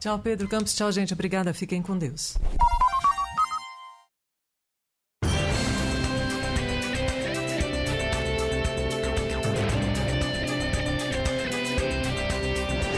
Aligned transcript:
Tchau, 0.00 0.18
Pedro 0.18 0.48
Campos. 0.48 0.74
Tchau, 0.74 0.90
gente. 0.92 1.12
Obrigada. 1.12 1.52
Fiquem 1.52 1.82
com 1.82 1.96
Deus. 1.96 2.36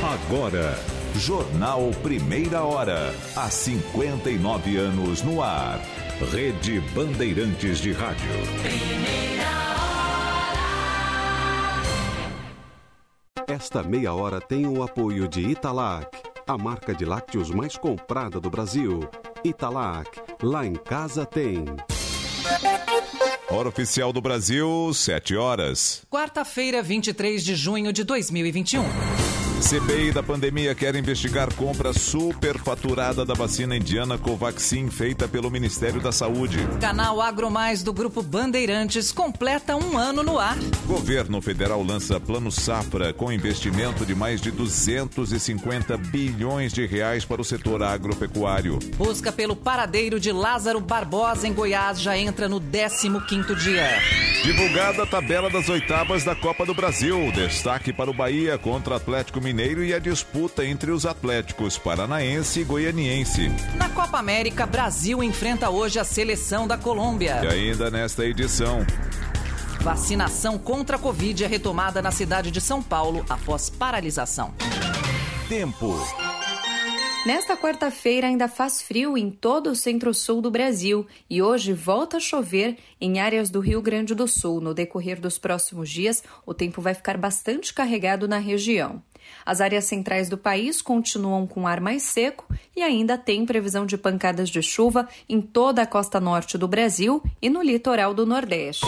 Agora, 0.03 0.79
Jornal 1.17 1.91
Primeira 2.03 2.63
Hora. 2.63 3.13
Há 3.35 3.51
59 3.51 4.77
anos 4.77 5.23
no 5.23 5.43
ar. 5.43 5.81
Rede 6.33 6.81
Bandeirantes 6.95 7.79
de 7.79 7.93
Rádio. 7.93 8.31
Esta 13.49 13.83
meia 13.83 14.15
hora 14.15 14.41
tem 14.41 14.67
o 14.67 14.83
apoio 14.83 15.27
de 15.27 15.41
Italac, 15.41 16.09
a 16.51 16.59
marca 16.59 16.93
de 16.93 17.05
lácteos 17.05 17.49
mais 17.51 17.77
comprada 17.77 18.41
do 18.41 18.51
Brasil. 18.51 19.09
Italac, 19.45 20.11
lá 20.43 20.67
em 20.67 20.75
casa 20.75 21.25
tem. 21.25 21.65
Hora 23.49 23.69
oficial 23.69 24.13
do 24.13 24.21
Brasil, 24.21 24.93
7 24.93 25.37
horas. 25.37 26.03
Quarta-feira, 26.11 26.83
23 26.83 27.45
de 27.45 27.55
junho 27.55 27.93
de 27.93 28.03
2021. 28.03 28.83
CPI 29.61 30.11
da 30.11 30.23
pandemia 30.23 30.75
quer 30.75 30.97
investigar 30.97 31.55
compra 31.55 31.93
superfaturada 31.93 33.27
da 33.27 33.35
vacina 33.35 33.77
indiana 33.77 34.17
Covaxin 34.17 34.89
feita 34.89 35.29
pelo 35.29 35.51
Ministério 35.51 36.01
da 36.01 36.11
Saúde. 36.11 36.67
Canal 36.81 37.21
Agro 37.21 37.51
Mais 37.51 37.83
do 37.83 37.93
Grupo 37.93 38.23
Bandeirantes 38.23 39.13
completa 39.13 39.77
um 39.77 39.99
ano 39.99 40.23
no 40.23 40.39
ar. 40.39 40.57
Governo 40.87 41.43
federal 41.43 41.83
lança 41.83 42.19
Plano 42.19 42.51
Safra 42.51 43.13
com 43.13 43.31
investimento 43.31 44.07
de 44.07 44.15
mais 44.15 44.41
de 44.41 44.51
250 44.51 45.95
bilhões 45.99 46.73
de 46.73 46.87
reais 46.87 47.27
para 47.27 47.43
o 47.43 47.45
setor 47.45 47.83
agropecuário. 47.83 48.79
Busca 48.97 49.31
pelo 49.31 49.55
paradeiro 49.55 50.19
de 50.19 50.33
Lázaro 50.33 50.81
Barbosa 50.81 51.47
em 51.47 51.53
Goiás 51.53 52.01
já 52.01 52.17
entra 52.17 52.49
no 52.49 52.61
15º 52.63 53.55
dia. 53.57 53.87
Divulgada 54.43 55.03
a 55.03 55.07
tabela 55.07 55.51
das 55.51 55.69
oitavas 55.69 56.25
da 56.25 56.35
Copa 56.35 56.65
do 56.65 56.73
Brasil. 56.73 57.31
Destaque 57.33 57.93
para 57.93 58.11
o 58.11 58.15
Bahia 58.15 58.57
contra 58.57 58.97
Atlético 58.97 59.39
Mineiro 59.39 59.50
e 59.85 59.95
a 59.95 59.99
disputa 59.99 60.65
entre 60.65 60.91
os 60.91 61.05
Atléticos 61.05 61.77
Paranaense 61.77 62.61
e 62.61 62.65
Goianiense. 62.65 63.51
Na 63.77 63.89
Copa 63.89 64.19
América, 64.19 64.67
Brasil 64.67 65.23
enfrenta 65.23 65.71
hoje 65.71 65.99
a 65.99 66.05
seleção 66.05 66.67
da 66.67 66.79
Colômbia. 66.79 67.41
E 67.45 67.47
ainda 67.47 67.91
nesta 67.91 68.25
edição, 68.25 68.87
Vacinação 69.81 70.59
contra 70.59 70.97
a 70.97 70.99
Covid 70.99 71.43
é 71.43 71.47
retomada 71.47 72.03
na 72.03 72.11
cidade 72.11 72.51
de 72.51 72.61
São 72.61 72.83
Paulo 72.83 73.25
após 73.29 73.71
paralisação. 73.71 74.55
tempo. 75.49 75.97
Nesta 77.27 77.57
quarta-feira 77.57 78.27
ainda 78.27 78.47
faz 78.47 78.81
frio 78.81 79.17
em 79.17 79.31
todo 79.31 79.71
o 79.71 79.77
centro-sul 79.77 80.41
do 80.41 80.51
Brasil 80.51 81.07
e 81.29 81.43
hoje 81.43 81.73
volta 81.73 82.17
a 82.17 82.21
chover 82.21 82.79
em 83.01 83.21
áreas 83.21 83.51
do 83.51 83.61
Rio 83.61 83.83
Grande 83.83 84.15
do 84.15 84.27
Sul. 84.27 84.61
No 84.61 84.73
decorrer 84.73 85.21
dos 85.21 85.39
próximos 85.39 85.91
dias, 85.91 86.23
o 86.47 86.55
tempo 86.55 86.81
vai 86.81 86.95
ficar 86.95 87.19
bastante 87.19 87.75
carregado 87.75 88.29
na 88.29 88.39
região. 88.39 89.03
As 89.51 89.61
áreas 89.61 89.87
centrais 89.87 90.29
do 90.29 90.39
país 90.39 90.81
continuam 90.81 91.45
com 91.45 91.67
ar 91.67 91.81
mais 91.81 92.05
seco 92.05 92.47
e 92.77 92.83
ainda 92.83 93.19
tem 93.19 93.45
previsão 93.45 93.85
de 93.85 93.99
pancadas 93.99 94.49
de 94.49 94.63
chuva 94.63 95.09
em 95.29 95.41
toda 95.41 95.83
a 95.83 95.87
costa 95.87 96.21
norte 96.21 96.57
do 96.57 96.69
Brasil 96.69 97.21
e 97.43 97.51
no 97.51 97.61
litoral 97.61 98.15
do 98.15 98.25
Nordeste. 98.25 98.87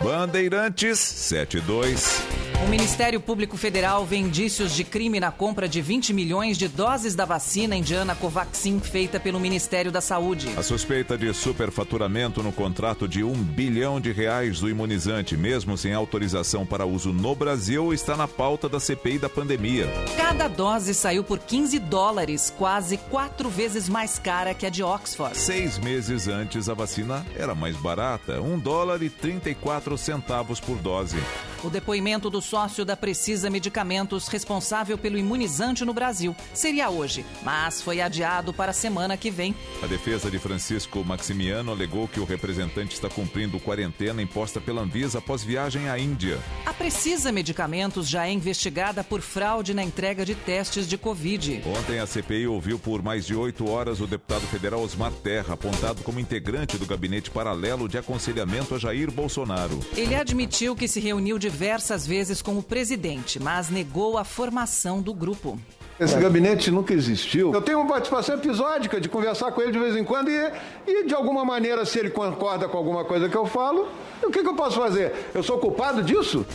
Bandeirantes 0.00 1.00
72. 1.00 2.41
O 2.62 2.68
Ministério 2.68 3.20
Público 3.20 3.56
Federal 3.56 4.06
vê 4.06 4.16
indícios 4.16 4.72
de 4.72 4.84
crime 4.84 5.18
na 5.18 5.32
compra 5.32 5.68
de 5.68 5.82
20 5.82 6.12
milhões 6.12 6.56
de 6.56 6.68
doses 6.68 7.12
da 7.16 7.24
vacina 7.24 7.74
indiana 7.74 8.14
Covaxin 8.14 8.78
feita 8.78 9.18
pelo 9.18 9.40
Ministério 9.40 9.90
da 9.90 10.00
Saúde. 10.00 10.48
A 10.56 10.62
suspeita 10.62 11.18
de 11.18 11.34
superfaturamento 11.34 12.40
no 12.40 12.52
contrato 12.52 13.08
de 13.08 13.24
um 13.24 13.34
bilhão 13.34 14.00
de 14.00 14.12
reais 14.12 14.60
do 14.60 14.70
imunizante, 14.70 15.36
mesmo 15.36 15.76
sem 15.76 15.92
autorização 15.92 16.64
para 16.64 16.86
uso 16.86 17.12
no 17.12 17.34
Brasil, 17.34 17.92
está 17.92 18.16
na 18.16 18.28
pauta 18.28 18.68
da 18.68 18.78
CPI 18.78 19.18
da 19.18 19.28
pandemia. 19.28 19.88
Cada 20.16 20.46
dose 20.46 20.94
saiu 20.94 21.24
por 21.24 21.40
15 21.40 21.80
dólares, 21.80 22.54
quase 22.56 22.96
quatro 22.96 23.50
vezes 23.50 23.88
mais 23.88 24.20
cara 24.20 24.54
que 24.54 24.66
a 24.66 24.70
de 24.70 24.84
Oxford. 24.84 25.36
Seis 25.36 25.78
meses 25.78 26.28
antes, 26.28 26.68
a 26.68 26.74
vacina 26.74 27.26
era 27.36 27.56
mais 27.56 27.76
barata, 27.76 28.40
um 28.40 28.56
dólar 28.56 29.02
e 29.02 29.10
34 29.10 29.98
centavos 29.98 30.60
por 30.60 30.78
dose. 30.78 31.16
O 31.64 31.70
depoimento 31.70 32.28
do 32.28 32.40
sócio 32.52 32.84
da 32.84 32.94
Precisa 32.94 33.48
Medicamentos, 33.48 34.28
responsável 34.28 34.98
pelo 34.98 35.16
imunizante 35.16 35.86
no 35.86 35.94
Brasil, 35.94 36.36
seria 36.52 36.90
hoje, 36.90 37.24
mas 37.42 37.80
foi 37.80 38.02
adiado 38.02 38.52
para 38.52 38.72
a 38.72 38.74
semana 38.74 39.16
que 39.16 39.30
vem. 39.30 39.54
A 39.82 39.86
defesa 39.86 40.30
de 40.30 40.38
Francisco 40.38 41.02
Maximiano 41.02 41.72
alegou 41.72 42.06
que 42.06 42.20
o 42.20 42.26
representante 42.26 42.94
está 42.94 43.08
cumprindo 43.08 43.58
quarentena 43.58 44.20
imposta 44.20 44.60
pela 44.60 44.82
Anvisa 44.82 45.16
após 45.16 45.42
viagem 45.42 45.88
à 45.88 45.98
Índia. 45.98 46.38
A 46.66 46.74
Precisa 46.74 47.32
Medicamentos 47.32 48.06
já 48.06 48.26
é 48.26 48.32
investigada 48.32 49.02
por 49.02 49.22
fraude 49.22 49.72
na 49.72 49.82
entrega 49.82 50.22
de 50.22 50.34
testes 50.34 50.86
de 50.86 50.98
Covid. 50.98 51.62
Ontem, 51.64 52.00
a 52.00 52.06
CPI 52.06 52.48
ouviu 52.48 52.78
por 52.78 53.02
mais 53.02 53.24
de 53.24 53.34
oito 53.34 53.66
horas 53.70 53.98
o 53.98 54.06
deputado 54.06 54.46
federal 54.48 54.82
Osmar 54.82 55.12
Terra, 55.12 55.54
apontado 55.54 56.02
como 56.02 56.20
integrante 56.20 56.76
do 56.76 56.84
gabinete 56.84 57.30
paralelo 57.30 57.88
de 57.88 57.96
aconselhamento 57.96 58.74
a 58.74 58.78
Jair 58.78 59.10
Bolsonaro. 59.10 59.80
Ele 59.96 60.14
admitiu 60.14 60.76
que 60.76 60.86
se 60.86 61.00
reuniu 61.00 61.38
diversas 61.38 62.06
vezes 62.06 62.31
com 62.40 62.56
o 62.56 62.62
presidente, 62.62 63.38
mas 63.40 63.68
negou 63.68 64.16
a 64.16 64.24
formação 64.24 65.02
do 65.02 65.12
grupo. 65.12 65.58
Esse 66.00 66.18
gabinete 66.18 66.70
nunca 66.70 66.94
existiu. 66.94 67.52
Eu 67.52 67.60
tenho 67.60 67.78
uma 67.78 67.88
participação 67.88 68.34
episódica 68.36 69.00
de 69.00 69.08
conversar 69.08 69.52
com 69.52 69.60
ele 69.60 69.72
de 69.72 69.78
vez 69.78 69.94
em 69.94 70.04
quando 70.04 70.30
e, 70.30 70.52
e 70.86 71.04
de 71.04 71.14
alguma 71.14 71.44
maneira, 71.44 71.84
se 71.84 71.98
ele 71.98 72.10
concorda 72.10 72.68
com 72.68 72.76
alguma 72.78 73.04
coisa 73.04 73.28
que 73.28 73.36
eu 73.36 73.46
falo, 73.46 73.88
o 74.22 74.30
que, 74.30 74.42
que 74.42 74.48
eu 74.48 74.54
posso 74.54 74.78
fazer? 74.78 75.12
Eu 75.34 75.42
sou 75.42 75.58
culpado 75.58 76.02
disso? 76.02 76.46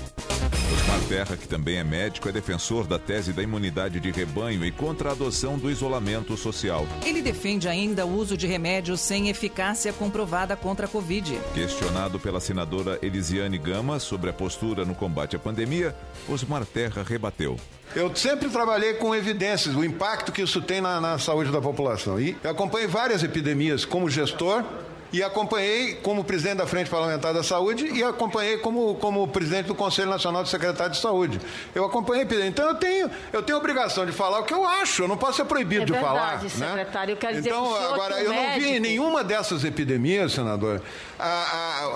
Osmar 0.73 0.99
Terra, 1.07 1.37
que 1.37 1.47
também 1.47 1.77
é 1.77 1.83
médico, 1.83 2.27
é 2.27 2.31
defensor 2.31 2.85
da 2.85 2.99
tese 2.99 3.31
da 3.31 3.41
imunidade 3.41 3.99
de 3.99 4.11
rebanho 4.11 4.65
e 4.65 4.71
contra 4.71 5.09
a 5.09 5.11
adoção 5.13 5.57
do 5.57 5.71
isolamento 5.71 6.35
social. 6.35 6.85
Ele 7.05 7.21
defende 7.21 7.69
ainda 7.69 8.05
o 8.05 8.13
uso 8.13 8.35
de 8.35 8.45
remédios 8.47 8.99
sem 8.99 9.29
eficácia 9.29 9.93
comprovada 9.93 10.55
contra 10.57 10.85
a 10.85 10.89
Covid. 10.89 11.39
Questionado 11.53 12.19
pela 12.19 12.41
senadora 12.41 12.99
Elisiane 13.01 13.57
Gama 13.57 13.99
sobre 13.99 14.29
a 14.29 14.33
postura 14.33 14.83
no 14.83 14.93
combate 14.93 15.35
à 15.35 15.39
pandemia, 15.39 15.95
Osmar 16.27 16.65
Terra 16.65 17.01
rebateu. 17.01 17.55
Eu 17.95 18.13
sempre 18.15 18.49
trabalhei 18.49 18.95
com 18.95 19.15
evidências, 19.15 19.73
o 19.73 19.83
impacto 19.83 20.31
que 20.31 20.41
isso 20.41 20.61
tem 20.61 20.81
na, 20.81 20.99
na 20.99 21.17
saúde 21.17 21.51
da 21.51 21.61
população. 21.61 22.19
E 22.19 22.35
eu 22.43 22.51
acompanhei 22.51 22.87
várias 22.87 23.23
epidemias 23.23 23.85
como 23.85 24.09
gestor 24.09 24.63
e 25.11 25.23
acompanhei 25.23 25.95
como 25.95 26.23
presidente 26.23 26.57
da 26.57 26.67
Frente 26.67 26.89
Parlamentar 26.89 27.33
da 27.33 27.43
Saúde 27.43 27.85
e 27.87 28.03
acompanhei 28.03 28.57
como, 28.57 28.95
como 28.95 29.27
presidente 29.27 29.67
do 29.67 29.75
Conselho 29.75 30.09
Nacional 30.09 30.43
de 30.43 30.49
Secretários 30.49 30.97
de 30.97 31.01
Saúde. 31.01 31.39
Eu 31.73 31.85
acompanhei. 31.85 32.25
Então 32.47 32.67
eu 32.69 32.75
tenho, 32.75 33.09
eu 33.31 33.41
tenho 33.43 33.57
obrigação 33.57 34.05
de 34.05 34.11
falar 34.11 34.39
o 34.39 34.43
que 34.43 34.53
eu 34.53 34.65
acho, 34.65 35.03
eu 35.03 35.07
não 35.07 35.17
posso 35.17 35.37
ser 35.37 35.45
proibido 35.45 35.83
É 35.83 35.85
de 35.85 35.91
verdade, 35.93 36.09
falar. 36.17 36.41
né? 36.43 36.49
secretário. 36.49 37.11
Eu 37.13 37.17
quero 37.17 37.35
dizer 37.35 37.49
então, 37.49 37.75
agora, 37.93 38.21
eu 38.21 38.33
não 38.33 38.35
vi 38.53 38.65
em 38.65 38.71
médico- 38.73 38.81
nenhuma 38.81 39.23
dessas 39.23 39.63
epidemias, 39.63 40.33
senador, 40.33 40.81
a, 41.17 41.25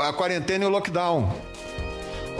a, 0.04 0.10
a 0.10 0.13
quarentena 0.13 0.63
e 0.63 0.68
o 0.68 0.69
lockdown. 0.69 1.36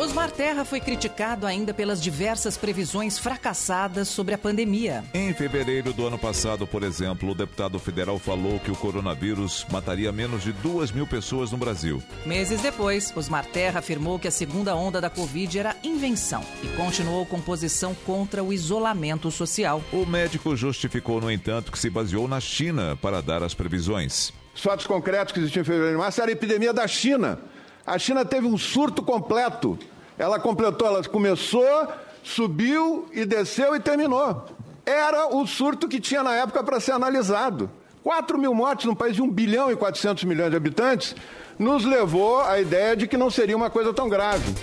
Osmar 0.02 0.32
Terra 0.32 0.66
foi 0.66 0.80
criticado 0.80 1.46
ainda 1.46 1.76
pelas 1.76 2.02
diversas 2.02 2.58
previsões 2.58 3.20
fracassadas 3.20 4.08
sobre 4.08 4.34
a 4.34 4.38
pandemia. 4.38 5.04
Em 5.14 5.32
fevereiro 5.32 5.94
do 5.94 6.08
ano 6.08 6.18
passado, 6.18 6.66
por 6.66 6.82
exemplo, 6.82 7.30
o 7.30 7.36
deputado 7.36 7.78
federal 7.78 8.18
falou 8.18 8.60
que 8.60 8.72
o 8.72 8.76
coronavírus 8.76 9.64
mataria 9.72 10.12
menos 10.12 10.42
de 10.42 10.54
duas 10.54 10.92
mil 10.92 11.06
pessoas 11.06 11.52
no 11.52 11.58
Brasil. 11.60 12.02
Meses 12.26 12.62
depois, 12.62 13.16
Osmar 13.16 13.46
Terra 13.46 13.78
afirmou 13.78 14.18
que 14.18 14.28
a 14.28 14.32
segunda 14.32 14.76
onda 14.76 15.00
da 15.00 15.08
Covid 15.08 15.60
era 15.60 15.76
invenção 15.84 16.44
e 16.64 16.68
continuou 16.70 17.24
com 17.24 17.40
posição 17.40 17.94
contra 17.94 18.44
o 18.44 18.52
isolamento 18.52 19.30
social. 19.30 19.84
O 19.94 20.04
médico 20.04 20.56
justificou, 20.56 21.22
no 21.22 21.32
entanto, 21.32 21.72
que 21.72 21.78
se 21.78 21.92
baseou 21.92 22.28
na 22.28 22.40
China 22.40 22.98
para 23.00 23.22
dar 23.22 23.44
as 23.44 23.54
previsões. 23.54 24.34
Os 24.56 24.64
fatos 24.64 24.88
concretos 24.88 25.32
que 25.32 25.40
existiam 25.40 25.62
em 25.62 25.66
fevereiro 25.66 25.96
e 25.96 26.00
março 26.00 26.20
era 26.22 26.32
a 26.32 26.34
epidemia 26.34 26.74
da 26.74 26.88
China. 26.88 27.51
A 27.86 27.98
China 27.98 28.24
teve 28.24 28.48
um 28.48 28.58
surto 28.58 29.02
completo. 29.02 29.78
Ela 30.18 30.40
completou, 30.40 30.88
ela 30.88 31.04
começou, 31.04 31.88
subiu 32.24 33.08
e 33.12 33.26
desceu 33.26 33.76
e 33.76 33.80
terminou. 33.80 34.46
Era 34.86 35.36
o 35.36 35.46
surto 35.48 35.88
que 35.88 36.00
tinha 36.00 36.24
na 36.24 36.36
época 36.36 36.64
para 36.64 36.80
ser 36.80 36.92
analisado. 36.92 37.70
4 38.04 38.38
mil 38.38 38.54
mortes 38.54 38.86
num 38.86 38.96
país 38.96 39.16
de 39.16 39.22
1 39.22 39.30
bilhão 39.30 39.72
e 39.72 39.76
400 39.76 40.24
milhões 40.24 40.50
de 40.50 40.58
habitantes 40.58 41.16
nos 41.58 41.86
levou 41.86 42.42
à 42.42 42.60
ideia 42.60 42.96
de 42.96 43.08
que 43.08 43.18
não 43.18 43.30
seria 43.30 43.56
uma 43.56 43.70
coisa 43.70 43.94
tão 43.94 44.10
grave. 44.10 44.54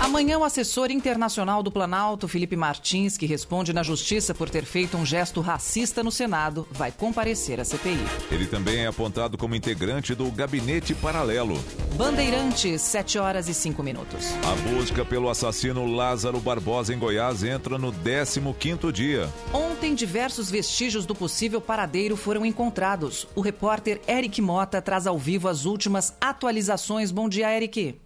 Amanhã, 0.00 0.38
o 0.38 0.44
assessor 0.44 0.90
internacional 0.90 1.62
do 1.62 1.70
Planalto, 1.70 2.28
Felipe 2.28 2.54
Martins, 2.54 3.16
que 3.16 3.26
responde 3.26 3.72
na 3.72 3.82
justiça 3.82 4.34
por 4.34 4.48
ter 4.48 4.64
feito 4.64 4.96
um 4.96 5.04
gesto 5.04 5.40
racista 5.40 6.02
no 6.02 6.12
Senado, 6.12 6.66
vai 6.70 6.92
comparecer 6.92 7.58
à 7.60 7.64
CPI. 7.64 7.98
Ele 8.30 8.46
também 8.46 8.84
é 8.84 8.86
apontado 8.86 9.36
como 9.36 9.54
integrante 9.54 10.14
do 10.14 10.30
Gabinete 10.30 10.94
Paralelo. 10.94 11.58
Bandeirantes, 11.96 12.82
7 12.82 13.18
horas 13.18 13.48
e 13.48 13.54
5 13.54 13.82
minutos. 13.82 14.26
A 14.44 14.70
busca 14.70 15.04
pelo 15.04 15.30
assassino 15.30 15.86
Lázaro 15.86 16.40
Barbosa 16.40 16.94
em 16.94 16.98
Goiás 16.98 17.42
entra 17.42 17.78
no 17.78 17.92
15º 17.92 18.92
dia. 18.92 19.28
Ontem, 19.52 19.94
diversos 19.94 20.50
vestígios 20.50 21.06
do 21.06 21.14
possível 21.14 21.60
paradeiro 21.60 22.16
foram 22.16 22.44
encontrados. 22.44 23.26
O 23.34 23.40
repórter 23.40 24.00
Eric 24.06 24.40
Mota 24.40 24.80
traz 24.82 25.06
ao 25.06 25.18
vivo 25.18 25.48
as 25.48 25.64
últimas 25.64 26.14
atualizações. 26.20 27.10
Bom 27.10 27.28
dia, 27.28 27.54
Eric. 27.54 28.05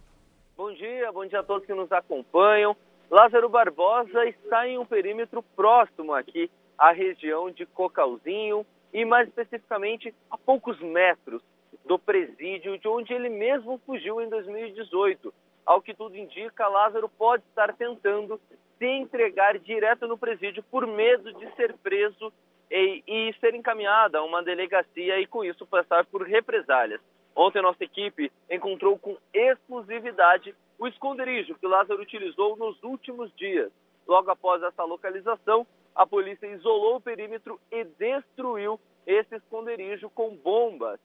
Bom 0.61 0.73
dia, 0.73 1.11
bom 1.11 1.25
dia 1.25 1.39
a 1.39 1.43
todos 1.43 1.65
que 1.65 1.73
nos 1.73 1.91
acompanham. 1.91 2.77
Lázaro 3.09 3.49
Barbosa 3.49 4.23
está 4.27 4.67
em 4.67 4.77
um 4.77 4.85
perímetro 4.85 5.41
próximo 5.55 6.13
aqui 6.13 6.51
à 6.77 6.91
região 6.91 7.49
de 7.49 7.65
Cocalzinho 7.65 8.63
e 8.93 9.03
mais 9.03 9.27
especificamente 9.27 10.13
a 10.29 10.37
poucos 10.37 10.79
metros 10.79 11.41
do 11.83 11.97
presídio 11.97 12.77
de 12.77 12.87
onde 12.87 13.11
ele 13.11 13.27
mesmo 13.27 13.81
fugiu 13.87 14.21
em 14.21 14.29
2018. 14.29 15.33
Ao 15.65 15.81
que 15.81 15.95
tudo 15.95 16.15
indica, 16.15 16.67
Lázaro 16.67 17.09
pode 17.09 17.41
estar 17.49 17.73
tentando 17.73 18.39
se 18.77 18.85
entregar 18.85 19.57
direto 19.57 20.07
no 20.07 20.15
presídio 20.15 20.61
por 20.69 20.85
medo 20.85 21.33
de 21.33 21.55
ser 21.55 21.73
preso 21.81 22.31
e, 22.69 23.03
e 23.07 23.33
ser 23.39 23.55
encaminhado 23.55 24.15
a 24.15 24.23
uma 24.23 24.43
delegacia 24.43 25.19
e 25.19 25.25
com 25.25 25.43
isso 25.43 25.65
passar 25.65 26.05
por 26.05 26.21
represálias. 26.21 27.01
Ontem, 27.35 27.61
nossa 27.61 27.83
equipe 27.83 28.31
encontrou 28.49 28.97
com 28.97 29.17
exclusividade 29.33 30.55
o 30.77 30.87
esconderijo 30.87 31.55
que 31.55 31.67
Lázaro 31.67 32.01
utilizou 32.01 32.55
nos 32.57 32.81
últimos 32.83 33.33
dias. 33.35 33.71
Logo 34.07 34.29
após 34.31 34.61
essa 34.63 34.83
localização, 34.83 35.65
a 35.95 36.05
polícia 36.05 36.47
isolou 36.47 36.97
o 36.97 37.01
perímetro 37.01 37.59
e 37.71 37.83
destruiu 37.83 38.79
esse 39.05 39.35
esconderijo 39.35 40.09
com 40.09 40.35
bombas. 40.35 40.99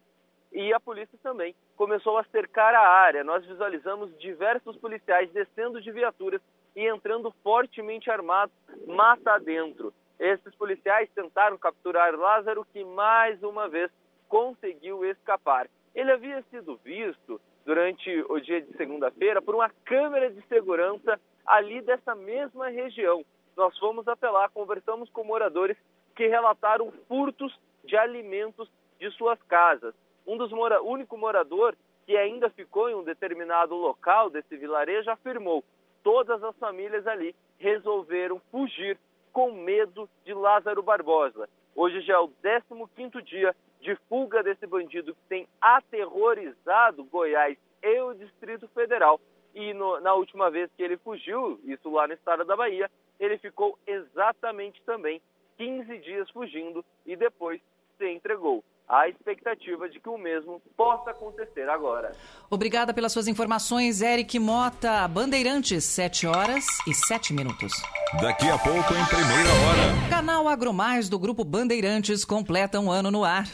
E 0.52 0.73
a 0.73 0.81
polícia 0.81 1.19
também 1.23 1.55
começou 1.76 2.17
a 2.17 2.25
cercar 2.25 2.75
a 2.75 2.88
área. 2.88 3.23
Nós 3.23 3.44
visualizamos 3.44 4.17
diversos 4.19 4.76
policiais 4.76 5.31
descendo 5.32 5.81
de 5.81 5.90
viaturas 5.90 6.40
e 6.75 6.87
entrando 6.87 7.34
fortemente 7.43 8.11
armados 8.11 8.55
mata 8.87 9.38
dentro. 9.38 9.93
Esses 10.19 10.55
policiais 10.55 11.11
tentaram 11.14 11.58
capturar 11.58 12.14
Lázaro, 12.14 12.67
que 12.73 12.84
mais 12.84 13.43
uma 13.43 13.69
vez 13.69 13.90
conseguiu 14.28 15.05
escapar. 15.05 15.69
Ele 15.96 16.12
havia 16.12 16.43
sido 16.50 16.78
visto 16.84 17.40
durante 17.64 18.22
o 18.28 18.38
dia 18.38 18.60
de 18.60 18.76
segunda-feira 18.76 19.40
por 19.40 19.54
uma 19.54 19.70
câmera 19.82 20.31
de 20.31 20.43
segurança 20.43 21.19
ali 21.46 21.81
dessa 21.81 22.14
mesma 22.14 22.69
região. 22.69 23.25
Nós 23.56 23.76
fomos 23.78 24.06
até 24.06 24.28
lá, 24.28 24.46
conversamos 24.50 25.08
com 25.08 25.25
moradores 25.25 25.75
que 26.14 26.26
relataram 26.26 26.93
furtos 27.08 27.58
de 27.82 27.96
alimentos 27.96 28.70
de 29.00 29.10
suas 29.12 29.43
casas. 29.44 29.94
Um 30.26 30.37
dos 30.37 30.52
mora 30.52 30.82
único 30.82 31.16
morador 31.16 31.75
que 32.04 32.14
ainda 32.14 32.50
ficou 32.50 32.90
em 32.90 32.94
um 32.94 33.02
determinado 33.02 33.75
local 33.75 34.28
desse 34.28 34.54
vilarejo 34.54 35.10
afirmou: 35.10 35.64
todas 36.02 36.44
as 36.44 36.54
famílias 36.56 37.06
ali 37.06 37.34
resolveram 37.58 38.38
fugir 38.50 38.99
com 39.32 39.50
medo 39.50 40.06
de 40.26 40.34
Lázaro 40.34 40.82
Barbosa. 40.82 41.49
Hoje 41.76 42.00
já 42.00 42.14
é 42.14 42.19
o 42.19 42.31
15º 42.43 43.20
dia 43.20 43.55
de 43.82 43.94
fuga 44.08 44.43
desse 44.43 44.67
bandido 44.67 45.14
que 45.14 45.20
tem 45.28 45.46
aterrorizado 45.61 47.05
Goiás 47.05 47.58
e 47.82 48.00
o 48.00 48.14
Distrito 48.14 48.67
Federal. 48.69 49.20
E 49.55 49.75
no, 49.75 50.00
na 50.00 50.14
última 50.14 50.50
vez 50.50 50.70
que 50.75 50.82
ele 50.82 50.96
fugiu, 50.96 51.61
isso 51.64 51.90
lá 51.90 52.08
no 52.08 52.14
estado 52.14 52.46
da 52.46 52.56
Bahia, 52.56 52.90
ele 53.20 53.37
ficou 53.37 53.78
exatamente 53.87 54.82
também 54.84 55.20
15 55.58 55.99
dias 55.99 56.31
fugindo 56.31 56.82
e 57.05 57.14
depois 57.14 57.61
se 57.99 58.11
entregou. 58.11 58.64
Há 58.88 59.09
expectativa 59.09 59.88
de 59.88 59.99
que 59.99 60.09
o 60.09 60.17
mesmo 60.17 60.62
possa 60.77 61.11
acontecer 61.11 61.69
agora. 61.69 62.12
Obrigada 62.49 62.94
pelas 62.94 63.12
suas 63.12 63.27
informações, 63.27 64.00
Eric 64.00 64.38
Mota. 64.38 65.09
Bandeirantes, 65.09 65.83
7 65.85 66.29
horas 66.29 66.65
e 66.87 66.94
7 66.94 67.35
minutos. 67.35 67.73
Daqui 68.21 68.49
a 68.49 68.56
pouco, 68.56 68.94
em 68.94 69.05
primeira 69.06 69.50
hora. 69.50 70.09
Canal 70.09 70.47
Agromais 70.47 71.09
do 71.09 71.19
Grupo 71.19 71.44
Bandeirantes 71.44 72.25
completa 72.25 72.79
um 72.79 72.88
ano 72.88 73.11
no 73.11 73.25
ar. 73.25 73.49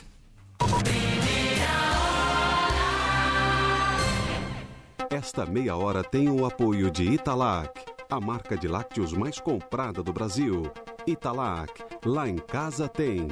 Esta 5.11 5.47
meia 5.47 5.77
hora 5.77 6.05
tem 6.05 6.29
o 6.29 6.45
apoio 6.45 6.91
de 6.91 7.05
Italac, 7.05 7.71
a 8.11 8.21
marca 8.21 8.57
de 8.57 8.69
lácteos 8.69 9.15
mais 9.15 9.41
comprada 9.41 10.03
do 10.03 10.13
Brasil. 10.13 10.71
Italac, 11.07 11.73
lá 12.05 12.29
em 12.29 12.37
casa 12.37 12.87
tem. 12.87 13.29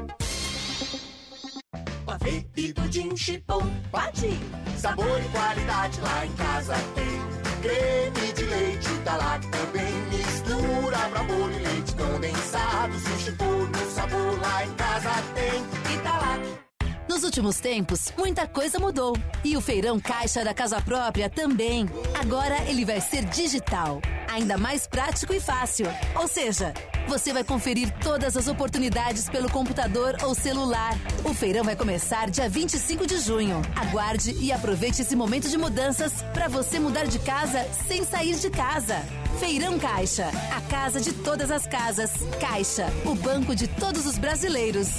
Pavê 2.10 2.44
e 2.56 2.72
pudim 2.72 3.16
chipom, 3.16 3.64
pati. 3.92 4.36
Sabor 4.76 5.20
e 5.20 5.28
qualidade 5.28 6.00
lá 6.00 6.26
em 6.26 6.32
casa 6.32 6.74
tem. 6.96 7.20
Creme 7.62 8.32
de 8.32 8.42
leite 8.46 8.90
Italac 8.90 9.46
também. 9.46 9.94
Mistura 10.10 10.98
pra 11.08 11.22
bolo 11.22 11.52
e 11.52 11.58
leite 11.60 11.94
condensado. 11.94 12.98
Sushi 12.98 13.30
por 13.36 13.70
no 13.70 13.90
sabor 13.92 14.40
lá 14.40 14.64
em 14.64 14.74
casa 14.74 15.10
tem. 15.36 15.94
Italac. 15.94 16.69
Nos 17.10 17.24
últimos 17.24 17.58
tempos, 17.58 18.12
muita 18.16 18.46
coisa 18.46 18.78
mudou. 18.78 19.16
E 19.42 19.56
o 19.56 19.60
feirão 19.60 19.98
caixa 19.98 20.44
da 20.44 20.54
casa 20.54 20.80
própria 20.80 21.28
também. 21.28 21.84
Agora 22.14 22.56
ele 22.68 22.84
vai 22.84 23.00
ser 23.00 23.24
digital, 23.24 24.00
ainda 24.28 24.56
mais 24.56 24.86
prático 24.86 25.34
e 25.34 25.40
fácil. 25.40 25.86
Ou 26.14 26.28
seja, 26.28 26.72
você 27.08 27.32
vai 27.32 27.42
conferir 27.42 27.92
todas 27.98 28.36
as 28.36 28.46
oportunidades 28.46 29.28
pelo 29.28 29.50
computador 29.50 30.18
ou 30.22 30.36
celular. 30.36 30.96
O 31.24 31.34
feirão 31.34 31.64
vai 31.64 31.74
começar 31.74 32.30
dia 32.30 32.48
25 32.48 33.04
de 33.04 33.18
junho. 33.18 33.60
Aguarde 33.74 34.36
e 34.38 34.52
aproveite 34.52 35.02
esse 35.02 35.16
momento 35.16 35.48
de 35.48 35.58
mudanças 35.58 36.12
para 36.32 36.46
você 36.46 36.78
mudar 36.78 37.08
de 37.08 37.18
casa 37.18 37.66
sem 37.88 38.04
sair 38.04 38.36
de 38.36 38.50
casa. 38.50 39.02
Feirão 39.40 39.80
Caixa, 39.80 40.28
a 40.56 40.60
casa 40.70 41.00
de 41.00 41.12
todas 41.12 41.50
as 41.50 41.66
casas. 41.66 42.12
Caixa, 42.38 42.86
o 43.04 43.16
banco 43.16 43.52
de 43.56 43.66
todos 43.66 44.06
os 44.06 44.16
brasileiros. 44.16 44.90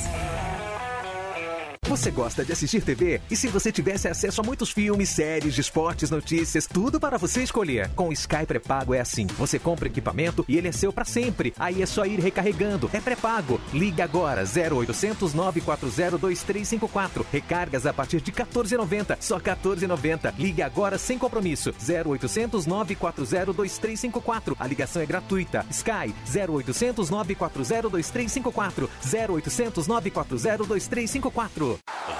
Você 1.91 2.09
gosta 2.09 2.45
de 2.45 2.53
assistir 2.53 2.81
TV? 2.81 3.19
E 3.29 3.35
se 3.35 3.49
você 3.49 3.69
tivesse 3.69 4.07
acesso 4.07 4.39
a 4.39 4.43
muitos 4.45 4.71
filmes, 4.71 5.09
séries, 5.09 5.57
esportes, 5.57 6.09
notícias, 6.09 6.65
tudo 6.65 7.01
para 7.01 7.17
você 7.17 7.43
escolher? 7.43 7.89
Com 7.95 8.07
o 8.07 8.13
Sky 8.13 8.45
pré-pago 8.47 8.93
é 8.93 9.01
assim. 9.01 9.27
Você 9.37 9.59
compra 9.59 9.89
equipamento 9.89 10.45
e 10.47 10.57
ele 10.57 10.69
é 10.69 10.71
seu 10.71 10.93
para 10.93 11.03
sempre. 11.03 11.53
Aí 11.59 11.81
é 11.81 11.85
só 11.85 12.05
ir 12.05 12.17
recarregando. 12.21 12.89
É 12.93 13.01
pré-pago. 13.01 13.59
Liga 13.73 14.05
agora 14.05 14.43
0800 14.43 15.33
940 15.33 16.17
2354. 16.17 17.25
Recargas 17.29 17.85
a 17.85 17.91
partir 17.91 18.21
de 18.21 18.31
14,90. 18.31 19.17
Só 19.19 19.37
14,90. 19.37 20.33
Ligue 20.39 20.61
agora 20.61 20.97
sem 20.97 21.17
compromisso. 21.17 21.71
0800 21.71 22.67
940 22.67 23.51
2354. 23.51 24.55
A 24.57 24.65
ligação 24.65 25.01
é 25.01 25.05
gratuita. 25.05 25.65
Sky 25.69 26.15
0800 26.25 27.09
940 27.09 27.89
2354. 27.89 28.89
0800 29.13 29.87
940 29.87 30.63
2354. 30.63 31.80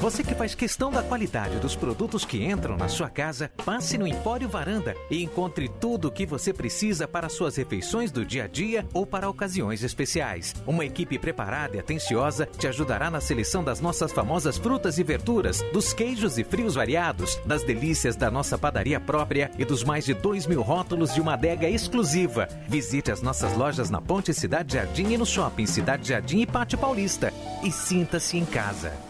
Você 0.00 0.24
que 0.24 0.34
faz 0.34 0.54
questão 0.54 0.90
da 0.90 1.02
qualidade 1.02 1.58
dos 1.58 1.76
produtos 1.76 2.24
que 2.24 2.42
entram 2.42 2.74
na 2.74 2.88
sua 2.88 3.10
casa, 3.10 3.50
passe 3.66 3.98
no 3.98 4.06
Empório 4.06 4.48
Varanda 4.48 4.96
e 5.10 5.22
encontre 5.22 5.68
tudo 5.68 6.08
o 6.08 6.10
que 6.10 6.24
você 6.24 6.54
precisa 6.54 7.06
para 7.06 7.28
suas 7.28 7.56
refeições 7.56 8.10
do 8.10 8.24
dia 8.24 8.44
a 8.44 8.46
dia 8.46 8.86
ou 8.94 9.04
para 9.04 9.28
ocasiões 9.28 9.84
especiais. 9.84 10.54
Uma 10.66 10.86
equipe 10.86 11.18
preparada 11.18 11.76
e 11.76 11.80
atenciosa 11.80 12.46
te 12.46 12.66
ajudará 12.66 13.10
na 13.10 13.20
seleção 13.20 13.62
das 13.62 13.78
nossas 13.78 14.10
famosas 14.10 14.56
frutas 14.56 14.98
e 14.98 15.04
verduras, 15.04 15.60
dos 15.70 15.92
queijos 15.92 16.38
e 16.38 16.44
frios 16.44 16.76
variados, 16.76 17.38
das 17.44 17.62
delícias 17.62 18.16
da 18.16 18.30
nossa 18.30 18.56
padaria 18.56 18.98
própria 18.98 19.50
e 19.58 19.66
dos 19.66 19.84
mais 19.84 20.06
de 20.06 20.14
2 20.14 20.46
mil 20.46 20.62
rótulos 20.62 21.12
de 21.12 21.20
uma 21.20 21.34
adega 21.34 21.68
exclusiva. 21.68 22.48
Visite 22.66 23.12
as 23.12 23.20
nossas 23.20 23.54
lojas 23.54 23.90
na 23.90 24.00
Ponte 24.00 24.32
Cidade 24.32 24.72
Jardim 24.72 25.12
e 25.12 25.18
no 25.18 25.26
Shopping 25.26 25.66
Cidade 25.66 26.08
Jardim 26.08 26.40
e 26.40 26.46
Pátio 26.46 26.78
Paulista. 26.78 27.30
E 27.62 27.70
sinta-se 27.70 28.38
em 28.38 28.46
casa. 28.46 29.09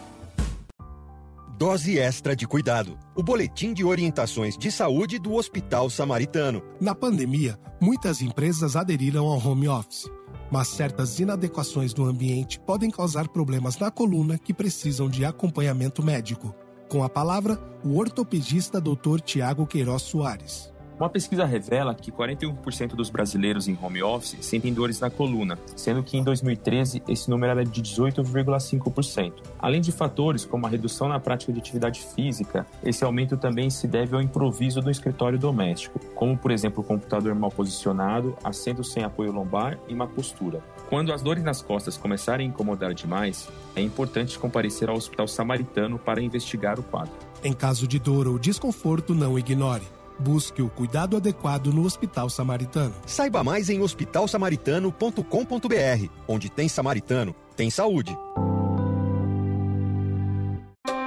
Dose 1.61 1.99
extra 1.99 2.35
de 2.35 2.47
cuidado. 2.47 2.97
O 3.15 3.21
boletim 3.21 3.71
de 3.71 3.85
orientações 3.85 4.57
de 4.57 4.71
saúde 4.71 5.19
do 5.19 5.35
Hospital 5.35 5.91
Samaritano. 5.91 6.63
Na 6.81 6.95
pandemia, 6.95 7.55
muitas 7.79 8.19
empresas 8.19 8.75
aderiram 8.75 9.27
ao 9.27 9.37
home 9.37 9.67
office, 9.67 10.09
mas 10.51 10.69
certas 10.69 11.19
inadequações 11.19 11.93
do 11.93 12.03
ambiente 12.03 12.59
podem 12.59 12.89
causar 12.89 13.27
problemas 13.27 13.77
na 13.77 13.91
coluna 13.91 14.39
que 14.39 14.55
precisam 14.55 15.07
de 15.07 15.23
acompanhamento 15.23 16.01
médico. 16.01 16.51
Com 16.89 17.03
a 17.03 17.09
palavra, 17.09 17.61
o 17.85 17.95
ortopedista 17.99 18.81
Dr. 18.81 19.21
Tiago 19.23 19.67
Queiroz 19.67 20.01
Soares. 20.01 20.73
Uma 21.01 21.09
pesquisa 21.09 21.45
revela 21.45 21.95
que 21.95 22.11
41% 22.11 22.89
dos 22.89 23.09
brasileiros 23.09 23.67
em 23.67 23.75
home 23.81 24.03
office 24.03 24.37
sentem 24.39 24.71
dores 24.71 24.99
na 24.99 25.09
coluna, 25.09 25.57
sendo 25.75 26.03
que 26.03 26.15
em 26.15 26.23
2013 26.23 27.01
esse 27.07 27.27
número 27.27 27.53
era 27.53 27.65
de 27.65 27.81
18,5%. 27.81 29.33
Além 29.57 29.81
de 29.81 29.91
fatores 29.91 30.45
como 30.45 30.67
a 30.67 30.69
redução 30.69 31.09
na 31.09 31.19
prática 31.19 31.51
de 31.51 31.57
atividade 31.57 32.01
física, 32.01 32.67
esse 32.83 33.03
aumento 33.03 33.35
também 33.35 33.67
se 33.71 33.87
deve 33.87 34.15
ao 34.15 34.21
improviso 34.21 34.79
do 34.79 34.91
escritório 34.91 35.39
doméstico, 35.39 35.97
como 36.13 36.37
por 36.37 36.51
exemplo 36.51 36.83
o 36.83 36.85
computador 36.85 37.33
mal 37.33 37.49
posicionado, 37.49 38.37
assento 38.43 38.83
sem 38.83 39.03
apoio 39.03 39.31
lombar 39.31 39.79
e 39.87 39.95
má 39.95 40.05
postura. 40.05 40.63
Quando 40.87 41.11
as 41.11 41.23
dores 41.23 41.43
nas 41.43 41.63
costas 41.63 41.97
começarem 41.97 42.45
a 42.45 42.49
incomodar 42.51 42.93
demais, 42.93 43.49
é 43.75 43.81
importante 43.81 44.37
comparecer 44.37 44.87
ao 44.87 44.97
Hospital 44.97 45.27
Samaritano 45.27 45.97
para 45.97 46.21
investigar 46.21 46.79
o 46.79 46.83
quadro. 46.83 47.13
Em 47.43 47.53
caso 47.53 47.87
de 47.87 47.97
dor 47.97 48.27
ou 48.27 48.37
desconforto, 48.37 49.15
não 49.15 49.39
ignore. 49.39 50.00
Busque 50.21 50.61
o 50.61 50.69
cuidado 50.69 51.17
adequado 51.17 51.73
no 51.73 51.83
Hospital 51.83 52.29
Samaritano. 52.29 52.93
Saiba 53.05 53.43
mais 53.43 53.69
em 53.69 53.81
hospitalsamaritano.com.br. 53.81 56.09
Onde 56.27 56.49
tem 56.49 56.69
samaritano, 56.69 57.35
tem 57.55 57.71
saúde. 57.71 58.15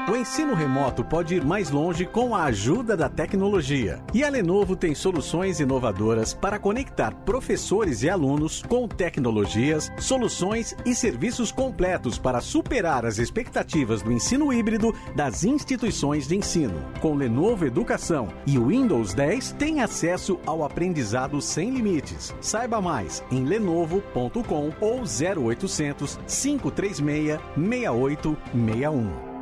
O 0.07 0.15
ensino 0.15 0.55
remoto 0.55 1.03
pode 1.03 1.35
ir 1.35 1.43
mais 1.43 1.71
longe 1.71 2.05
com 2.05 2.37
a 2.37 2.45
ajuda 2.45 2.95
da 2.95 3.09
tecnologia. 3.09 4.03
E 4.13 4.23
a 4.23 4.29
Lenovo 4.29 4.77
tem 4.77 4.95
soluções 4.95 5.61
inovadoras 5.61 6.35
para 6.35 6.59
conectar 6.59 7.15
professores 7.25 8.03
e 8.03 8.11
alunos 8.11 8.63
com 8.63 8.87
tecnologias, 8.87 9.91
soluções 9.99 10.77
e 10.85 10.95
serviços 10.95 11.51
completos 11.51 12.19
para 12.19 12.43
superar 12.43 13.07
as 13.07 13.17
expectativas 13.17 14.03
do 14.03 14.13
ensino 14.13 14.53
híbrido 14.53 14.95
das 15.17 15.43
instituições 15.43 16.29
de 16.29 16.37
ensino. 16.37 16.85
Com 17.01 17.15
Lenovo 17.15 17.65
Educação 17.65 18.29
e 18.47 18.59
o 18.59 18.67
Windows 18.67 19.15
10, 19.15 19.53
tem 19.53 19.81
acesso 19.81 20.39
ao 20.45 20.63
aprendizado 20.65 21.41
sem 21.41 21.71
limites. 21.71 22.35
Saiba 22.43 22.79
mais 22.79 23.25
em 23.31 23.43
lenovo.com 23.43 24.71
ou 24.83 25.01
0800 25.01 26.19
536 26.27 27.41
6861. 27.57 29.34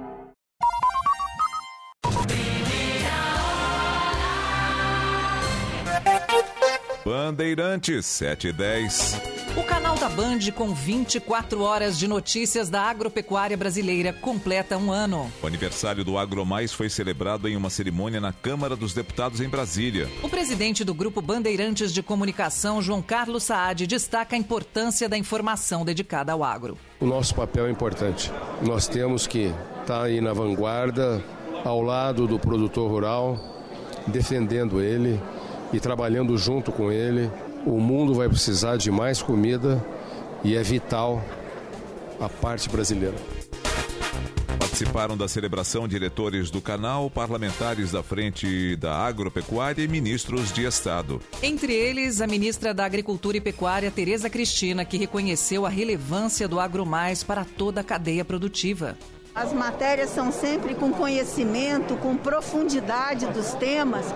Bandeirantes 7.22 8.04
710. 8.04 9.20
O 9.56 9.62
canal 9.62 9.94
da 9.94 10.08
Band, 10.08 10.40
com 10.56 10.74
24 10.74 11.62
horas 11.62 11.96
de 11.96 12.08
notícias 12.08 12.68
da 12.68 12.82
agropecuária 12.82 13.56
brasileira, 13.56 14.12
completa 14.12 14.76
um 14.76 14.90
ano. 14.90 15.30
O 15.40 15.46
aniversário 15.46 16.04
do 16.04 16.18
AgroMais 16.18 16.72
foi 16.72 16.90
celebrado 16.90 17.48
em 17.48 17.54
uma 17.54 17.70
cerimônia 17.70 18.20
na 18.20 18.32
Câmara 18.32 18.74
dos 18.74 18.92
Deputados 18.92 19.40
em 19.40 19.48
Brasília. 19.48 20.08
O 20.20 20.28
presidente 20.28 20.82
do 20.82 20.92
Grupo 20.92 21.22
Bandeirantes 21.22 21.94
de 21.94 22.02
Comunicação, 22.02 22.82
João 22.82 23.00
Carlos 23.00 23.44
Saad, 23.44 23.86
destaca 23.86 24.34
a 24.34 24.38
importância 24.38 25.08
da 25.08 25.16
informação 25.16 25.84
dedicada 25.84 26.32
ao 26.32 26.42
agro. 26.42 26.76
O 26.98 27.06
nosso 27.06 27.36
papel 27.36 27.66
é 27.66 27.70
importante. 27.70 28.32
Nós 28.66 28.88
temos 28.88 29.28
que 29.28 29.54
estar 29.80 30.02
aí 30.02 30.20
na 30.20 30.32
vanguarda, 30.32 31.22
ao 31.64 31.82
lado 31.82 32.26
do 32.26 32.36
produtor 32.36 32.90
rural, 32.90 33.38
defendendo 34.08 34.82
ele 34.82 35.20
e 35.72 35.80
trabalhando 35.80 36.36
junto 36.36 36.70
com 36.70 36.92
ele. 36.92 37.30
O 37.64 37.80
mundo 37.80 38.14
vai 38.14 38.28
precisar 38.28 38.76
de 38.76 38.90
mais 38.90 39.22
comida 39.22 39.84
e 40.44 40.56
é 40.56 40.62
vital 40.62 41.22
a 42.20 42.28
parte 42.28 42.68
brasileira. 42.68 43.16
Participaram 44.58 45.16
da 45.16 45.28
celebração 45.28 45.86
diretores 45.86 46.50
do 46.50 46.60
canal, 46.60 47.10
parlamentares 47.10 47.92
da 47.92 48.02
Frente 48.02 48.74
da 48.76 48.96
Agropecuária 48.96 49.82
e 49.82 49.88
ministros 49.88 50.52
de 50.52 50.64
Estado. 50.64 51.20
Entre 51.42 51.72
eles, 51.72 52.20
a 52.20 52.26
ministra 52.26 52.72
da 52.72 52.84
Agricultura 52.84 53.36
e 53.36 53.40
Pecuária, 53.40 53.90
Tereza 53.90 54.28
Cristina, 54.28 54.84
que 54.84 54.96
reconheceu 54.96 55.66
a 55.66 55.68
relevância 55.68 56.48
do 56.48 56.58
AgroMais 56.58 57.22
para 57.22 57.44
toda 57.44 57.80
a 57.80 57.84
cadeia 57.84 58.24
produtiva. 58.24 58.96
As 59.34 59.52
matérias 59.52 60.10
são 60.10 60.32
sempre 60.32 60.74
com 60.74 60.92
conhecimento, 60.92 61.96
com 61.96 62.16
profundidade 62.16 63.26
dos 63.26 63.54
temas 63.54 64.06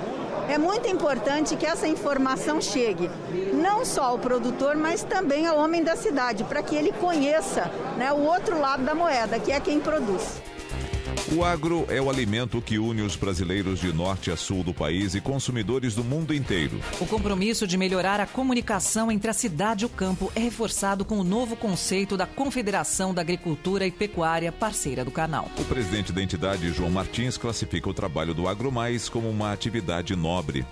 é 0.48 0.58
muito 0.58 0.88
importante 0.88 1.56
que 1.56 1.66
essa 1.66 1.86
informação 1.86 2.60
chegue 2.60 3.10
não 3.52 3.84
só 3.84 4.04
ao 4.04 4.18
produtor, 4.18 4.76
mas 4.76 5.02
também 5.02 5.46
ao 5.46 5.58
homem 5.58 5.82
da 5.82 5.96
cidade, 5.96 6.44
para 6.44 6.62
que 6.62 6.76
ele 6.76 6.92
conheça 6.92 7.70
né, 7.96 8.12
o 8.12 8.20
outro 8.20 8.58
lado 8.60 8.84
da 8.84 8.94
moeda, 8.94 9.38
que 9.38 9.50
é 9.50 9.60
quem 9.60 9.80
produz. 9.80 10.40
O 11.34 11.42
agro 11.42 11.84
é 11.88 12.00
o 12.00 12.08
alimento 12.08 12.62
que 12.62 12.78
une 12.78 13.02
os 13.02 13.16
brasileiros 13.16 13.80
de 13.80 13.92
norte 13.92 14.30
a 14.30 14.36
sul 14.36 14.62
do 14.62 14.72
país 14.72 15.16
e 15.16 15.20
consumidores 15.20 15.92
do 15.92 16.04
mundo 16.04 16.32
inteiro. 16.32 16.78
O 17.00 17.06
compromisso 17.06 17.66
de 17.66 17.76
melhorar 17.76 18.20
a 18.20 18.26
comunicação 18.26 19.10
entre 19.10 19.28
a 19.28 19.32
cidade 19.32 19.82
e 19.82 19.86
o 19.86 19.88
campo 19.88 20.30
é 20.36 20.40
reforçado 20.40 21.04
com 21.04 21.18
o 21.18 21.24
novo 21.24 21.56
conceito 21.56 22.16
da 22.16 22.26
Confederação 22.26 23.12
da 23.12 23.22
Agricultura 23.22 23.84
e 23.84 23.90
Pecuária, 23.90 24.52
parceira 24.52 25.04
do 25.04 25.10
canal. 25.10 25.50
O 25.58 25.64
presidente 25.64 26.12
da 26.12 26.22
entidade, 26.22 26.72
João 26.72 26.90
Martins, 26.90 27.36
classifica 27.36 27.90
o 27.90 27.94
trabalho 27.94 28.32
do 28.32 28.46
AgroMais 28.46 29.08
como 29.08 29.28
uma 29.28 29.52
atividade 29.52 30.14
nobre. 30.14 30.64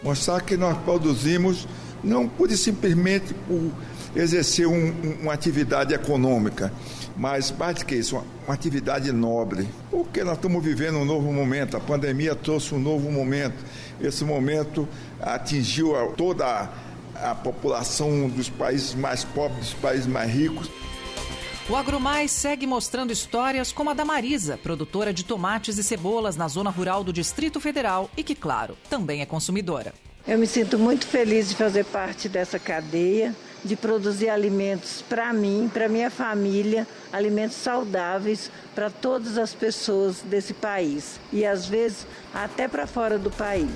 Mostrar 0.00 0.42
que 0.42 0.56
nós 0.56 0.78
produzimos 0.78 1.66
não 2.04 2.28
por 2.28 2.48
simplesmente 2.52 3.34
por 3.34 3.72
exercer 4.14 4.66
um, 4.66 5.18
uma 5.22 5.32
atividade 5.32 5.94
econômica, 5.94 6.72
mas 7.16 7.50
mais 7.50 7.76
do 7.76 7.84
que 7.84 7.94
isso, 7.94 8.16
uma, 8.16 8.24
uma 8.46 8.54
atividade 8.54 9.10
nobre. 9.12 9.68
Porque 9.90 10.22
nós 10.24 10.34
estamos 10.34 10.62
vivendo 10.62 10.98
um 10.98 11.04
novo 11.04 11.32
momento, 11.32 11.76
a 11.76 11.80
pandemia 11.80 12.34
trouxe 12.34 12.74
um 12.74 12.78
novo 12.78 13.10
momento. 13.10 13.64
Esse 14.00 14.24
momento 14.24 14.88
atingiu 15.20 15.96
a, 15.96 16.06
toda 16.12 16.46
a, 16.46 17.30
a 17.30 17.34
população 17.34 18.28
dos 18.28 18.48
países 18.48 18.94
mais 18.94 19.24
pobres, 19.24 19.58
dos 19.58 19.74
países 19.74 20.06
mais 20.06 20.30
ricos. 20.30 20.70
O 21.68 21.76
AgroMais 21.76 22.30
segue 22.30 22.66
mostrando 22.66 23.12
histórias 23.12 23.72
como 23.72 23.90
a 23.90 23.94
da 23.94 24.02
Marisa, 24.02 24.56
produtora 24.56 25.12
de 25.12 25.22
tomates 25.22 25.76
e 25.76 25.84
cebolas 25.84 26.34
na 26.34 26.48
zona 26.48 26.70
rural 26.70 27.04
do 27.04 27.12
Distrito 27.12 27.60
Federal 27.60 28.08
e 28.16 28.22
que, 28.22 28.34
claro, 28.34 28.74
também 28.88 29.20
é 29.20 29.26
consumidora. 29.26 29.92
Eu 30.26 30.38
me 30.38 30.46
sinto 30.46 30.78
muito 30.78 31.06
feliz 31.06 31.50
de 31.50 31.56
fazer 31.56 31.84
parte 31.84 32.26
dessa 32.26 32.58
cadeia 32.58 33.36
de 33.64 33.76
produzir 33.76 34.28
alimentos 34.28 35.02
para 35.08 35.32
mim, 35.32 35.70
para 35.72 35.88
minha 35.88 36.10
família, 36.10 36.86
alimentos 37.12 37.56
saudáveis 37.56 38.50
para 38.74 38.90
todas 38.90 39.38
as 39.38 39.54
pessoas 39.54 40.20
desse 40.22 40.54
país. 40.54 41.20
E 41.32 41.44
às 41.44 41.66
vezes 41.66 42.06
até 42.32 42.68
para 42.68 42.86
fora 42.86 43.18
do 43.18 43.30
país. 43.30 43.68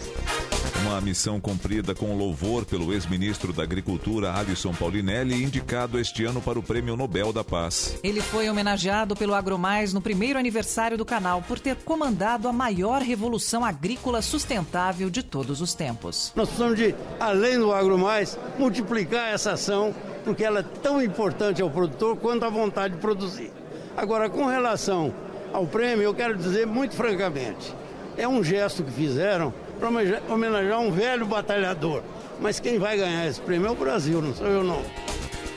Uma 0.82 1.00
missão 1.00 1.40
cumprida 1.40 1.94
com 1.94 2.16
louvor 2.16 2.64
pelo 2.64 2.92
ex-ministro 2.92 3.52
da 3.52 3.62
Agricultura, 3.62 4.34
Alisson 4.34 4.74
Paulinelli, 4.74 5.42
indicado 5.42 5.98
este 5.98 6.24
ano 6.24 6.40
para 6.40 6.58
o 6.58 6.62
Prêmio 6.62 6.96
Nobel 6.96 7.32
da 7.32 7.44
Paz. 7.44 7.96
Ele 8.02 8.20
foi 8.20 8.50
homenageado 8.50 9.14
pelo 9.14 9.32
AgroMais 9.32 9.92
no 9.92 10.00
primeiro 10.00 10.40
aniversário 10.40 10.98
do 10.98 11.04
canal 11.04 11.40
por 11.40 11.60
ter 11.60 11.76
comandado 11.76 12.48
a 12.48 12.52
maior 12.52 13.00
revolução 13.00 13.64
agrícola 13.64 14.20
sustentável 14.20 15.08
de 15.08 15.22
todos 15.22 15.60
os 15.60 15.72
tempos. 15.72 16.32
Nós 16.34 16.48
precisamos 16.48 16.76
de, 16.76 16.94
além 17.20 17.60
do 17.60 17.72
AgroMais, 17.72 18.36
multiplicar 18.58 19.32
essa 19.32 19.52
ação, 19.52 19.94
porque 20.24 20.42
ela 20.42 20.60
é 20.60 20.80
tão 20.82 21.00
importante 21.00 21.62
ao 21.62 21.70
produtor 21.70 22.16
quanto 22.16 22.44
a 22.44 22.50
vontade 22.50 22.94
de 22.94 23.00
produzir. 23.00 23.52
Agora, 23.96 24.28
com 24.28 24.46
relação 24.46 25.14
ao 25.52 25.64
prêmio, 25.64 26.02
eu 26.02 26.14
quero 26.14 26.36
dizer 26.36 26.66
muito 26.66 26.96
francamente, 26.96 27.72
é 28.16 28.26
um 28.26 28.42
gesto 28.42 28.82
que 28.82 28.90
fizeram 28.90 29.52
para 29.78 29.88
homenagear 30.32 30.80
um 30.80 30.90
velho 30.90 31.26
batalhador. 31.26 32.02
Mas 32.40 32.58
quem 32.58 32.78
vai 32.78 32.96
ganhar 32.96 33.26
esse 33.26 33.40
prêmio 33.40 33.68
é 33.68 33.70
o 33.70 33.74
Brasil, 33.74 34.20
não 34.20 34.34
sou 34.34 34.46
eu 34.46 34.64
não. 34.64 34.82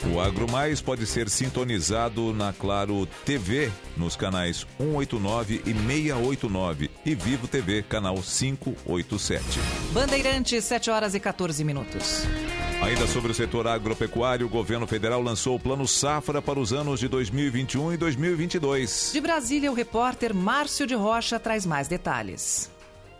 O 0.04 0.20
Agro 0.20 0.50
Mais 0.50 0.80
pode 0.80 1.06
ser 1.06 1.28
sintonizado 1.28 2.32
na 2.32 2.52
Claro 2.52 3.06
TV 3.24 3.70
nos 3.96 4.14
canais 4.14 4.66
189 4.78 5.62
e 5.64 5.72
689 5.72 6.90
e 7.04 7.14
Vivo 7.14 7.48
TV 7.48 7.82
canal 7.82 8.16
587. 8.16 9.42
Bandeirantes, 9.92 10.64
7 10.64 10.90
horas 10.90 11.14
e 11.14 11.20
14 11.20 11.64
minutos. 11.64 12.24
Ainda 12.82 13.06
sobre 13.06 13.32
o 13.32 13.34
setor 13.34 13.66
agropecuário, 13.66 14.46
o 14.46 14.50
governo 14.50 14.86
federal 14.86 15.22
lançou 15.22 15.56
o 15.56 15.60
Plano 15.60 15.88
Safra 15.88 16.42
para 16.42 16.60
os 16.60 16.72
anos 16.72 17.00
de 17.00 17.08
2021 17.08 17.94
e 17.94 17.96
2022. 17.96 19.10
De 19.14 19.20
Brasília, 19.20 19.72
o 19.72 19.74
repórter 19.74 20.34
Márcio 20.34 20.86
de 20.86 20.94
Rocha 20.94 21.40
traz 21.40 21.64
mais 21.64 21.88
detalhes. 21.88 22.70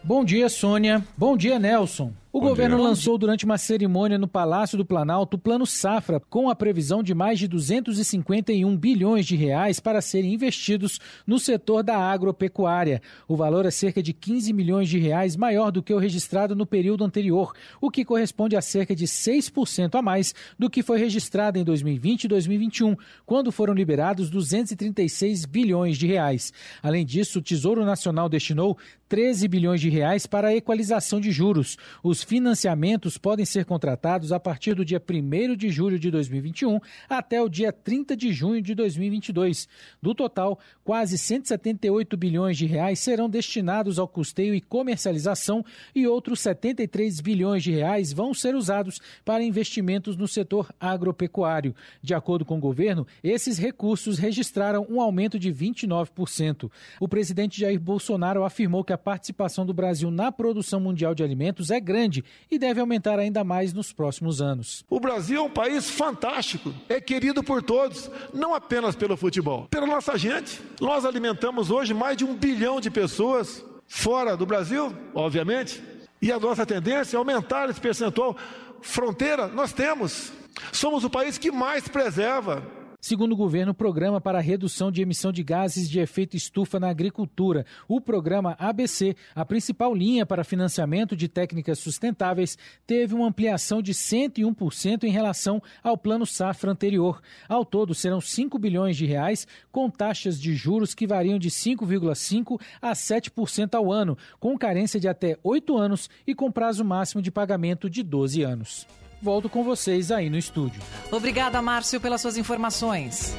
Bom 0.04 0.24
dia, 0.24 0.48
Sônia. 0.48 1.04
Bom 1.16 1.36
dia, 1.36 1.58
Nelson. 1.58 2.12
O 2.36 2.38
Bom 2.38 2.48
governo 2.48 2.76
dia. 2.76 2.84
lançou 2.84 3.16
durante 3.16 3.46
uma 3.46 3.56
cerimônia 3.56 4.18
no 4.18 4.28
Palácio 4.28 4.76
do 4.76 4.84
Planalto 4.84 5.38
o 5.38 5.40
Plano 5.40 5.64
Safra, 5.64 6.20
com 6.20 6.50
a 6.50 6.54
previsão 6.54 7.02
de 7.02 7.14
mais 7.14 7.38
de 7.38 7.48
251 7.48 8.76
bilhões 8.76 9.24
de 9.24 9.34
reais 9.34 9.80
para 9.80 10.02
serem 10.02 10.34
investidos 10.34 11.00
no 11.26 11.38
setor 11.38 11.82
da 11.82 11.96
agropecuária. 11.96 13.00
O 13.26 13.36
valor 13.36 13.64
é 13.64 13.70
cerca 13.70 14.02
de 14.02 14.12
15 14.12 14.52
milhões 14.52 14.86
de 14.86 14.98
reais 14.98 15.34
maior 15.34 15.70
do 15.70 15.82
que 15.82 15.94
o 15.94 15.98
registrado 15.98 16.54
no 16.54 16.66
período 16.66 17.04
anterior, 17.04 17.54
o 17.80 17.90
que 17.90 18.04
corresponde 18.04 18.54
a 18.54 18.60
cerca 18.60 18.94
de 18.94 19.06
6% 19.06 19.94
a 19.94 20.02
mais 20.02 20.34
do 20.58 20.68
que 20.68 20.82
foi 20.82 20.98
registrado 20.98 21.58
em 21.58 21.64
2020 21.64 22.24
e 22.24 22.28
2021, 22.28 22.96
quando 23.24 23.50
foram 23.50 23.72
liberados 23.72 24.28
236 24.28 25.46
bilhões 25.46 25.96
de 25.96 26.06
reais. 26.06 26.52
Além 26.82 27.06
disso, 27.06 27.38
o 27.38 27.42
Tesouro 27.42 27.82
Nacional 27.82 28.28
destinou 28.28 28.76
13 29.08 29.48
bilhões 29.48 29.80
de 29.80 29.88
reais 29.88 30.26
para 30.26 30.48
a 30.48 30.54
equalização 30.54 31.20
de 31.20 31.30
juros. 31.30 31.76
Os 32.02 32.25
financiamentos 32.26 33.16
podem 33.16 33.46
ser 33.46 33.64
contratados 33.64 34.32
a 34.32 34.40
partir 34.40 34.74
do 34.74 34.84
dia 34.84 35.00
1 35.00 35.54
de 35.54 35.70
julho 35.70 35.96
de 35.96 36.10
2021 36.10 36.80
até 37.08 37.40
o 37.40 37.48
dia 37.48 37.72
30 37.72 38.16
de 38.16 38.32
junho 38.32 38.60
de 38.60 38.74
2022. 38.74 39.68
Do 40.02 40.12
total, 40.12 40.58
quase 40.82 41.16
178 41.16 42.16
bilhões 42.16 42.58
de 42.58 42.66
reais 42.66 42.98
serão 42.98 43.30
destinados 43.30 43.96
ao 44.00 44.08
custeio 44.08 44.56
e 44.56 44.60
comercialização 44.60 45.64
e 45.94 46.04
outros 46.08 46.40
73 46.40 47.20
bilhões 47.20 47.62
de 47.62 47.70
reais 47.70 48.12
vão 48.12 48.34
ser 48.34 48.56
usados 48.56 49.00
para 49.24 49.44
investimentos 49.44 50.16
no 50.16 50.26
setor 50.26 50.74
agropecuário. 50.80 51.76
De 52.02 52.12
acordo 52.12 52.44
com 52.44 52.58
o 52.58 52.60
governo, 52.60 53.06
esses 53.22 53.56
recursos 53.56 54.18
registraram 54.18 54.84
um 54.90 55.00
aumento 55.00 55.38
de 55.38 55.52
29%. 55.52 56.68
O 56.98 57.06
presidente 57.06 57.60
Jair 57.60 57.78
Bolsonaro 57.78 58.42
afirmou 58.42 58.82
que 58.82 58.92
a 58.92 58.98
participação 58.98 59.64
do 59.64 59.72
Brasil 59.72 60.10
na 60.10 60.32
produção 60.32 60.80
mundial 60.80 61.14
de 61.14 61.22
alimentos 61.22 61.70
é 61.70 61.78
grande 61.78 62.15
e 62.50 62.58
deve 62.58 62.80
aumentar 62.80 63.18
ainda 63.18 63.42
mais 63.42 63.72
nos 63.72 63.92
próximos 63.92 64.40
anos. 64.40 64.84
O 64.88 65.00
Brasil 65.00 65.40
é 65.40 65.42
um 65.42 65.50
país 65.50 65.90
fantástico, 65.90 66.72
é 66.88 67.00
querido 67.00 67.42
por 67.42 67.62
todos, 67.62 68.10
não 68.32 68.54
apenas 68.54 68.94
pelo 68.94 69.16
futebol, 69.16 69.66
pela 69.70 69.86
nossa 69.86 70.16
gente. 70.16 70.60
Nós 70.80 71.04
alimentamos 71.04 71.70
hoje 71.70 71.94
mais 71.94 72.16
de 72.16 72.24
um 72.24 72.34
bilhão 72.34 72.80
de 72.80 72.90
pessoas 72.90 73.64
fora 73.88 74.36
do 74.36 74.46
Brasil, 74.46 74.94
obviamente, 75.14 75.82
e 76.20 76.32
a 76.32 76.38
nossa 76.38 76.66
tendência 76.66 77.16
é 77.16 77.18
aumentar 77.18 77.68
esse 77.70 77.80
percentual. 77.80 78.36
Fronteira, 78.80 79.48
nós 79.48 79.72
temos. 79.72 80.32
Somos 80.72 81.04
o 81.04 81.10
país 81.10 81.36
que 81.38 81.50
mais 81.50 81.86
preserva 81.86 82.62
Segundo 83.00 83.32
o 83.32 83.36
governo, 83.36 83.72
o 83.72 83.74
Programa 83.74 84.20
para 84.20 84.38
a 84.38 84.42
Redução 84.42 84.90
de 84.90 85.02
Emissão 85.02 85.30
de 85.30 85.42
Gases 85.42 85.88
de 85.88 86.00
Efeito 86.00 86.36
Estufa 86.36 86.80
na 86.80 86.88
Agricultura, 86.88 87.66
o 87.86 88.00
programa 88.00 88.56
ABC, 88.58 89.14
a 89.34 89.44
principal 89.44 89.94
linha 89.94 90.24
para 90.24 90.42
financiamento 90.44 91.14
de 91.14 91.28
técnicas 91.28 91.78
sustentáveis, 91.78 92.58
teve 92.86 93.14
uma 93.14 93.28
ampliação 93.28 93.82
de 93.82 93.92
101% 93.92 95.04
em 95.04 95.10
relação 95.10 95.62
ao 95.82 95.96
plano 95.96 96.26
safra 96.26 96.72
anterior. 96.72 97.20
Ao 97.48 97.64
todo, 97.64 97.94
serão 97.94 98.20
5 98.20 98.58
bilhões 98.58 98.96
de 98.96 99.06
reais, 99.06 99.46
com 99.70 99.90
taxas 99.90 100.40
de 100.40 100.54
juros 100.54 100.94
que 100.94 101.06
variam 101.06 101.38
de 101.38 101.50
5,5% 101.50 102.60
a 102.80 102.92
7% 102.92 103.74
ao 103.74 103.92
ano, 103.92 104.16
com 104.40 104.56
carência 104.58 104.98
de 104.98 105.06
até 105.06 105.38
8 105.44 105.76
anos 105.76 106.08
e 106.26 106.34
com 106.34 106.50
prazo 106.50 106.84
máximo 106.84 107.22
de 107.22 107.30
pagamento 107.30 107.90
de 107.90 108.02
12 108.02 108.42
anos. 108.42 108.86
Volto 109.26 109.48
com 109.48 109.64
vocês 109.64 110.12
aí 110.12 110.30
no 110.30 110.38
estúdio. 110.38 110.80
Obrigada, 111.10 111.60
Márcio, 111.60 112.00
pelas 112.00 112.20
suas 112.20 112.36
informações. 112.36 113.34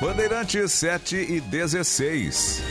Bandeirantes 0.00 0.72
7 0.72 1.14
e 1.16 1.40
16. 1.42 2.62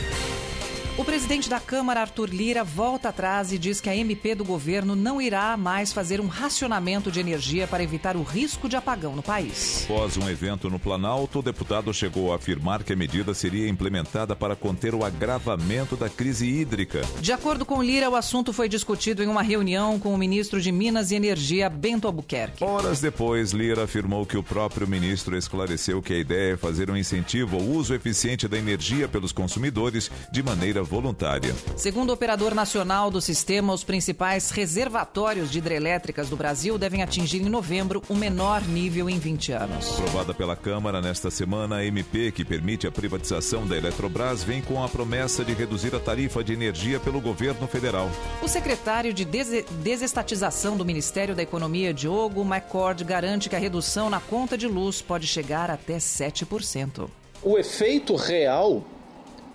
O 0.96 1.04
presidente 1.04 1.50
da 1.50 1.58
Câmara, 1.58 2.02
Arthur 2.02 2.28
Lira, 2.28 2.62
volta 2.62 3.08
atrás 3.08 3.50
e 3.50 3.58
diz 3.58 3.80
que 3.80 3.90
a 3.90 3.96
MP 3.96 4.36
do 4.36 4.44
governo 4.44 4.94
não 4.94 5.20
irá 5.20 5.56
mais 5.56 5.92
fazer 5.92 6.20
um 6.20 6.28
racionamento 6.28 7.10
de 7.10 7.18
energia 7.18 7.66
para 7.66 7.82
evitar 7.82 8.16
o 8.16 8.22
risco 8.22 8.68
de 8.68 8.76
apagão 8.76 9.16
no 9.16 9.22
país. 9.22 9.82
Após 9.90 10.16
um 10.16 10.30
evento 10.30 10.70
no 10.70 10.78
Planalto, 10.78 11.40
o 11.40 11.42
deputado 11.42 11.92
chegou 11.92 12.32
a 12.32 12.36
afirmar 12.36 12.84
que 12.84 12.92
a 12.92 12.96
medida 12.96 13.34
seria 13.34 13.68
implementada 13.68 14.36
para 14.36 14.54
conter 14.54 14.94
o 14.94 15.04
agravamento 15.04 15.96
da 15.96 16.08
crise 16.08 16.46
hídrica. 16.46 17.02
De 17.20 17.32
acordo 17.32 17.66
com 17.66 17.82
Lira, 17.82 18.08
o 18.08 18.14
assunto 18.14 18.52
foi 18.52 18.68
discutido 18.68 19.20
em 19.20 19.26
uma 19.26 19.42
reunião 19.42 19.98
com 19.98 20.14
o 20.14 20.18
ministro 20.18 20.60
de 20.60 20.70
Minas 20.70 21.10
e 21.10 21.16
Energia, 21.16 21.68
Bento 21.68 22.06
Albuquerque. 22.06 22.62
Horas 22.62 23.00
depois, 23.00 23.50
Lira 23.50 23.82
afirmou 23.82 24.24
que 24.24 24.36
o 24.36 24.44
próprio 24.44 24.86
ministro 24.86 25.36
esclareceu 25.36 26.00
que 26.00 26.12
a 26.12 26.18
ideia 26.18 26.54
é 26.54 26.56
fazer 26.56 26.88
um 26.88 26.96
incentivo 26.96 27.56
ao 27.56 27.62
uso 27.62 27.92
eficiente 27.92 28.46
da 28.46 28.56
energia 28.56 29.08
pelos 29.08 29.32
consumidores 29.32 30.08
de 30.30 30.40
maneira 30.40 30.83
voluntária. 30.84 31.54
Segundo 31.76 32.10
o 32.10 32.12
operador 32.12 32.54
nacional 32.54 33.10
do 33.10 33.20
sistema, 33.20 33.72
os 33.72 33.84
principais 33.84 34.50
reservatórios 34.50 35.50
de 35.50 35.58
hidrelétricas 35.58 36.28
do 36.28 36.36
Brasil 36.36 36.78
devem 36.78 37.02
atingir 37.02 37.42
em 37.42 37.48
novembro 37.48 38.02
o 38.08 38.14
menor 38.14 38.62
nível 38.62 39.08
em 39.08 39.18
20 39.18 39.52
anos. 39.52 39.90
Aprovada 39.92 40.34
pela 40.34 40.56
Câmara 40.56 41.00
nesta 41.00 41.30
semana, 41.30 41.76
a 41.76 41.84
MP, 41.84 42.32
que 42.32 42.44
permite 42.44 42.86
a 42.86 42.92
privatização 42.92 43.66
da 43.66 43.76
Eletrobras, 43.76 44.42
vem 44.42 44.60
com 44.60 44.82
a 44.82 44.88
promessa 44.88 45.44
de 45.44 45.52
reduzir 45.52 45.94
a 45.94 46.00
tarifa 46.00 46.42
de 46.42 46.52
energia 46.52 47.00
pelo 47.00 47.20
governo 47.20 47.66
federal. 47.66 48.10
O 48.42 48.48
secretário 48.48 49.12
de 49.12 49.24
Des 49.24 49.64
Desestatização 49.82 50.76
do 50.76 50.84
Ministério 50.84 51.34
da 51.34 51.42
Economia, 51.42 51.92
Diogo 51.92 52.42
McCord, 52.42 53.04
garante 53.04 53.48
que 53.48 53.56
a 53.56 53.58
redução 53.58 54.10
na 54.10 54.20
conta 54.20 54.56
de 54.56 54.66
luz 54.66 55.00
pode 55.02 55.26
chegar 55.26 55.70
até 55.70 55.96
7%. 55.98 57.08
O 57.42 57.58
efeito 57.58 58.16
real 58.16 58.82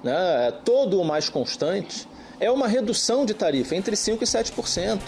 né, 0.03 0.51
todo 0.63 0.99
o 0.99 1.05
mais 1.05 1.29
constante, 1.29 2.07
é 2.39 2.49
uma 2.49 2.67
redução 2.67 3.25
de 3.25 3.33
tarifa 3.33 3.75
entre 3.75 3.95
5% 3.95 4.21
e 4.21 4.25
7%. 4.25 4.99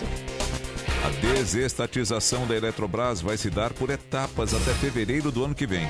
A 1.04 1.10
desestatização 1.20 2.46
da 2.46 2.56
Eletrobras 2.56 3.22
vai 3.22 3.36
se 3.36 3.50
dar 3.50 3.74
por 3.74 3.90
etapas 3.90 4.54
até 4.54 4.72
fevereiro 4.74 5.32
do 5.32 5.44
ano 5.44 5.56
que 5.56 5.66
vem. 5.66 5.88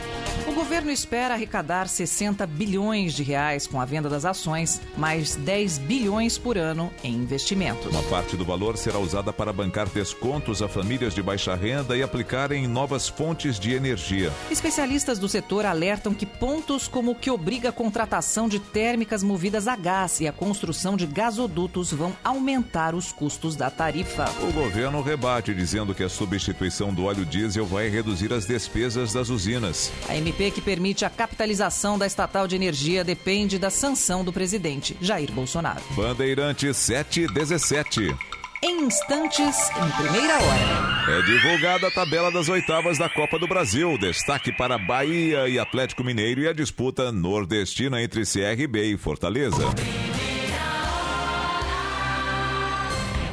O 0.72 0.74
governo 0.74 0.94
espera 0.94 1.34
arrecadar 1.34 1.90
60 1.90 2.48
bilhões 2.48 3.14
de 3.14 3.24
reais 3.24 3.68
com 3.68 3.82
a 3.82 3.84
venda 3.84 4.08
das 4.08 4.24
ações, 4.24 4.80
mais 4.96 5.36
10 5.36 5.80
bilhões 5.80 6.38
por 6.38 6.58
ano 6.58 6.90
em 7.04 7.14
investimentos. 7.14 7.88
Uma 7.88 8.02
parte 8.04 8.38
do 8.38 8.46
valor 8.46 8.78
será 8.78 8.98
usada 8.98 9.34
para 9.34 9.52
bancar 9.52 9.90
descontos 9.90 10.62
a 10.62 10.70
famílias 10.70 11.14
de 11.14 11.22
baixa 11.22 11.56
renda 11.56 11.98
e 11.98 12.02
aplicar 12.02 12.54
em 12.54 12.70
novas 12.70 13.10
fontes 13.10 13.60
de 13.60 13.74
energia. 13.74 14.32
Especialistas 14.50 15.20
do 15.20 15.28
setor 15.28 15.66
alertam 15.66 16.14
que 16.14 16.26
pontos 16.26 16.88
como 16.88 17.12
o 17.12 17.16
que 17.16 17.30
obriga 17.30 17.68
a 17.68 17.74
contratação 17.74 18.48
de 18.48 18.58
térmicas 18.58 19.24
movidas 19.24 19.68
a 19.68 19.76
gás 19.76 20.22
e 20.22 20.28
a 20.28 20.32
construção 20.32 20.96
de 20.96 21.06
gasodutos 21.06 21.92
vão 21.92 22.16
aumentar 22.24 22.96
os 22.96 23.12
custos 23.12 23.58
da 23.58 23.70
tarifa. 23.70 24.24
O 24.42 24.54
governo 24.54 25.02
rebate 25.02 25.54
dizendo 25.54 25.94
que 25.94 26.02
a 26.02 26.08
substituição 26.08 26.94
do 26.94 27.04
óleo 27.04 27.26
diesel 27.26 27.66
vai 27.66 27.90
reduzir 27.90 28.32
as 28.32 28.46
despesas 28.46 29.12
das 29.12 29.28
usinas. 29.28 29.92
A 30.08 30.16
MP 30.16 30.50
que 30.52 30.61
permite 30.62 31.04
a 31.04 31.10
capitalização 31.10 31.98
da 31.98 32.08
estatal 32.08 32.48
de 32.48 32.56
energia 32.56 33.04
depende 33.04 33.60
da 33.60 33.70
sanção 33.70 34.24
do 34.24 34.32
presidente 34.32 34.96
Jair 35.02 35.32
Bolsonaro. 35.32 35.82
Bandeirante 35.96 36.74
717. 36.74 38.16
Em 38.64 38.84
instantes, 38.84 39.72
em 39.72 40.04
primeira 40.04 40.36
hora. 40.36 41.18
É 41.18 41.22
divulgada 41.24 41.88
a 41.88 41.92
tabela 41.92 42.32
das 42.32 42.48
oitavas 42.48 42.96
da 42.96 43.10
Copa 43.10 43.40
do 43.40 43.48
Brasil. 43.48 43.98
Destaque 43.98 44.52
para 44.56 44.78
Bahia 44.78 45.50
e 45.50 45.58
Atlético 45.58 46.04
Mineiro 46.04 46.42
e 46.42 46.48
a 46.48 46.54
disputa 46.54 47.12
nordestina 47.12 48.04
entre 48.04 48.22
CRB 48.22 48.94
e 48.94 48.98
Fortaleza. 48.98 49.64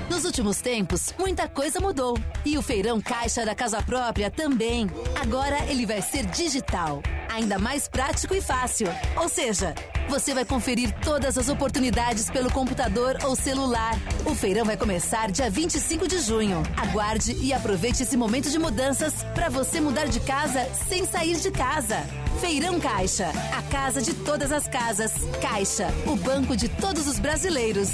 Nos 0.09 0.25
últimos 0.25 0.63
tempos, 0.63 1.15
muita 1.19 1.47
coisa 1.47 1.79
mudou. 1.79 2.19
E 2.45 2.57
o 2.57 2.63
feirão 2.63 2.99
caixa 2.99 3.45
da 3.45 3.55
casa 3.55 3.83
própria 3.83 4.31
também. 4.31 4.89
Agora 5.15 5.59
ele 5.71 5.85
vai 5.85 6.01
ser 6.01 6.25
digital, 6.25 7.03
ainda 7.39 7.59
mais 7.59 7.89
prático 7.89 8.35
e 8.35 8.41
fácil. 8.41 8.89
Ou 9.17 9.29
seja, 9.29 9.75
você 10.09 10.35
vai 10.35 10.45
conferir 10.45 10.93
todas 11.01 11.39
as 11.39 11.49
oportunidades 11.49 12.29
pelo 12.29 12.51
computador 12.51 13.17
ou 13.25 13.37
celular. 13.37 13.95
O 14.27 14.35
feirão 14.35 14.65
vai 14.65 14.77
começar 14.77 15.31
dia 15.31 15.49
25 15.49 16.09
de 16.09 16.19
junho. 16.19 16.63
Aguarde 16.77 17.33
e 17.41 17.53
aproveite 17.53 18.03
esse 18.03 18.17
momento 18.17 18.51
de 18.51 18.59
mudanças 18.59 19.15
para 19.35 19.49
você 19.49 19.81
mudar 19.81 20.07
de 20.07 20.21
casa 20.21 20.65
sem 20.89 21.07
sair 21.07 21.37
de 21.37 21.51
casa. 21.51 21.99
Feirão 22.41 22.79
Caixa, 22.81 23.31
a 23.57 23.63
casa 23.71 24.03
de 24.03 24.15
todas 24.15 24.53
as 24.53 24.67
casas. 24.69 25.13
Caixa, 25.41 25.89
o 26.07 26.17
banco 26.17 26.57
de 26.57 26.69
todos 26.69 27.07
os 27.07 27.19
brasileiros. 27.19 27.91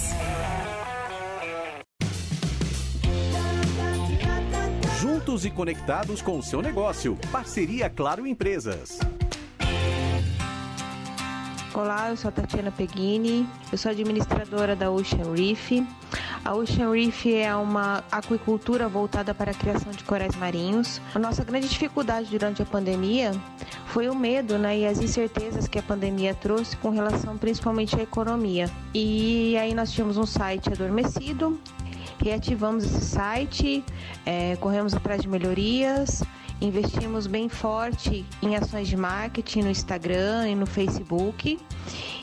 juntos 5.04 5.44
e 5.44 5.50
conectados 5.50 6.22
com 6.22 6.38
o 6.38 6.42
seu 6.42 6.62
negócio. 6.62 7.18
Parceria 7.30 7.90
Claro 7.90 8.26
Empresas. 8.26 8.98
Olá, 11.74 12.10
eu 12.10 12.16
sou 12.16 12.28
a 12.28 12.32
Tatiana 12.32 12.70
Peghini, 12.70 13.48
eu 13.72 13.76
sou 13.76 13.90
administradora 13.90 14.76
da 14.76 14.92
Ocean 14.92 15.34
Reef. 15.34 15.72
A 16.44 16.54
Ocean 16.54 16.92
Reef 16.92 17.26
é 17.26 17.52
uma 17.56 18.04
aquicultura 18.12 18.86
voltada 18.86 19.34
para 19.34 19.50
a 19.50 19.54
criação 19.54 19.90
de 19.90 20.04
corais 20.04 20.36
marinhos. 20.36 21.00
A 21.12 21.18
nossa 21.18 21.42
grande 21.42 21.68
dificuldade 21.68 22.30
durante 22.30 22.62
a 22.62 22.64
pandemia 22.64 23.32
foi 23.86 24.08
o 24.08 24.14
medo 24.14 24.56
né, 24.56 24.78
e 24.78 24.86
as 24.86 25.00
incertezas 25.00 25.66
que 25.66 25.76
a 25.76 25.82
pandemia 25.82 26.32
trouxe 26.32 26.76
com 26.76 26.90
relação 26.90 27.36
principalmente 27.36 27.96
à 27.96 28.02
economia. 28.04 28.70
E 28.94 29.56
aí 29.56 29.74
nós 29.74 29.90
tínhamos 29.90 30.16
um 30.16 30.26
site 30.26 30.72
adormecido, 30.72 31.58
reativamos 32.22 32.84
esse 32.84 33.04
site, 33.04 33.84
é, 34.24 34.54
corremos 34.60 34.94
atrás 34.94 35.20
de 35.20 35.28
melhorias, 35.28 36.22
investimos 36.64 37.26
bem 37.26 37.48
forte 37.48 38.24
em 38.42 38.56
ações 38.56 38.88
de 38.88 38.96
marketing 38.96 39.62
no 39.62 39.70
Instagram 39.70 40.48
e 40.48 40.54
no 40.54 40.66
Facebook. 40.66 41.58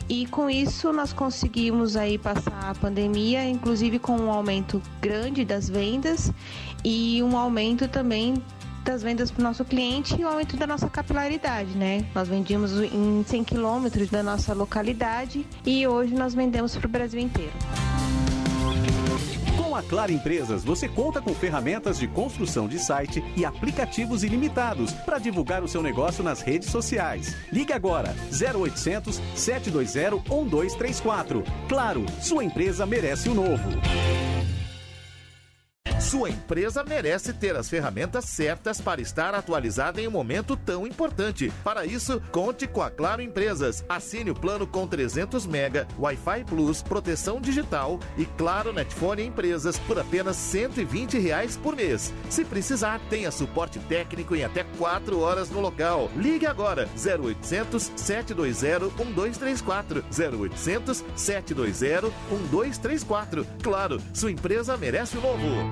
E 0.08 0.26
com 0.26 0.50
isso 0.50 0.92
nós 0.92 1.12
conseguimos 1.12 1.96
aí 1.96 2.18
passar 2.18 2.70
a 2.70 2.74
pandemia, 2.74 3.48
inclusive 3.48 3.98
com 3.98 4.16
um 4.16 4.30
aumento 4.30 4.82
grande 5.00 5.44
das 5.44 5.68
vendas 5.68 6.32
e 6.84 7.22
um 7.22 7.36
aumento 7.36 7.88
também 7.88 8.34
das 8.84 9.02
vendas 9.02 9.30
para 9.30 9.40
o 9.40 9.44
nosso 9.44 9.64
cliente 9.64 10.20
e 10.20 10.24
o 10.24 10.28
aumento 10.28 10.56
da 10.56 10.66
nossa 10.66 10.88
capilaridade, 10.88 11.76
né? 11.76 12.04
Nós 12.14 12.28
vendíamos 12.28 12.72
em 12.72 13.24
100 13.24 13.44
quilômetros 13.44 14.10
da 14.10 14.22
nossa 14.22 14.52
localidade 14.52 15.46
e 15.64 15.86
hoje 15.86 16.14
nós 16.14 16.34
vendemos 16.34 16.76
para 16.76 16.86
o 16.86 16.90
Brasil 16.90 17.20
inteiro. 17.20 17.52
Com 19.72 19.76
a 19.76 19.82
Claro 19.82 20.12
Empresas, 20.12 20.62
você 20.62 20.86
conta 20.86 21.18
com 21.18 21.32
ferramentas 21.32 21.98
de 21.98 22.06
construção 22.06 22.68
de 22.68 22.78
site 22.78 23.24
e 23.34 23.42
aplicativos 23.42 24.22
ilimitados 24.22 24.92
para 24.92 25.16
divulgar 25.16 25.62
o 25.62 25.66
seu 25.66 25.82
negócio 25.82 26.22
nas 26.22 26.42
redes 26.42 26.68
sociais. 26.68 27.34
Ligue 27.50 27.72
agora 27.72 28.14
0800 28.30 29.18
720 29.34 30.28
1234. 30.28 31.42
Claro, 31.70 32.04
sua 32.20 32.44
empresa 32.44 32.84
merece 32.84 33.30
o 33.30 33.34
novo. 33.34 33.70
Sua 36.12 36.28
empresa 36.28 36.84
merece 36.84 37.32
ter 37.32 37.56
as 37.56 37.70
ferramentas 37.70 38.26
certas 38.26 38.78
para 38.78 39.00
estar 39.00 39.34
atualizada 39.34 39.98
em 39.98 40.06
um 40.06 40.10
momento 40.10 40.54
tão 40.54 40.86
importante. 40.86 41.50
Para 41.64 41.86
isso, 41.86 42.20
conte 42.30 42.66
com 42.66 42.82
a 42.82 42.90
Claro 42.90 43.22
Empresas. 43.22 43.82
Assine 43.88 44.30
o 44.30 44.34
plano 44.34 44.66
com 44.66 44.86
300 44.86 45.46
mega, 45.46 45.88
Wi-Fi 45.98 46.44
Plus, 46.44 46.82
proteção 46.82 47.40
digital 47.40 47.98
e 48.18 48.26
Claro 48.26 48.74
Netfone 48.74 49.24
Empresas 49.24 49.78
por 49.78 49.98
apenas 49.98 50.36
120 50.36 51.18
reais 51.18 51.56
por 51.56 51.74
mês. 51.74 52.12
Se 52.28 52.44
precisar, 52.44 53.00
tenha 53.08 53.30
suporte 53.30 53.78
técnico 53.78 54.36
em 54.36 54.44
até 54.44 54.64
4 54.76 55.18
horas 55.18 55.48
no 55.48 55.60
local. 55.60 56.10
Ligue 56.14 56.44
agora 56.44 56.90
0800 56.94 57.90
720 57.96 58.92
1234 58.98 60.04
0800 60.10 61.04
720 61.16 62.12
1234. 62.50 63.46
Claro, 63.62 64.02
sua 64.12 64.30
empresa 64.30 64.76
merece 64.76 65.16
o 65.16 65.22
novo. 65.22 65.71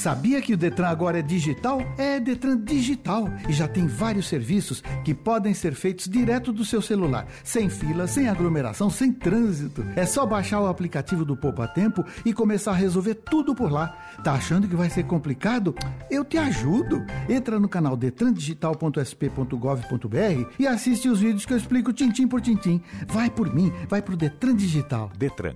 Sabia 0.00 0.40
que 0.40 0.54
o 0.54 0.56
Detran 0.56 0.88
agora 0.88 1.18
é 1.18 1.22
digital? 1.22 1.82
É 1.98 2.18
Detran 2.18 2.64
Digital 2.64 3.28
e 3.46 3.52
já 3.52 3.68
tem 3.68 3.86
vários 3.86 4.28
serviços 4.28 4.82
que 5.04 5.12
podem 5.12 5.52
ser 5.52 5.74
feitos 5.74 6.08
direto 6.08 6.54
do 6.54 6.64
seu 6.64 6.80
celular, 6.80 7.26
sem 7.44 7.68
fila, 7.68 8.06
sem 8.06 8.26
aglomeração, 8.26 8.88
sem 8.88 9.12
trânsito. 9.12 9.84
É 9.94 10.06
só 10.06 10.24
baixar 10.24 10.62
o 10.62 10.68
aplicativo 10.68 11.22
do 11.22 11.36
Poupa 11.36 11.68
Tempo 11.68 12.02
e 12.24 12.32
começar 12.32 12.70
a 12.70 12.76
resolver 12.76 13.16
tudo 13.16 13.54
por 13.54 13.70
lá. 13.70 13.88
Tá 14.24 14.32
achando 14.32 14.66
que 14.66 14.74
vai 14.74 14.88
ser 14.88 15.02
complicado? 15.02 15.74
Eu 16.10 16.24
te 16.24 16.38
ajudo. 16.38 17.04
Entra 17.28 17.60
no 17.60 17.68
canal 17.68 17.94
detrandigital.sp.gov.br 17.94 20.50
e 20.58 20.66
assiste 20.66 21.10
os 21.10 21.20
vídeos 21.20 21.44
que 21.44 21.52
eu 21.52 21.58
explico 21.58 21.92
tintim 21.92 22.26
por 22.26 22.40
tintim. 22.40 22.80
Vai 23.06 23.28
por 23.28 23.54
mim, 23.54 23.70
vai 23.86 24.00
pro 24.00 24.16
Detran 24.16 24.56
Digital. 24.56 25.12
Detran. 25.18 25.52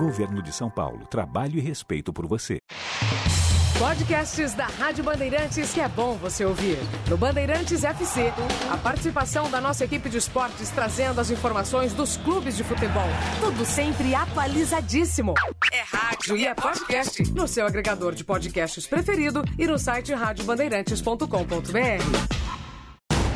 Governo 0.00 0.42
de 0.42 0.50
São 0.50 0.70
Paulo. 0.70 1.06
Trabalho 1.06 1.58
e 1.58 1.60
respeito 1.60 2.10
por 2.10 2.26
você. 2.26 2.56
Podcasts 3.78 4.54
da 4.54 4.64
Rádio 4.64 5.04
Bandeirantes 5.04 5.74
que 5.74 5.80
é 5.80 5.88
bom 5.88 6.16
você 6.16 6.42
ouvir. 6.42 6.78
No 7.06 7.18
Bandeirantes 7.18 7.84
FC, 7.84 8.32
a 8.70 8.78
participação 8.78 9.50
da 9.50 9.60
nossa 9.60 9.84
equipe 9.84 10.08
de 10.08 10.16
esportes 10.16 10.70
trazendo 10.70 11.20
as 11.20 11.30
informações 11.30 11.92
dos 11.92 12.16
clubes 12.16 12.56
de 12.56 12.64
futebol. 12.64 13.10
Tudo 13.40 13.62
sempre 13.66 14.14
atualizadíssimo. 14.14 15.34
É 15.70 15.82
rádio 15.82 16.34
e 16.34 16.46
é 16.46 16.54
podcast 16.54 17.22
no 17.32 17.46
seu 17.46 17.66
agregador 17.66 18.14
de 18.14 18.24
podcasts 18.24 18.86
preferido 18.86 19.44
e 19.58 19.66
no 19.66 19.78
site 19.78 20.14
radiobandeirantes.com.br. 20.14 22.39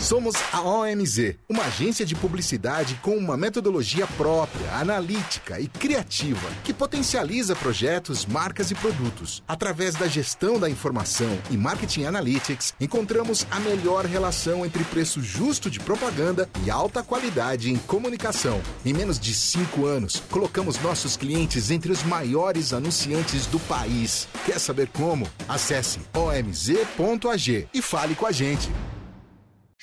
Somos 0.01 0.35
a 0.53 0.61
OMZ, 0.61 1.37
uma 1.49 1.65
agência 1.65 2.05
de 2.05 2.15
publicidade 2.15 2.99
com 3.03 3.17
uma 3.17 3.37
metodologia 3.37 4.07
própria, 4.07 4.71
analítica 4.75 5.59
e 5.59 5.67
criativa, 5.67 6.47
que 6.63 6.75
potencializa 6.75 7.57
projetos, 7.57 8.27
marcas 8.27 8.71
e 8.71 8.75
produtos. 8.75 9.43
Através 9.49 9.95
da 9.95 10.07
gestão 10.07 10.59
da 10.59 10.69
informação 10.69 11.39
e 11.51 11.57
marketing 11.57 12.05
analytics, 12.05 12.75
encontramos 12.79 13.47
a 13.51 13.59
melhor 13.61 14.05
relação 14.05 14.67
entre 14.67 14.85
preço 14.85 15.23
justo 15.23 15.71
de 15.71 15.81
propaganda 15.81 16.49
e 16.67 16.71
alta 16.71 17.03
qualidade 17.03 17.71
em 17.71 17.77
comunicação. 17.77 18.61
Em 18.85 18.93
menos 18.93 19.19
de 19.19 19.33
cinco 19.33 19.87
anos, 19.87 20.23
colocamos 20.31 20.79
nossos 20.83 21.17
clientes 21.17 21.71
entre 21.71 21.91
os 21.91 22.03
maiores 22.03 22.75
anunciantes 22.75 23.47
do 23.47 23.59
país. 23.61 24.29
Quer 24.45 24.59
saber 24.59 24.89
como? 24.89 25.27
Acesse 25.49 26.01
omz.ag 26.15 27.69
e 27.73 27.81
fale 27.81 28.15
com 28.15 28.27
a 28.27 28.33
gente. 28.33 28.71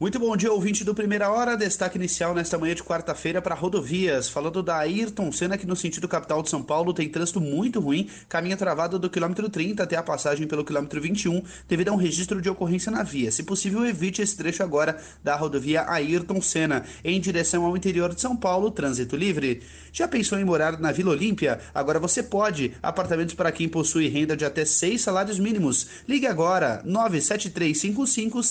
Muito 0.00 0.16
bom 0.16 0.36
dia, 0.36 0.52
ouvinte 0.52 0.84
do 0.84 0.94
Primeira 0.94 1.28
Hora. 1.28 1.56
Destaque 1.56 1.98
inicial 1.98 2.32
nesta 2.32 2.56
manhã 2.56 2.72
de 2.72 2.84
quarta-feira 2.84 3.42
para 3.42 3.56
rodovias. 3.56 4.28
Falando 4.28 4.62
da 4.62 4.76
Ayrton 4.76 5.32
Senna, 5.32 5.58
que 5.58 5.66
no 5.66 5.74
sentido 5.74 6.06
capital 6.06 6.40
de 6.40 6.48
São 6.48 6.62
Paulo 6.62 6.94
tem 6.94 7.08
trânsito 7.08 7.40
muito 7.40 7.80
ruim. 7.80 8.08
Caminho 8.28 8.56
travado 8.56 8.96
do 8.96 9.10
quilômetro 9.10 9.48
30 9.48 9.82
até 9.82 9.96
a 9.96 10.02
passagem 10.02 10.46
pelo 10.46 10.64
quilômetro 10.64 11.00
21, 11.00 11.42
devido 11.66 11.88
a 11.88 11.92
um 11.92 11.96
registro 11.96 12.40
de 12.40 12.48
ocorrência 12.48 12.92
na 12.92 13.02
via. 13.02 13.32
Se 13.32 13.42
possível, 13.42 13.84
evite 13.84 14.22
esse 14.22 14.36
trecho 14.36 14.62
agora 14.62 15.02
da 15.24 15.34
rodovia 15.34 15.84
Ayrton 15.90 16.40
Senna. 16.40 16.84
Em 17.02 17.20
direção 17.20 17.64
ao 17.64 17.76
interior 17.76 18.14
de 18.14 18.20
São 18.20 18.36
Paulo, 18.36 18.70
trânsito 18.70 19.16
livre. 19.16 19.64
Já 19.92 20.06
pensou 20.06 20.38
em 20.38 20.44
morar 20.44 20.78
na 20.78 20.92
Vila 20.92 21.10
Olímpia? 21.10 21.58
Agora 21.74 21.98
você 21.98 22.22
pode. 22.22 22.72
Apartamentos 22.80 23.34
para 23.34 23.50
quem 23.50 23.68
possui 23.68 24.06
renda 24.06 24.36
de 24.36 24.44
até 24.44 24.64
seis 24.64 25.00
salários 25.00 25.40
mínimos. 25.40 25.88
Ligue 26.06 26.28
agora 26.28 26.82
97355 26.84 28.44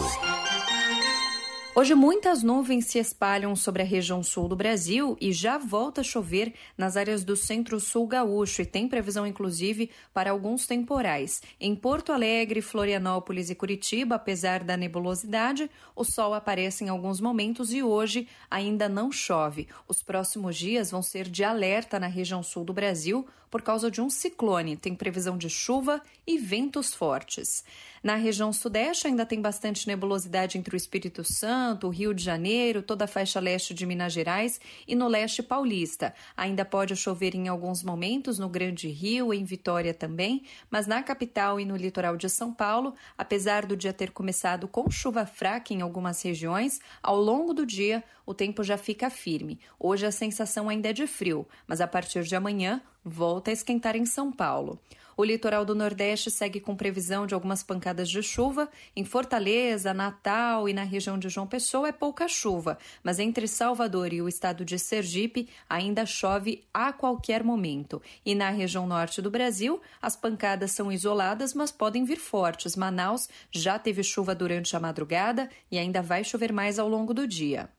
Hoje, 1.76 1.96
muitas 1.96 2.44
nuvens 2.44 2.86
se 2.86 3.00
espalham 3.00 3.56
sobre 3.56 3.82
a 3.82 3.86
região 3.86 4.22
sul 4.22 4.48
do 4.48 4.56
Brasil 4.56 5.18
e 5.20 5.34
já 5.34 5.58
volta 5.58 6.02
a 6.02 6.04
chover 6.04 6.54
nas 6.78 6.96
áreas 6.96 7.24
do 7.24 7.36
centro-sul 7.36 8.06
gaúcho 8.06 8.62
e 8.62 8.66
tem 8.66 8.88
previsão, 8.88 9.26
inclusive, 9.26 9.90
para 10.14 10.30
alguns 10.30 10.68
temporais. 10.68 11.42
Em 11.60 11.76
Porto 11.76 12.12
Alegre, 12.12 12.62
Florianópolis 12.62 13.50
e 13.50 13.56
Curitiba, 13.56 14.16
apesar 14.16 14.64
da 14.64 14.78
nebulosidade, 14.78 15.68
o 15.96 16.04
sol 16.04 16.36
aparece 16.36 16.84
em 16.84 16.90
alguns 16.90 17.20
momentos 17.20 17.74
e 17.74 17.82
hoje 17.82 18.28
ainda 18.52 18.88
não 18.88 19.12
chove. 19.12 19.68
Os 19.88 20.04
próximos 20.04 20.56
dias 20.56 20.92
vão 20.92 21.02
ser 21.02 21.28
de 21.28 21.44
alerta 21.44 22.00
na 22.00 22.08
região 22.08 22.44
sul 22.44 22.64
do 22.64 22.72
Brasil 22.72 23.26
por 23.54 23.62
causa 23.62 23.92
de 23.92 24.02
um 24.02 24.10
ciclone. 24.10 24.76
Tem 24.76 24.96
previsão 24.96 25.38
de 25.38 25.48
chuva 25.48 26.02
e 26.26 26.40
ventos 26.40 26.92
fortes. 26.92 27.64
Na 28.02 28.16
região 28.16 28.52
sudeste 28.52 29.06
ainda 29.06 29.28
tem 29.28 29.40
bastante 29.40 29.88
nebulosidade 29.88 30.58
entre 30.58 30.76
o 30.76 30.78
Espírito 30.78 31.24
Santo, 31.24 31.86
o 31.86 31.92
Rio 31.92 32.16
de 32.16 32.24
Janeiro, 32.24 32.82
toda 32.82 33.06
a 33.06 33.08
faixa 33.08 33.40
leste 33.40 33.72
de 33.72 33.86
Minas 33.86 34.12
Gerais 34.12 34.60
e 34.88 34.96
no 34.96 35.08
leste 35.08 35.44
paulista. 35.44 36.16
Ainda 36.36 36.66
pode 36.66 36.96
chover 36.96 37.36
em 37.36 37.48
alguns 37.48 37.84
momentos 37.84 38.40
no 38.40 38.50
Grande 38.50 38.88
Rio, 38.88 39.32
em 39.32 39.44
Vitória 39.44 39.94
também, 39.94 40.42
mas 40.72 40.88
na 40.88 41.04
capital 41.04 41.60
e 41.60 41.64
no 41.64 41.78
litoral 41.78 42.18
de 42.18 42.32
São 42.32 42.52
Paulo, 42.52 42.96
apesar 43.16 43.68
do 43.68 43.78
dia 43.78 43.94
ter 43.94 44.10
começado 44.10 44.68
com 44.68 44.90
chuva 44.90 45.28
fraca 45.28 45.76
em 45.76 45.82
algumas 45.82 46.24
regiões, 46.24 46.80
ao 47.04 47.22
longo 47.22 47.54
do 47.54 47.68
dia 47.68 48.04
o 48.26 48.34
tempo 48.34 48.64
já 48.64 48.78
fica 48.78 49.12
firme. 49.12 49.60
Hoje 49.80 50.08
a 50.08 50.12
sensação 50.12 50.70
ainda 50.70 50.90
é 50.90 50.94
de 50.94 51.06
frio, 51.06 51.48
mas 51.68 51.82
a 51.82 51.88
partir 51.88 52.24
de 52.24 52.36
amanhã 52.36 52.82
volta 53.04 53.52
a 53.52 53.54
esquentar 53.54 53.96
em 53.96 54.06
São 54.06 54.32
Paulo. 54.32 54.80
O 55.16 55.24
litoral 55.24 55.64
do 55.64 55.76
Nordeste 55.76 56.32
segue 56.32 56.60
com 56.60 56.76
previsão 56.76 57.28
de 57.28 57.36
algumas 57.36 57.62
pancadas 57.62 58.10
de 58.10 58.24
chuva. 58.24 58.68
Em 58.96 59.06
Fortaleza, 59.06 59.94
Natal 59.94 60.68
e 60.68 60.74
na 60.74 60.84
região 60.84 61.20
de 61.20 61.30
João 61.30 61.46
Pessoa 61.46 61.88
é 61.88 61.92
pouca 61.92 62.28
chuva, 62.28 62.80
mas 63.04 63.20
entre 63.20 63.48
Salvador 63.48 64.12
e 64.12 64.22
o 64.22 64.28
estado 64.28 64.66
de 64.66 64.80
Sergipe 64.80 65.48
ainda 65.70 66.06
chove 66.06 66.64
a 66.74 66.92
qualquer 66.92 67.44
momento. 67.44 68.02
E 68.26 68.34
na 68.34 68.50
região 68.50 68.88
norte 68.88 69.22
do 69.22 69.30
Brasil, 69.30 69.80
as 70.02 70.16
pancadas 70.16 70.72
são 70.72 70.92
isoladas, 70.92 71.54
mas 71.54 71.72
podem 71.72 72.04
vir 72.04 72.18
fortes. 72.18 72.76
Manaus 72.76 73.30
já 73.52 73.78
teve 73.78 74.04
chuva 74.04 74.34
durante 74.34 74.76
a 74.76 74.80
madrugada 74.80 75.48
e 75.70 75.78
ainda 75.78 76.02
vai 76.02 76.24
chover 76.24 76.52
mais 76.52 76.80
ao 76.80 76.90
longo 76.90 77.14
do 77.14 77.28
dia. 77.28 77.70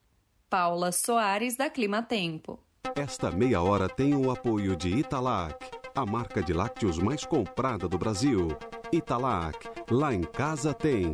Paula 0.48 0.92
Soares, 0.92 1.56
da 1.56 1.68
Clima 1.68 2.00
Tempo. 2.00 2.63
Esta 2.94 3.30
meia 3.30 3.60
hora 3.62 3.88
tem 3.88 4.14
o 4.14 4.30
apoio 4.30 4.76
de 4.76 4.88
Italac, 4.88 5.56
a 5.94 6.06
marca 6.06 6.42
de 6.42 6.52
lácteos 6.52 6.98
mais 6.98 7.24
comprada 7.24 7.88
do 7.88 7.98
Brasil. 7.98 8.56
Italac, 8.92 9.68
lá 9.90 10.14
em 10.14 10.22
casa 10.22 10.72
tem. 10.72 11.12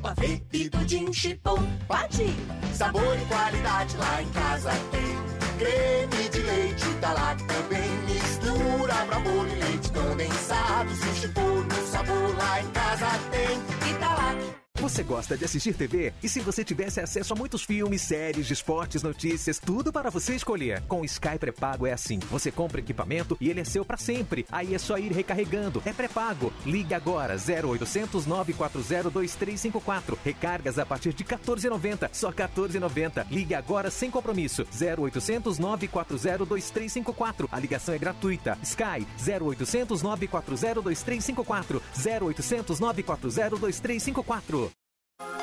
Pavê 0.00 0.42
e 0.52 0.70
pudim 0.70 1.12
chipom, 1.12 1.58
pode! 1.88 2.26
Sabor 2.74 3.18
e 3.18 3.24
qualidade 3.26 3.96
lá 3.96 4.22
em 4.22 4.28
casa 4.28 4.70
tem. 4.90 5.32
Creme 5.58 6.28
de 6.28 6.38
leite 6.40 6.88
Italac 6.88 7.42
também 7.44 7.90
mistura 8.06 8.94
pra 9.06 9.18
bolo 9.20 9.48
e 9.48 9.54
leite 9.54 9.90
condensado. 9.90 10.90
Se 10.94 11.20
chipom 11.20 11.60
no 11.60 11.86
sabor 11.86 12.36
lá 12.36 12.60
em 12.60 12.66
casa 12.68 13.08
tem. 13.30 13.90
Italac. 13.90 14.61
Você 14.82 15.04
gosta 15.04 15.36
de 15.38 15.44
assistir 15.44 15.74
TV? 15.74 16.12
E 16.20 16.28
se 16.28 16.40
você 16.40 16.64
tivesse 16.64 17.00
acesso 17.00 17.32
a 17.32 17.36
muitos 17.36 17.62
filmes, 17.62 18.02
séries, 18.02 18.50
esportes, 18.50 19.00
notícias, 19.00 19.60
tudo 19.60 19.92
para 19.92 20.10
você 20.10 20.34
escolher? 20.34 20.82
Com 20.88 21.02
o 21.02 21.04
Sky 21.04 21.38
pré-pago 21.38 21.86
é 21.86 21.92
assim. 21.92 22.18
Você 22.28 22.50
compra 22.50 22.80
equipamento 22.80 23.36
e 23.40 23.48
ele 23.48 23.60
é 23.60 23.64
seu 23.64 23.84
para 23.84 23.96
sempre. 23.96 24.44
Aí 24.50 24.74
é 24.74 24.78
só 24.78 24.98
ir 24.98 25.12
recarregando. 25.12 25.80
É 25.86 25.92
pré-pago. 25.92 26.52
Ligue 26.66 26.94
agora 26.94 27.34
0800 27.36 28.26
940 28.26 29.08
2354. 29.08 30.18
Recargas 30.24 30.80
a 30.80 30.84
partir 30.84 31.12
de 31.12 31.22
14,90. 31.22 32.10
Só 32.12 32.32
14,90. 32.32 33.24
Ligue 33.30 33.54
agora 33.54 33.88
sem 33.88 34.10
compromisso. 34.10 34.66
0800 34.72 35.60
940 35.60 36.44
2354. 36.44 37.48
A 37.52 37.60
ligação 37.60 37.94
é 37.94 37.98
gratuita. 37.98 38.58
Sky 38.64 39.06
0800 39.16 40.02
940 40.02 40.82
2354. 40.82 41.80
0800 42.04 42.80
940 42.80 43.56
2354. 43.60 44.71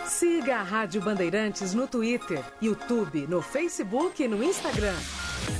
Siga 0.06 0.58
a 0.58 0.64
Rádio 0.64 1.02
Bandeirantes 1.02 1.74
no 1.74 1.88
Twitter, 1.88 2.44
YouTube, 2.62 3.28
no 3.28 3.42
Facebook 3.42 4.24
e 4.24 4.28
no 4.28 4.44
Instagram. 4.44 4.96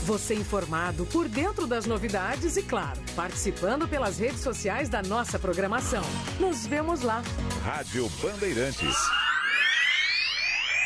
Você 0.06 0.34
informado 0.34 1.06
por 1.06 1.28
dentro 1.28 1.68
das 1.68 1.86
novidades 1.86 2.58
e, 2.58 2.64
claro, 2.64 3.00
participando 3.16 3.88
pelas 3.88 4.18
redes 4.18 4.42
sociais 4.42 4.90
da 4.90 5.02
nossa 5.02 5.38
programação. 5.38 6.04
Nos 6.40 6.66
vemos 6.66 7.02
lá. 7.02 7.22
Rádio 7.64 8.10
Bandeirantes. 8.22 8.96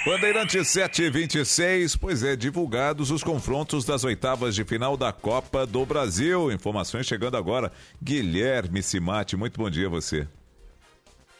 Bandeirantes 0.05 0.67
726, 0.67 1.95
pois 1.95 2.23
é, 2.23 2.35
divulgados 2.35 3.09
os 3.09 3.23
confrontos 3.23 3.85
das 3.85 4.03
oitavas 4.03 4.53
de 4.53 4.65
final 4.65 4.97
da 4.97 5.13
Copa 5.13 5.65
do 5.65 5.85
Brasil. 5.85 6.51
Informações 6.51 7.05
chegando 7.05 7.37
agora. 7.37 7.71
Guilherme 8.03 8.83
Simati, 8.83 9.37
muito 9.37 9.57
bom 9.57 9.69
dia 9.69 9.87
a 9.87 9.89
você. 9.89 10.27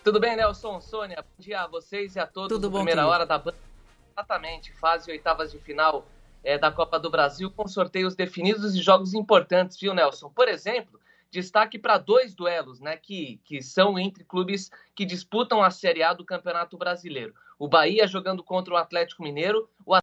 Tudo 0.04 0.20
bem, 0.20 0.36
Nelson, 0.36 0.82
Sônia? 0.82 1.22
Bom 1.22 1.42
dia 1.42 1.62
a 1.62 1.68
vocês 1.68 2.18
e 2.18 2.20
a 2.20 2.28
todos. 2.28 2.50
Tudo 2.50 2.70
bom, 2.70 2.80
primeira 2.80 3.08
hora 3.08 3.26
da 3.26 3.38
banda. 3.38 3.58
Exatamente, 4.12 4.74
fase 4.74 5.10
oitavas 5.10 5.50
de 5.50 5.58
final 5.60 6.06
é, 6.44 6.58
da 6.58 6.70
Copa 6.70 7.00
do 7.00 7.10
Brasil, 7.10 7.50
com 7.50 7.66
sorteios 7.70 8.14
definidos 8.14 8.76
e 8.76 8.82
jogos 8.82 9.14
importantes, 9.14 9.80
viu, 9.80 9.94
Nelson? 9.94 10.30
Por 10.30 10.50
exemplo, 10.50 11.00
destaque 11.32 11.80
para 11.80 11.98
dois 11.98 12.36
duelos, 12.36 12.82
né, 12.82 12.98
que, 12.98 13.40
que 13.46 13.62
são 13.62 13.98
entre 13.98 14.26
clubes 14.26 14.70
que 14.94 15.06
disputam 15.06 15.64
a 15.64 15.72
Série 15.72 16.04
A 16.04 16.14
do 16.14 16.26
Campeonato 16.26 16.78
Brasileiro. 16.78 17.34
O 17.58 17.70
Bahia 17.70 18.06
jogando 18.06 18.44
contra 18.44 18.74
o 18.74 18.78
Atlético 18.78 19.24
Mineiro, 19.24 19.70
o 19.86 19.96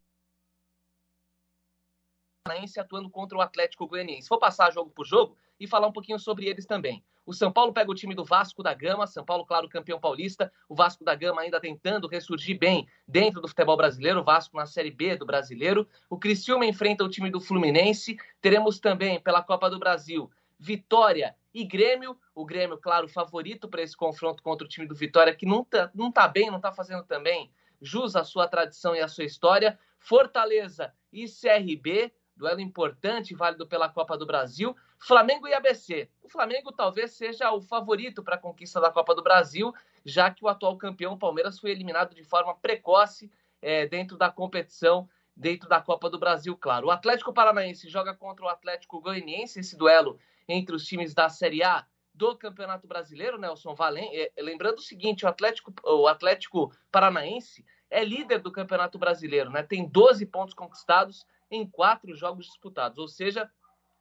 Paranaense 2.50 2.80
atuando 2.80 3.08
contra 3.08 3.38
o 3.38 3.40
Atlético 3.40 3.86
Goianiense. 3.86 4.28
Vou 4.28 4.38
passar 4.38 4.72
jogo 4.72 4.90
por 4.90 5.06
jogo 5.06 5.36
e 5.58 5.66
falar 5.66 5.86
um 5.86 5.92
pouquinho 5.92 6.18
sobre 6.18 6.46
eles 6.46 6.66
também. 6.66 7.02
O 7.24 7.32
São 7.32 7.52
Paulo 7.52 7.72
pega 7.72 7.90
o 7.90 7.94
time 7.94 8.14
do 8.14 8.24
Vasco 8.24 8.62
da 8.62 8.74
Gama, 8.74 9.06
São 9.06 9.24
Paulo, 9.24 9.46
claro, 9.46 9.68
campeão 9.68 10.00
paulista. 10.00 10.52
O 10.68 10.74
Vasco 10.74 11.04
da 11.04 11.14
Gama 11.14 11.42
ainda 11.42 11.60
tentando 11.60 12.08
ressurgir 12.08 12.58
bem 12.58 12.88
dentro 13.06 13.40
do 13.40 13.46
futebol 13.46 13.76
brasileiro, 13.76 14.20
o 14.20 14.24
Vasco 14.24 14.56
na 14.56 14.66
Série 14.66 14.90
B 14.90 15.16
do 15.16 15.24
brasileiro. 15.24 15.86
O 16.08 16.18
Criciúma 16.18 16.66
enfrenta 16.66 17.04
o 17.04 17.08
time 17.08 17.30
do 17.30 17.40
Fluminense. 17.40 18.18
Teremos 18.40 18.80
também, 18.80 19.20
pela 19.20 19.42
Copa 19.42 19.70
do 19.70 19.78
Brasil, 19.78 20.28
Vitória 20.58 21.36
e 21.54 21.64
Grêmio. 21.64 22.18
O 22.34 22.44
Grêmio, 22.44 22.78
claro, 22.78 23.06
favorito 23.06 23.68
para 23.68 23.82
esse 23.82 23.96
confronto 23.96 24.42
contra 24.42 24.66
o 24.66 24.68
time 24.68 24.86
do 24.86 24.94
Vitória, 24.94 25.34
que 25.34 25.46
não 25.46 25.62
tá, 25.62 25.90
não 25.94 26.10
tá 26.10 26.26
bem, 26.26 26.50
não 26.50 26.60
tá 26.60 26.72
fazendo 26.72 27.04
também 27.04 27.52
jus 27.80 28.16
à 28.16 28.24
sua 28.24 28.48
tradição 28.48 28.94
e 28.94 29.00
à 29.00 29.08
sua 29.08 29.24
história. 29.24 29.78
Fortaleza 29.98 30.92
e 31.12 31.26
CRB, 31.26 32.12
duelo 32.40 32.60
importante, 32.60 33.34
válido 33.34 33.66
pela 33.66 33.88
Copa 33.88 34.16
do 34.16 34.26
Brasil. 34.26 34.74
Flamengo 34.98 35.46
e 35.46 35.54
ABC. 35.54 36.08
O 36.22 36.28
Flamengo 36.28 36.72
talvez 36.72 37.12
seja 37.12 37.52
o 37.52 37.60
favorito 37.60 38.22
para 38.22 38.34
a 38.34 38.38
conquista 38.38 38.80
da 38.80 38.90
Copa 38.90 39.14
do 39.14 39.22
Brasil, 39.22 39.72
já 40.04 40.30
que 40.30 40.44
o 40.44 40.48
atual 40.48 40.76
campeão 40.76 41.18
Palmeiras 41.18 41.58
foi 41.58 41.70
eliminado 41.70 42.14
de 42.14 42.24
forma 42.24 42.54
precoce 42.56 43.30
é, 43.60 43.86
dentro 43.86 44.16
da 44.16 44.30
competição, 44.30 45.08
dentro 45.36 45.68
da 45.68 45.80
Copa 45.80 46.08
do 46.08 46.18
Brasil, 46.18 46.56
claro. 46.56 46.88
O 46.88 46.90
Atlético 46.90 47.32
Paranaense 47.32 47.88
joga 47.88 48.14
contra 48.14 48.44
o 48.44 48.48
Atlético 48.48 49.00
Goianiense, 49.00 49.60
esse 49.60 49.76
duelo 49.76 50.18
entre 50.48 50.74
os 50.74 50.84
times 50.84 51.14
da 51.14 51.28
Série 51.28 51.62
A 51.62 51.86
do 52.12 52.36
Campeonato 52.36 52.86
Brasileiro, 52.86 53.38
Nelson 53.38 53.74
Valen. 53.74 54.10
É, 54.14 54.32
lembrando 54.38 54.78
o 54.78 54.82
seguinte, 54.82 55.24
o 55.24 55.28
Atlético, 55.28 55.72
o 55.84 56.08
Atlético 56.08 56.72
Paranaense 56.90 57.64
é 57.90 58.04
líder 58.04 58.38
do 58.38 58.52
Campeonato 58.52 58.98
Brasileiro, 58.98 59.50
né? 59.50 59.62
Tem 59.62 59.86
12 59.86 60.24
pontos 60.26 60.54
conquistados 60.54 61.26
em 61.50 61.68
quatro 61.68 62.14
jogos 62.14 62.46
disputados, 62.46 62.98
ou 62.98 63.08
seja, 63.08 63.50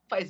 faz 0.07 0.29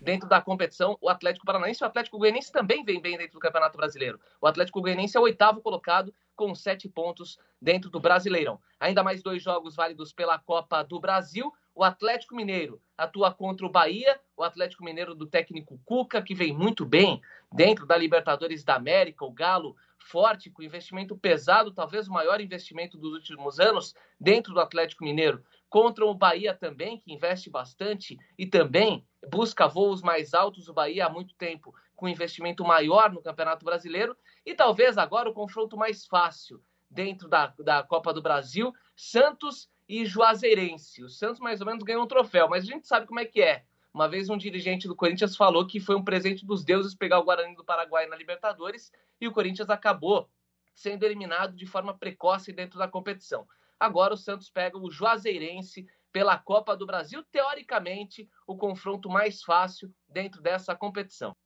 dentro 0.00 0.28
da 0.28 0.40
competição 0.40 0.98
o 1.00 1.08
Atlético 1.08 1.46
Paranaense 1.46 1.82
o 1.82 1.86
Atlético 1.86 2.18
Goianiense 2.18 2.50
também 2.50 2.84
vem 2.84 3.00
bem 3.00 3.16
dentro 3.16 3.34
do 3.34 3.40
Campeonato 3.40 3.76
Brasileiro. 3.76 4.20
O 4.40 4.46
Atlético 4.46 4.80
Goianiense 4.80 5.16
é 5.16 5.20
o 5.20 5.24
oitavo 5.24 5.60
colocado 5.60 6.12
com 6.34 6.54
sete 6.54 6.88
pontos 6.88 7.38
dentro 7.60 7.88
do 7.88 8.00
Brasileirão. 8.00 8.60
Ainda 8.80 9.04
mais 9.04 9.22
dois 9.22 9.42
jogos 9.42 9.76
válidos 9.76 10.12
pela 10.12 10.38
Copa 10.38 10.82
do 10.82 10.98
Brasil. 10.98 11.52
O 11.74 11.84
Atlético 11.84 12.34
Mineiro 12.34 12.80
atua 12.98 13.32
contra 13.32 13.64
o 13.64 13.70
Bahia, 13.70 14.20
o 14.36 14.42
Atlético 14.42 14.84
Mineiro 14.84 15.14
do 15.14 15.26
técnico 15.26 15.80
Cuca, 15.84 16.20
que 16.20 16.34
vem 16.34 16.52
muito 16.52 16.84
bem 16.84 17.22
dentro 17.52 17.86
da 17.86 17.96
Libertadores 17.96 18.64
da 18.64 18.74
América, 18.74 19.24
o 19.24 19.32
Galo 19.32 19.76
forte, 19.98 20.50
com 20.50 20.62
investimento 20.62 21.16
pesado, 21.16 21.72
talvez 21.72 22.08
o 22.08 22.12
maior 22.12 22.40
investimento 22.40 22.98
dos 22.98 23.12
últimos 23.12 23.58
anos 23.58 23.94
dentro 24.20 24.52
do 24.52 24.60
Atlético 24.60 25.04
Mineiro. 25.04 25.44
Contra 25.68 26.04
o 26.04 26.14
Bahia 26.14 26.54
também, 26.54 26.98
que 26.98 27.12
investe 27.12 27.50
bastante 27.50 28.16
e 28.38 28.46
também 28.46 29.04
busca 29.30 29.66
voos 29.66 30.02
mais 30.02 30.34
altos. 30.34 30.68
O 30.68 30.74
Bahia 30.74 31.06
há 31.06 31.10
muito 31.10 31.34
tempo 31.34 31.74
com 31.96 32.08
investimento 32.08 32.64
maior 32.64 33.12
no 33.12 33.22
Campeonato 33.22 33.64
Brasileiro. 33.64 34.16
E 34.44 34.54
talvez 34.54 34.98
agora 34.98 35.30
o 35.30 35.34
confronto 35.34 35.76
mais 35.76 36.06
fácil 36.06 36.62
dentro 36.90 37.28
da, 37.28 37.52
da 37.58 37.82
Copa 37.82 38.12
do 38.12 38.22
Brasil: 38.22 38.72
Santos 38.94 39.68
e 39.88 40.06
Juazeirense. 40.06 41.02
O 41.02 41.08
Santos 41.08 41.40
mais 41.40 41.60
ou 41.60 41.66
menos 41.66 41.82
ganhou 41.82 42.04
um 42.04 42.08
troféu, 42.08 42.48
mas 42.48 42.64
a 42.64 42.66
gente 42.66 42.86
sabe 42.86 43.06
como 43.06 43.20
é 43.20 43.24
que 43.24 43.42
é. 43.42 43.64
Uma 43.94 44.08
vez 44.08 44.28
um 44.28 44.36
dirigente 44.36 44.88
do 44.88 44.96
Corinthians 44.96 45.36
falou 45.36 45.64
que 45.64 45.78
foi 45.78 45.94
um 45.94 46.02
presente 46.02 46.44
dos 46.44 46.64
deuses 46.64 46.96
pegar 46.96 47.20
o 47.20 47.24
Guarani 47.24 47.54
do 47.54 47.64
Paraguai 47.64 48.06
na 48.06 48.16
Libertadores 48.16 48.90
e 49.20 49.28
o 49.28 49.32
Corinthians 49.32 49.70
acabou 49.70 50.28
sendo 50.74 51.04
eliminado 51.04 51.54
de 51.54 51.64
forma 51.64 51.96
precoce 51.96 52.52
dentro 52.52 52.76
da 52.76 52.88
competição. 52.88 53.46
Agora 53.78 54.12
o 54.12 54.16
Santos 54.16 54.50
pega 54.50 54.76
o 54.76 54.90
Juazeirense 54.90 55.86
pela 56.10 56.36
Copa 56.36 56.76
do 56.76 56.84
Brasil, 56.84 57.22
teoricamente 57.30 58.28
o 58.48 58.56
confronto 58.56 59.08
mais 59.08 59.44
fácil 59.44 59.94
dentro 60.08 60.42
dessa 60.42 60.74
competição. 60.74 61.36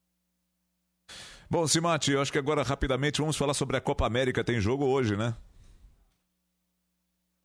Bom, 1.51 1.67
Simati, 1.67 2.13
eu 2.13 2.23
acho 2.23 2.33
que 2.33 2.39
agora 2.39 2.63
rapidamente 2.63 3.21
vamos 3.21 3.37
falar 3.37 3.55
sobre 3.55 3.77
a 3.77 3.81
Copa 3.81 4.07
América. 4.07 4.43
Tem 4.43 4.59
jogo 4.59 4.87
hoje, 4.87 5.17
né? 5.17 5.37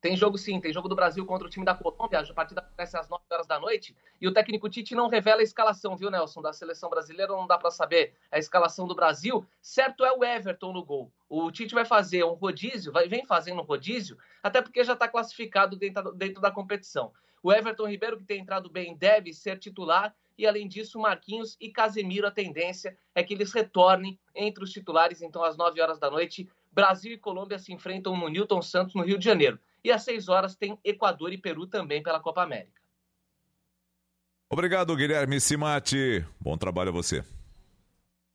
Tem 0.04 0.14
jogo 0.14 0.36
sim, 0.36 0.60
tem 0.60 0.70
jogo 0.70 0.86
do 0.86 0.94
Brasil 0.94 1.24
contra 1.24 1.46
o 1.46 1.50
time 1.50 1.64
da 1.64 1.74
Colômbia. 1.74 2.20
A 2.20 2.34
partida 2.34 2.60
acontece 2.60 2.94
às 2.94 3.08
9 3.08 3.24
horas 3.32 3.46
da 3.46 3.58
noite. 3.58 3.96
E 4.20 4.28
o 4.28 4.34
técnico 4.34 4.68
Tite 4.68 4.94
não 4.94 5.08
revela 5.08 5.40
a 5.40 5.42
escalação, 5.42 5.96
viu, 5.96 6.10
Nelson? 6.10 6.42
Da 6.42 6.52
seleção 6.52 6.90
brasileira 6.90 7.32
não 7.32 7.46
dá 7.46 7.56
para 7.56 7.70
saber 7.70 8.12
a 8.30 8.38
escalação 8.38 8.86
do 8.86 8.94
Brasil. 8.94 9.46
Certo 9.62 10.04
é 10.04 10.12
o 10.12 10.22
Everton 10.22 10.74
no 10.74 10.84
gol. 10.84 11.10
O 11.26 11.50
Tite 11.50 11.74
vai 11.74 11.86
fazer 11.86 12.22
um 12.22 12.34
rodízio, 12.34 12.92
vai, 12.92 13.08
vem 13.08 13.24
fazendo 13.24 13.62
um 13.62 13.64
rodízio, 13.64 14.18
até 14.42 14.60
porque 14.60 14.84
já 14.84 14.92
está 14.92 15.08
classificado 15.08 15.74
dentro, 15.74 16.12
dentro 16.12 16.42
da 16.42 16.50
competição. 16.50 17.10
O 17.42 17.50
Everton 17.50 17.88
Ribeiro, 17.88 18.18
que 18.18 18.24
tem 18.24 18.42
entrado 18.42 18.68
bem, 18.68 18.94
deve 18.94 19.32
ser 19.32 19.58
titular. 19.58 20.14
E 20.36 20.46
além 20.46 20.68
disso, 20.68 20.98
Marquinhos 20.98 21.56
e 21.58 21.70
Casemiro, 21.70 22.26
a 22.26 22.30
tendência 22.30 22.94
é 23.14 23.22
que 23.22 23.32
eles 23.32 23.54
retornem 23.54 24.18
entre 24.34 24.64
os 24.64 24.70
titulares. 24.70 25.22
Então, 25.22 25.42
às 25.42 25.56
9 25.56 25.80
horas 25.80 25.98
da 25.98 26.10
noite, 26.10 26.46
Brasil 26.70 27.12
e 27.14 27.18
Colômbia 27.18 27.58
se 27.58 27.72
enfrentam 27.72 28.14
no 28.14 28.28
Newton 28.28 28.60
Santos, 28.60 28.94
no 28.94 29.02
Rio 29.02 29.16
de 29.16 29.24
Janeiro. 29.24 29.58
E 29.84 29.92
às 29.92 30.02
6 30.02 30.28
horas 30.28 30.56
tem 30.56 30.78
Equador 30.82 31.32
e 31.32 31.38
Peru 31.38 31.66
também 31.66 32.02
pela 32.02 32.18
Copa 32.18 32.42
América. 32.42 32.80
Obrigado, 34.50 34.96
Guilherme 34.96 35.40
Simati. 35.40 36.24
Bom 36.40 36.56
trabalho 36.56 36.88
a 36.88 36.92
você. 36.92 37.22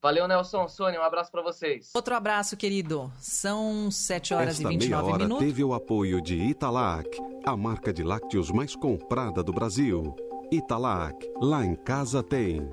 Valeu, 0.01 0.27
Nelson. 0.27 0.67
Sônia, 0.67 0.99
um 0.99 1.03
abraço 1.03 1.31
para 1.31 1.41
vocês. 1.41 1.91
Outro 1.93 2.15
abraço, 2.15 2.55
querido. 2.55 3.11
São 3.17 3.91
7 3.91 4.33
horas 4.33 4.55
Esta 4.55 4.63
e 4.63 4.77
29 4.77 5.03
meia 5.03 5.13
hora 5.13 5.23
minutos. 5.23 5.45
teve 5.45 5.63
o 5.63 5.73
apoio 5.73 6.21
de 6.21 6.35
Italac, 6.35 7.09
a 7.45 7.57
marca 7.57 7.91
de 7.91 8.03
lácteos 8.03 8.49
mais 8.51 8.75
comprada 8.75 9.43
do 9.43 9.51
Brasil. 9.51 10.15
Italac, 10.51 11.17
lá 11.41 11.65
em 11.65 11.75
casa 11.75 12.23
tem. 12.23 12.69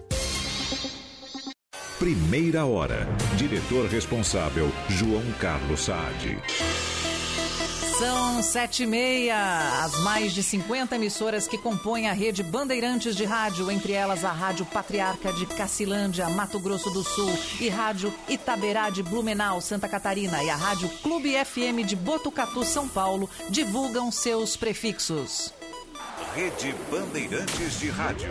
Primeira 1.98 2.64
hora. 2.64 3.06
Diretor 3.36 3.86
responsável, 3.86 4.68
João 4.88 5.24
Carlos 5.40 5.80
Saad. 5.80 6.36
São 7.98 8.42
sete 8.42 8.82
e 8.82 8.86
meia. 8.86 9.82
As 9.82 9.98
mais 10.00 10.34
de 10.34 10.42
50 10.42 10.96
emissoras 10.96 11.48
que 11.48 11.56
compõem 11.56 12.08
a 12.08 12.12
rede 12.12 12.42
Bandeirantes 12.42 13.16
de 13.16 13.24
Rádio, 13.24 13.70
entre 13.70 13.94
elas 13.94 14.22
a 14.22 14.32
Rádio 14.32 14.66
Patriarca 14.66 15.32
de 15.32 15.46
Cacilândia, 15.46 16.28
Mato 16.28 16.60
Grosso 16.60 16.90
do 16.90 17.02
Sul, 17.02 17.32
e 17.58 17.70
Rádio 17.70 18.12
Itaberá 18.28 18.90
de 18.90 19.02
Blumenau, 19.02 19.62
Santa 19.62 19.88
Catarina, 19.88 20.44
e 20.44 20.50
a 20.50 20.56
Rádio 20.56 20.90
Clube 21.02 21.32
FM 21.42 21.86
de 21.86 21.96
Botucatu, 21.96 22.64
São 22.64 22.86
Paulo, 22.86 23.30
divulgam 23.48 24.12
seus 24.12 24.58
prefixos. 24.58 25.54
Rede 26.34 26.74
Bandeirantes 26.90 27.80
de 27.80 27.88
Rádio. 27.88 28.30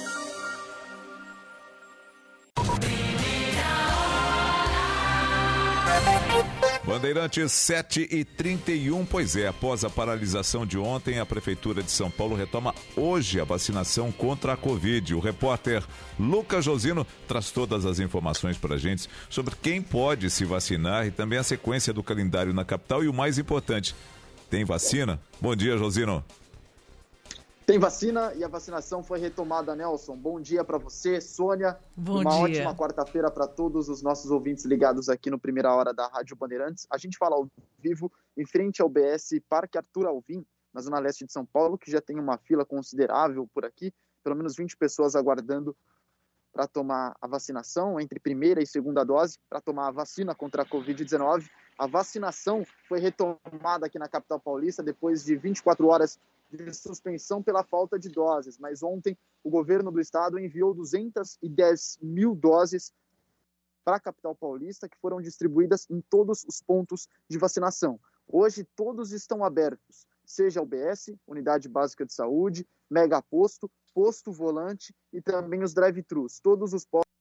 Bandeirantes 6.83 7.51
7 7.51 8.07
e 8.09 8.25
31, 8.25 9.05
pois 9.05 9.35
é, 9.35 9.47
após 9.47 9.83
a 9.85 9.89
paralisação 9.89 10.65
de 10.65 10.79
ontem, 10.79 11.19
a 11.19 11.25
Prefeitura 11.25 11.83
de 11.83 11.91
São 11.91 12.09
Paulo 12.09 12.35
retoma 12.35 12.73
hoje 12.95 13.39
a 13.39 13.43
vacinação 13.43 14.11
contra 14.11 14.53
a 14.53 14.57
Covid. 14.57 15.13
O 15.13 15.19
repórter 15.19 15.83
Lucas 16.19 16.65
Josino 16.65 17.05
traz 17.27 17.51
todas 17.51 17.85
as 17.85 17.99
informações 17.99 18.57
para 18.57 18.75
a 18.75 18.77
gente 18.79 19.07
sobre 19.29 19.55
quem 19.61 19.79
pode 19.79 20.27
se 20.31 20.43
vacinar 20.43 21.05
e 21.05 21.11
também 21.11 21.37
a 21.37 21.43
sequência 21.43 21.93
do 21.93 22.01
calendário 22.01 22.51
na 22.51 22.65
capital 22.65 23.03
e 23.03 23.07
o 23.07 23.13
mais 23.13 23.37
importante, 23.37 23.95
tem 24.49 24.65
vacina? 24.65 25.19
Bom 25.39 25.55
dia, 25.55 25.77
Josino. 25.77 26.25
Tem 27.71 27.79
vacina 27.79 28.33
e 28.33 28.43
a 28.43 28.49
vacinação 28.49 29.01
foi 29.01 29.17
retomada, 29.17 29.73
Nelson. 29.73 30.17
Bom 30.17 30.41
dia 30.41 30.61
para 30.61 30.77
você, 30.77 31.21
Sônia. 31.21 31.79
Bom 31.95 32.19
Uma 32.19 32.31
dia. 32.31 32.41
ótima 32.41 32.75
quarta-feira 32.75 33.31
para 33.31 33.47
todos 33.47 33.87
os 33.87 34.01
nossos 34.01 34.29
ouvintes 34.29 34.65
ligados 34.65 35.07
aqui 35.07 35.29
no 35.29 35.39
Primeira 35.39 35.73
Hora 35.73 35.93
da 35.93 36.05
Rádio 36.07 36.35
Bandeirantes. 36.35 36.85
A 36.91 36.97
gente 36.97 37.17
fala 37.17 37.37
ao 37.37 37.49
vivo 37.79 38.11
em 38.35 38.45
frente 38.45 38.81
ao 38.81 38.89
BS 38.89 39.39
Parque 39.47 39.77
Arthur 39.77 40.05
Alvim, 40.05 40.45
na 40.73 40.81
zona 40.81 40.99
leste 40.99 41.25
de 41.25 41.31
São 41.31 41.45
Paulo, 41.45 41.77
que 41.77 41.89
já 41.89 42.01
tem 42.01 42.19
uma 42.19 42.37
fila 42.37 42.65
considerável 42.65 43.49
por 43.53 43.63
aqui, 43.63 43.93
pelo 44.21 44.35
menos 44.35 44.53
20 44.57 44.75
pessoas 44.75 45.15
aguardando 45.15 45.73
para 46.51 46.67
tomar 46.67 47.15
a 47.21 47.25
vacinação 47.25 48.01
entre 48.01 48.19
primeira 48.19 48.61
e 48.61 48.67
segunda 48.67 49.05
dose, 49.05 49.39
para 49.49 49.61
tomar 49.61 49.87
a 49.87 49.91
vacina 49.91 50.35
contra 50.35 50.63
a 50.63 50.65
Covid-19. 50.65 51.47
A 51.79 51.87
vacinação 51.87 52.65
foi 52.89 52.99
retomada 52.99 53.85
aqui 53.85 53.97
na 53.97 54.09
capital 54.09 54.41
paulista 54.41 54.83
depois 54.83 55.23
de 55.23 55.37
24 55.37 55.87
horas 55.87 56.19
de 56.51 56.73
suspensão 56.73 57.41
pela 57.41 57.63
falta 57.63 57.97
de 57.97 58.09
doses, 58.09 58.57
mas 58.57 58.83
ontem 58.83 59.17
o 59.43 59.49
governo 59.49 59.91
do 59.91 59.99
estado 59.99 60.37
enviou 60.37 60.73
210 60.73 61.99
mil 62.01 62.35
doses 62.35 62.93
para 63.83 63.95
a 63.97 63.99
capital 63.99 64.35
paulista, 64.35 64.87
que 64.87 64.97
foram 64.97 65.21
distribuídas 65.21 65.89
em 65.89 66.01
todos 66.01 66.43
os 66.43 66.61
pontos 66.61 67.07
de 67.27 67.37
vacinação. 67.37 67.99
Hoje 68.27 68.63
todos 68.75 69.11
estão 69.11 69.43
abertos, 69.43 70.05
seja 70.23 70.61
UBS, 70.61 71.15
Unidade 71.25 71.67
Básica 71.67 72.05
de 72.05 72.13
Saúde, 72.13 72.67
Mega 72.89 73.21
Posto, 73.21 73.71
Posto 73.93 74.31
Volante 74.31 74.95
e 75.11 75.21
também 75.21 75.63
os 75.63 75.73
drive-thrus. 75.73 76.39
Todos 76.39 76.73
os 76.73 76.85
postos 76.85 77.11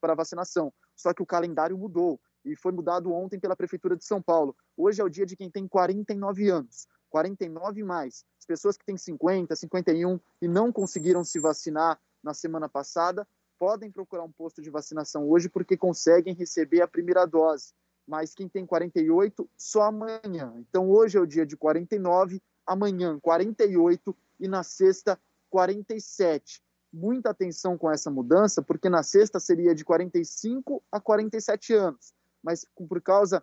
para 0.00 0.14
vacinação. 0.14 0.72
Só 0.94 1.12
que 1.12 1.22
o 1.22 1.26
calendário 1.26 1.76
mudou 1.76 2.20
e 2.52 2.56
foi 2.56 2.72
mudado 2.72 3.12
ontem 3.12 3.38
pela 3.38 3.56
Prefeitura 3.56 3.96
de 3.96 4.04
São 4.04 4.22
Paulo. 4.22 4.56
Hoje 4.76 5.00
é 5.00 5.04
o 5.04 5.08
dia 5.08 5.26
de 5.26 5.36
quem 5.36 5.50
tem 5.50 5.68
49 5.68 6.48
anos, 6.50 6.86
49 7.10 7.80
e 7.80 7.84
mais. 7.84 8.24
As 8.38 8.46
pessoas 8.46 8.76
que 8.76 8.84
têm 8.84 8.96
50, 8.96 9.54
51 9.54 10.18
e 10.40 10.48
não 10.48 10.72
conseguiram 10.72 11.24
se 11.24 11.38
vacinar 11.38 12.00
na 12.22 12.34
semana 12.34 12.68
passada 12.68 13.26
podem 13.58 13.90
procurar 13.90 14.22
um 14.22 14.30
posto 14.30 14.62
de 14.62 14.70
vacinação 14.70 15.28
hoje 15.28 15.48
porque 15.48 15.76
conseguem 15.76 16.34
receber 16.34 16.80
a 16.80 16.88
primeira 16.88 17.26
dose. 17.26 17.74
Mas 18.06 18.32
quem 18.32 18.48
tem 18.48 18.64
48, 18.64 19.48
só 19.56 19.82
amanhã. 19.82 20.54
Então 20.56 20.88
hoje 20.88 21.18
é 21.18 21.20
o 21.20 21.26
dia 21.26 21.44
de 21.44 21.56
49, 21.56 22.40
amanhã 22.64 23.18
48 23.20 24.16
e 24.40 24.48
na 24.48 24.62
sexta 24.62 25.20
47. 25.50 26.62
Muita 26.90 27.30
atenção 27.30 27.76
com 27.76 27.90
essa 27.90 28.10
mudança, 28.10 28.62
porque 28.62 28.88
na 28.88 29.02
sexta 29.02 29.38
seria 29.38 29.74
de 29.74 29.84
45 29.84 30.82
a 30.90 30.98
47 30.98 31.74
anos 31.74 32.14
mas 32.42 32.64
por 32.88 33.00
causa 33.00 33.42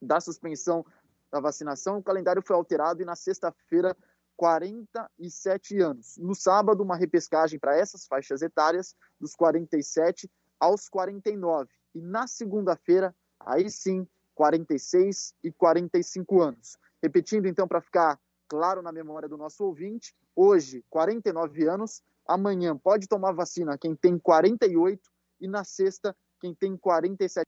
da 0.00 0.20
suspensão 0.20 0.84
da 1.30 1.40
vacinação, 1.40 1.98
o 1.98 2.02
calendário 2.02 2.42
foi 2.44 2.54
alterado 2.54 3.00
e 3.00 3.04
na 3.04 3.16
sexta-feira, 3.16 3.96
47 4.36 5.80
anos. 5.80 6.16
No 6.18 6.34
sábado, 6.34 6.82
uma 6.82 6.96
repescagem 6.96 7.58
para 7.58 7.76
essas 7.76 8.06
faixas 8.06 8.42
etárias, 8.42 8.94
dos 9.18 9.34
47 9.34 10.30
aos 10.58 10.88
49. 10.88 11.70
E 11.94 12.00
na 12.00 12.26
segunda-feira, 12.26 13.14
aí 13.40 13.70
sim, 13.70 14.06
46 14.34 15.34
e 15.42 15.52
45 15.52 16.40
anos. 16.40 16.76
Repetindo 17.02 17.46
então 17.46 17.66
para 17.66 17.80
ficar 17.80 18.18
claro 18.48 18.82
na 18.82 18.92
memória 18.92 19.28
do 19.28 19.36
nosso 19.36 19.64
ouvinte, 19.64 20.14
hoje 20.36 20.84
49 20.90 21.68
anos, 21.68 22.02
amanhã 22.26 22.76
pode 22.76 23.08
tomar 23.08 23.32
vacina 23.32 23.78
quem 23.78 23.94
tem 23.94 24.18
48 24.18 25.00
e 25.40 25.48
na 25.48 25.64
sexta 25.64 26.16
quem 26.40 26.54
tem 26.54 26.76
47 26.76 27.46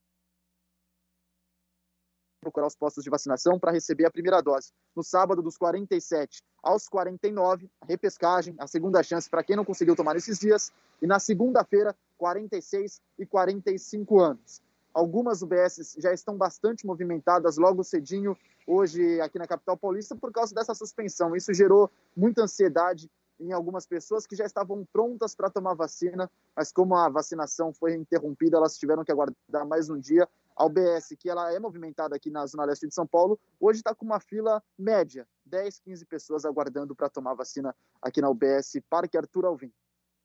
procurar 2.45 2.67
os 2.67 2.77
postos 2.77 3.03
de 3.03 3.11
vacinação 3.11 3.59
para 3.59 3.73
receber 3.73 4.05
a 4.05 4.11
primeira 4.11 4.41
dose. 4.43 4.71
No 4.95 5.03
sábado, 5.03 5.43
dos 5.43 5.57
47 5.57 6.43
aos 6.63 6.89
49, 6.89 7.71
a 7.81 7.87
repescagem, 7.87 8.55
a 8.59 8.67
segunda 8.67 9.03
chance 9.03 9.29
para 9.29 9.43
quem 9.43 9.57
não 9.57 9.65
conseguiu 9.65 9.97
tomar 9.97 10.15
nesses 10.15 10.39
dias. 10.39 10.71
E 11.01 11.07
na 11.07 11.19
segunda-feira, 11.19 11.97
46 12.19 13.01
e 13.19 13.27
45 13.27 14.21
anos. 14.21 14.63
Algumas 14.93 15.43
UBSs 15.43 15.97
já 16.01 16.13
estão 16.13 16.37
bastante 16.37 16.87
movimentadas 16.87 17.57
logo 17.57 17.83
cedinho 17.83 18.37
hoje 18.67 19.21
aqui 19.21 19.39
na 19.39 19.47
capital 19.47 19.77
paulista 19.77 20.15
por 20.15 20.31
causa 20.31 20.55
dessa 20.55 20.75
suspensão. 20.75 21.35
Isso 21.35 21.53
gerou 21.53 21.91
muita 22.17 22.43
ansiedade 22.43 23.11
em 23.41 23.53
algumas 23.53 23.87
pessoas 23.87 24.27
que 24.27 24.37
já 24.37 24.45
estavam 24.45 24.87
prontas 24.93 25.35
para 25.35 25.51
tomar 25.51 25.75
vacina, 25.75 26.31
mas 26.57 26.73
como 26.73 26.95
a 26.95 27.09
vacinação 27.09 27.73
foi 27.73 27.95
interrompida, 27.95 28.57
elas 28.57 28.79
tiveram 28.79 29.05
que 29.05 29.13
aguardar 29.13 29.67
mais 29.67 29.91
um 29.91 29.99
dia. 29.99 30.29
A 30.57 30.65
UBS, 30.65 31.15
que 31.19 31.29
ela 31.29 31.53
é 31.53 31.59
movimentada 31.59 32.15
aqui 32.15 32.31
na 32.31 32.47
Zona 32.47 32.65
Leste 32.65 32.87
de 32.87 32.95
São 32.95 33.07
Paulo, 33.07 33.39
hoje 33.59 33.81
está 33.81 33.95
com 33.95 34.07
uma 34.07 34.21
fila 34.21 34.63
média, 34.79 35.27
10, 35.47 35.81
15 35.81 36.07
pessoas 36.07 36.45
aguardando 36.45 36.95
para 36.95 37.09
tomar 37.09 37.35
vacina 37.35 37.75
aqui 38.01 38.21
na 38.21 38.31
UBS 38.31 38.81
Parque 38.89 39.17
Arthur 39.17 39.47
Alvim. 39.47 39.73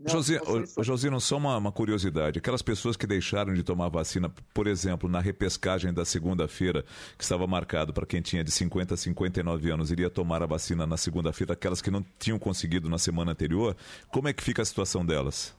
José, 0.06 0.40
Josino, 0.82 1.20
só 1.20 1.36
uma, 1.36 1.58
uma, 1.58 1.74
curiosidade. 1.74 2.40
Aquelas 2.40 2.62
pessoas 2.62 2.96
que 2.96 3.06
deixaram 3.06 3.54
de 3.54 3.64
tomar 3.64 3.90
vacina, 3.90 4.34
por 4.54 4.66
exemplo, 4.66 5.10
na 5.10 5.20
repescagem 5.20 5.94
da 5.94 6.06
segunda-feira, 6.06 6.86
que 7.18 7.24
estava 7.24 7.46
marcado 7.46 7.92
para 7.92 8.06
quem 8.06 8.22
tinha 8.22 8.42
de 8.42 8.50
50 8.50 8.94
a 8.94 8.98
59 8.98 9.70
anos, 9.70 9.92
iria 9.92 10.10
tomar 10.10 10.42
a 10.42 10.46
vacina 10.46 10.88
na 10.88 10.96
segunda-feira, 10.96 11.52
aquelas 11.52 11.82
que 11.82 11.92
não 11.92 12.06
tinham 12.18 12.40
conseguido 12.40 12.88
na 12.88 12.98
semana 12.98 13.32
anterior, 13.32 13.76
como 14.10 14.30
é 14.30 14.34
que 14.34 14.42
fica 14.42 14.62
a 14.62 14.66
situação 14.66 15.06
delas? 15.06 15.54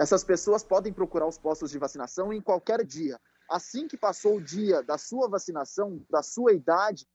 Essas 0.00 0.24
pessoas 0.24 0.64
podem 0.64 0.94
procurar 0.94 1.26
os 1.26 1.36
postos 1.36 1.70
de 1.70 1.78
vacinação 1.78 2.32
em 2.32 2.40
qualquer 2.40 2.82
dia. 2.86 3.20
Assim 3.50 3.86
que 3.86 3.98
passou 3.98 4.36
o 4.36 4.40
dia 4.40 4.82
da 4.82 4.96
sua 4.96 5.28
vacinação, 5.28 6.00
da 6.08 6.22
sua 6.22 6.54
idade, 6.54 7.06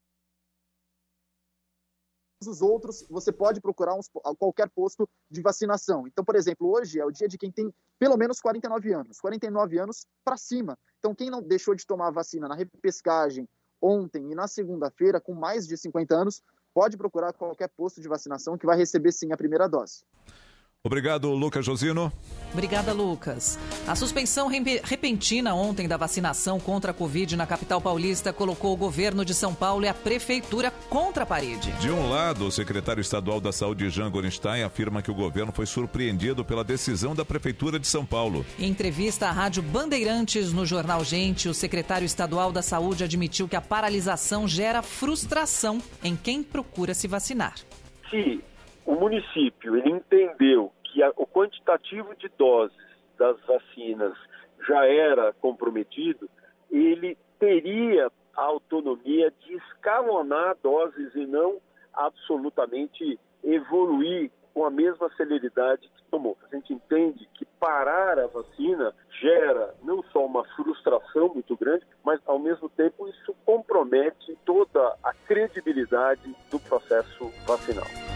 os 2.45 2.61
outros, 2.61 3.03
você 3.09 3.31
pode 3.31 3.59
procurar 3.59 3.95
uns, 3.95 4.07
qualquer 4.37 4.69
posto 4.69 5.09
de 5.31 5.41
vacinação. 5.41 6.05
Então, 6.05 6.23
por 6.23 6.35
exemplo, 6.35 6.69
hoje 6.69 6.99
é 6.99 7.05
o 7.05 7.09
dia 7.09 7.27
de 7.27 7.39
quem 7.39 7.51
tem 7.51 7.73
pelo 7.97 8.17
menos 8.17 8.39
49 8.39 8.93
anos, 8.93 9.19
49 9.19 9.79
anos 9.79 10.05
para 10.23 10.37
cima. 10.37 10.77
Então, 10.99 11.15
quem 11.15 11.31
não 11.31 11.41
deixou 11.41 11.73
de 11.73 11.87
tomar 11.87 12.09
a 12.09 12.11
vacina 12.11 12.47
na 12.47 12.53
repescagem 12.53 13.49
ontem 13.81 14.31
e 14.31 14.35
na 14.35 14.47
segunda-feira, 14.47 15.19
com 15.19 15.33
mais 15.33 15.65
de 15.65 15.75
50 15.75 16.15
anos, 16.15 16.43
pode 16.71 16.97
procurar 16.97 17.33
qualquer 17.33 17.69
posto 17.69 17.99
de 17.99 18.07
vacinação 18.07 18.59
que 18.59 18.65
vai 18.67 18.77
receber 18.77 19.11
sim 19.11 19.31
a 19.31 19.37
primeira 19.37 19.67
dose. 19.67 20.05
Obrigado, 20.85 21.31
Lucas 21.31 21.65
Josino. 21.65 22.13
Obrigada, 22.53 22.93
Lucas. 22.93 23.57
A 23.87 23.95
suspensão 23.95 24.47
repentina 24.83 25.55
ontem 25.55 25.87
da 25.87 25.97
vacinação 25.97 26.59
contra 26.59 26.91
a 26.91 26.93
Covid 26.93 27.35
na 27.35 27.47
capital 27.47 27.81
paulista 27.81 28.31
colocou 28.31 28.71
o 28.71 28.77
governo 28.77 29.25
de 29.25 29.33
São 29.33 29.51
Paulo 29.51 29.83
e 29.83 29.87
a 29.87 29.95
prefeitura 29.95 30.69
contra 30.87 31.23
a 31.23 31.25
parede. 31.25 31.71
De 31.81 31.89
um 31.89 32.07
lado, 32.07 32.45
o 32.45 32.51
secretário 32.51 33.01
estadual 33.01 33.41
da 33.41 33.51
Saúde, 33.51 33.89
Jean 33.89 34.11
Gorenstein, 34.11 34.61
afirma 34.61 35.01
que 35.01 35.09
o 35.09 35.15
governo 35.15 35.51
foi 35.51 35.65
surpreendido 35.65 36.45
pela 36.45 36.63
decisão 36.63 37.15
da 37.15 37.25
prefeitura 37.25 37.79
de 37.79 37.87
São 37.87 38.05
Paulo. 38.05 38.45
Em 38.59 38.69
entrevista 38.69 39.27
à 39.27 39.31
Rádio 39.31 39.63
Bandeirantes 39.63 40.53
no 40.53 40.67
jornal 40.67 41.03
Gente, 41.03 41.49
o 41.49 41.53
secretário 41.53 42.05
estadual 42.05 42.51
da 42.51 42.61
Saúde 42.61 43.03
admitiu 43.03 43.47
que 43.47 43.55
a 43.55 43.61
paralisação 43.61 44.47
gera 44.47 44.83
frustração 44.83 45.81
em 46.03 46.15
quem 46.15 46.43
procura 46.43 46.93
se 46.93 47.07
vacinar. 47.07 47.55
Se 48.11 48.39
o 48.85 48.95
município 48.95 49.75
ele 49.75 49.89
entendeu 49.89 50.71
que 50.83 51.01
a, 51.01 51.11
o 51.15 51.25
quantitativo 51.25 52.15
de 52.15 52.29
doses 52.37 52.77
das 53.17 53.39
vacinas 53.45 54.13
já 54.67 54.85
era 54.85 55.33
comprometido, 55.33 56.29
ele 56.71 57.17
teria 57.39 58.11
a 58.35 58.41
autonomia 58.41 59.31
de 59.41 59.53
escalonar 59.55 60.55
doses 60.61 61.13
e 61.15 61.25
não 61.25 61.59
absolutamente 61.93 63.19
evoluir 63.43 64.31
com 64.53 64.65
a 64.65 64.69
mesma 64.69 65.09
celeridade 65.15 65.81
que 65.81 66.03
tomou. 66.09 66.37
A 66.49 66.55
gente 66.55 66.73
entende 66.73 67.27
que 67.33 67.45
parar 67.59 68.17
a 68.17 68.27
vacina 68.27 68.93
gera 69.21 69.75
não 69.83 70.01
só 70.03 70.25
uma 70.25 70.45
frustração 70.55 71.29
muito 71.33 71.55
grande, 71.57 71.85
mas 72.03 72.21
ao 72.25 72.39
mesmo 72.39 72.69
tempo 72.69 73.07
isso 73.07 73.35
compromete 73.45 74.37
toda 74.45 74.95
a 75.03 75.13
credibilidade 75.27 76.33
do 76.49 76.59
processo 76.59 77.29
vacinal. 77.45 78.14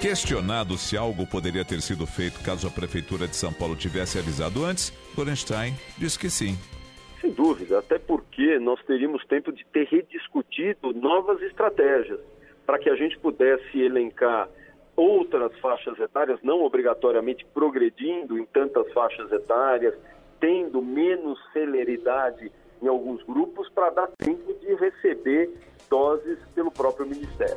Questionado 0.00 0.76
se 0.78 0.96
algo 0.96 1.26
poderia 1.26 1.64
ter 1.64 1.80
sido 1.80 2.06
feito 2.06 2.40
caso 2.44 2.68
a 2.68 2.70
Prefeitura 2.70 3.26
de 3.26 3.34
São 3.34 3.52
Paulo 3.52 3.74
tivesse 3.74 4.16
avisado 4.18 4.64
antes, 4.64 4.92
Gorenstein 5.16 5.74
disse 5.98 6.16
que 6.16 6.30
sim. 6.30 6.56
Sem 7.20 7.32
dúvida, 7.32 7.80
até 7.80 7.98
porque 7.98 8.60
nós 8.60 8.80
teríamos 8.84 9.24
tempo 9.26 9.50
de 9.50 9.64
ter 9.66 9.88
rediscutido 9.88 10.92
novas 10.92 11.42
estratégias 11.42 12.20
para 12.64 12.78
que 12.78 12.88
a 12.88 12.94
gente 12.94 13.18
pudesse 13.18 13.80
elencar 13.80 14.48
outras 14.94 15.56
faixas 15.58 15.98
etárias, 15.98 16.38
não 16.42 16.62
obrigatoriamente 16.62 17.44
progredindo 17.52 18.38
em 18.38 18.44
tantas 18.46 18.92
faixas 18.92 19.32
etárias, 19.32 19.94
tendo 20.38 20.80
menos 20.80 21.38
celeridade 21.52 22.52
em 22.80 22.86
alguns 22.86 23.22
grupos, 23.24 23.68
para 23.70 23.90
dar 23.90 24.08
tempo 24.18 24.54
de 24.60 24.74
receber 24.74 25.50
doses 25.90 26.38
pelo 26.54 26.70
próprio 26.70 27.06
Ministério. 27.06 27.56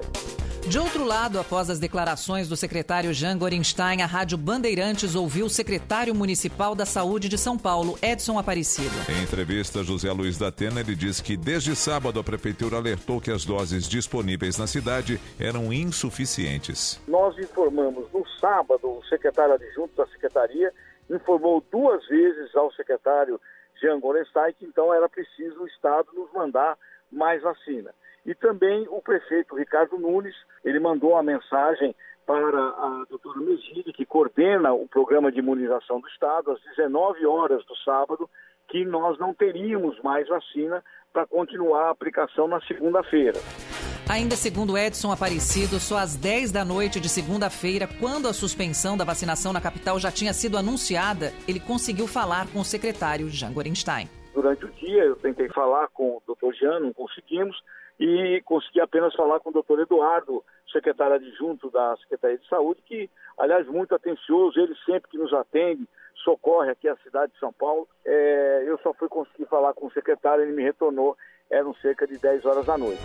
De 0.71 0.79
outro 0.79 1.03
lado, 1.03 1.37
após 1.37 1.69
as 1.69 1.79
declarações 1.79 2.47
do 2.47 2.55
secretário 2.55 3.13
Jean 3.13 3.37
Gorenstein, 3.37 4.01
a 4.01 4.05
Rádio 4.05 4.37
Bandeirantes 4.37 5.15
ouviu 5.15 5.47
o 5.47 5.49
secretário 5.49 6.15
municipal 6.15 6.73
da 6.73 6.85
Saúde 6.85 7.27
de 7.27 7.37
São 7.37 7.57
Paulo, 7.57 7.99
Edson 8.01 8.39
Aparecido. 8.39 8.95
Em 9.11 9.21
entrevista, 9.21 9.83
José 9.83 10.09
Luiz 10.13 10.37
da 10.37 10.47
Atena, 10.47 10.79
ele 10.79 10.95
disse 10.95 11.21
que 11.21 11.35
desde 11.35 11.75
sábado 11.75 12.21
a 12.21 12.23
prefeitura 12.23 12.77
alertou 12.77 13.19
que 13.19 13.29
as 13.29 13.43
doses 13.43 13.85
disponíveis 13.85 14.57
na 14.57 14.65
cidade 14.65 15.19
eram 15.37 15.73
insuficientes. 15.73 17.01
Nós 17.05 17.37
informamos 17.37 18.09
no 18.13 18.25
sábado, 18.39 18.97
o 18.97 19.03
secretário 19.09 19.55
adjunto 19.55 19.93
da 19.97 20.07
secretaria 20.07 20.71
informou 21.09 21.61
duas 21.69 22.07
vezes 22.07 22.55
ao 22.55 22.71
secretário 22.71 23.41
Jean 23.81 23.99
Gorenstein 23.99 24.53
que 24.57 24.63
então 24.63 24.93
era 24.93 25.09
preciso 25.09 25.63
o 25.63 25.67
Estado 25.67 26.07
nos 26.13 26.31
mandar 26.31 26.77
mais 27.11 27.41
vacina. 27.41 27.93
E 28.25 28.35
também 28.35 28.87
o 28.89 29.01
prefeito 29.01 29.55
Ricardo 29.55 29.97
Nunes, 29.97 30.35
ele 30.63 30.79
mandou 30.79 31.11
uma 31.11 31.23
mensagem 31.23 31.95
para 32.25 32.59
a 32.59 33.05
doutora 33.09 33.39
Megide, 33.39 33.91
que 33.93 34.05
coordena 34.05 34.73
o 34.73 34.87
programa 34.87 35.31
de 35.31 35.39
imunização 35.39 35.99
do 35.99 36.07
Estado, 36.07 36.51
às 36.51 36.61
19 36.75 37.25
horas 37.25 37.65
do 37.65 37.75
sábado, 37.77 38.29
que 38.67 38.85
nós 38.85 39.17
não 39.17 39.33
teríamos 39.33 39.99
mais 40.01 40.27
vacina 40.27 40.83
para 41.11 41.27
continuar 41.27 41.87
a 41.87 41.89
aplicação 41.89 42.47
na 42.47 42.61
segunda-feira. 42.61 43.39
Ainda 44.09 44.35
segundo 44.35 44.77
Edson 44.77 45.11
Aparecido, 45.11 45.79
só 45.79 45.97
às 45.97 46.15
10 46.15 46.51
da 46.51 46.65
noite 46.65 46.99
de 46.99 47.09
segunda-feira, 47.09 47.87
quando 47.99 48.27
a 48.27 48.33
suspensão 48.33 48.97
da 48.97 49.05
vacinação 49.05 49.53
na 49.53 49.61
capital 49.61 49.99
já 49.99 50.11
tinha 50.11 50.33
sido 50.33 50.57
anunciada, 50.57 51.31
ele 51.47 51.59
conseguiu 51.59 52.07
falar 52.07 52.47
com 52.51 52.59
o 52.59 52.65
secretário 52.65 53.29
Jean 53.29 53.53
Gorenstein. 53.53 54.09
Durante 54.33 54.65
o 54.65 54.71
dia 54.71 55.03
eu 55.03 55.15
tentei 55.15 55.49
falar 55.49 55.87
com 55.89 56.17
o 56.17 56.23
doutor 56.25 56.53
Jean, 56.53 56.79
não 56.79 56.93
conseguimos, 56.93 57.55
e 58.01 58.41
consegui 58.41 58.81
apenas 58.81 59.13
falar 59.13 59.39
com 59.39 59.51
o 59.51 59.53
doutor 59.53 59.79
Eduardo, 59.79 60.43
secretário 60.71 61.13
adjunto 61.13 61.69
da 61.69 61.95
Secretaria 61.97 62.39
de 62.39 62.47
Saúde, 62.47 62.81
que, 62.83 63.07
aliás, 63.37 63.67
muito 63.67 63.93
atencioso, 63.93 64.59
ele 64.59 64.73
sempre 64.83 65.11
que 65.11 65.19
nos 65.19 65.31
atende, 65.31 65.87
socorre 66.23 66.71
aqui 66.71 66.87
a 66.87 66.97
cidade 67.03 67.31
de 67.31 67.39
São 67.39 67.53
Paulo. 67.53 67.87
É, 68.03 68.63
eu 68.65 68.79
só 68.79 68.91
fui 68.95 69.07
conseguir 69.07 69.45
falar 69.45 69.75
com 69.75 69.85
o 69.85 69.91
secretário, 69.91 70.43
ele 70.43 70.53
me 70.53 70.63
retornou, 70.63 71.15
eram 71.47 71.75
cerca 71.75 72.07
de 72.07 72.17
10 72.17 72.43
horas 72.43 72.65
da 72.65 72.75
noite. 72.75 73.01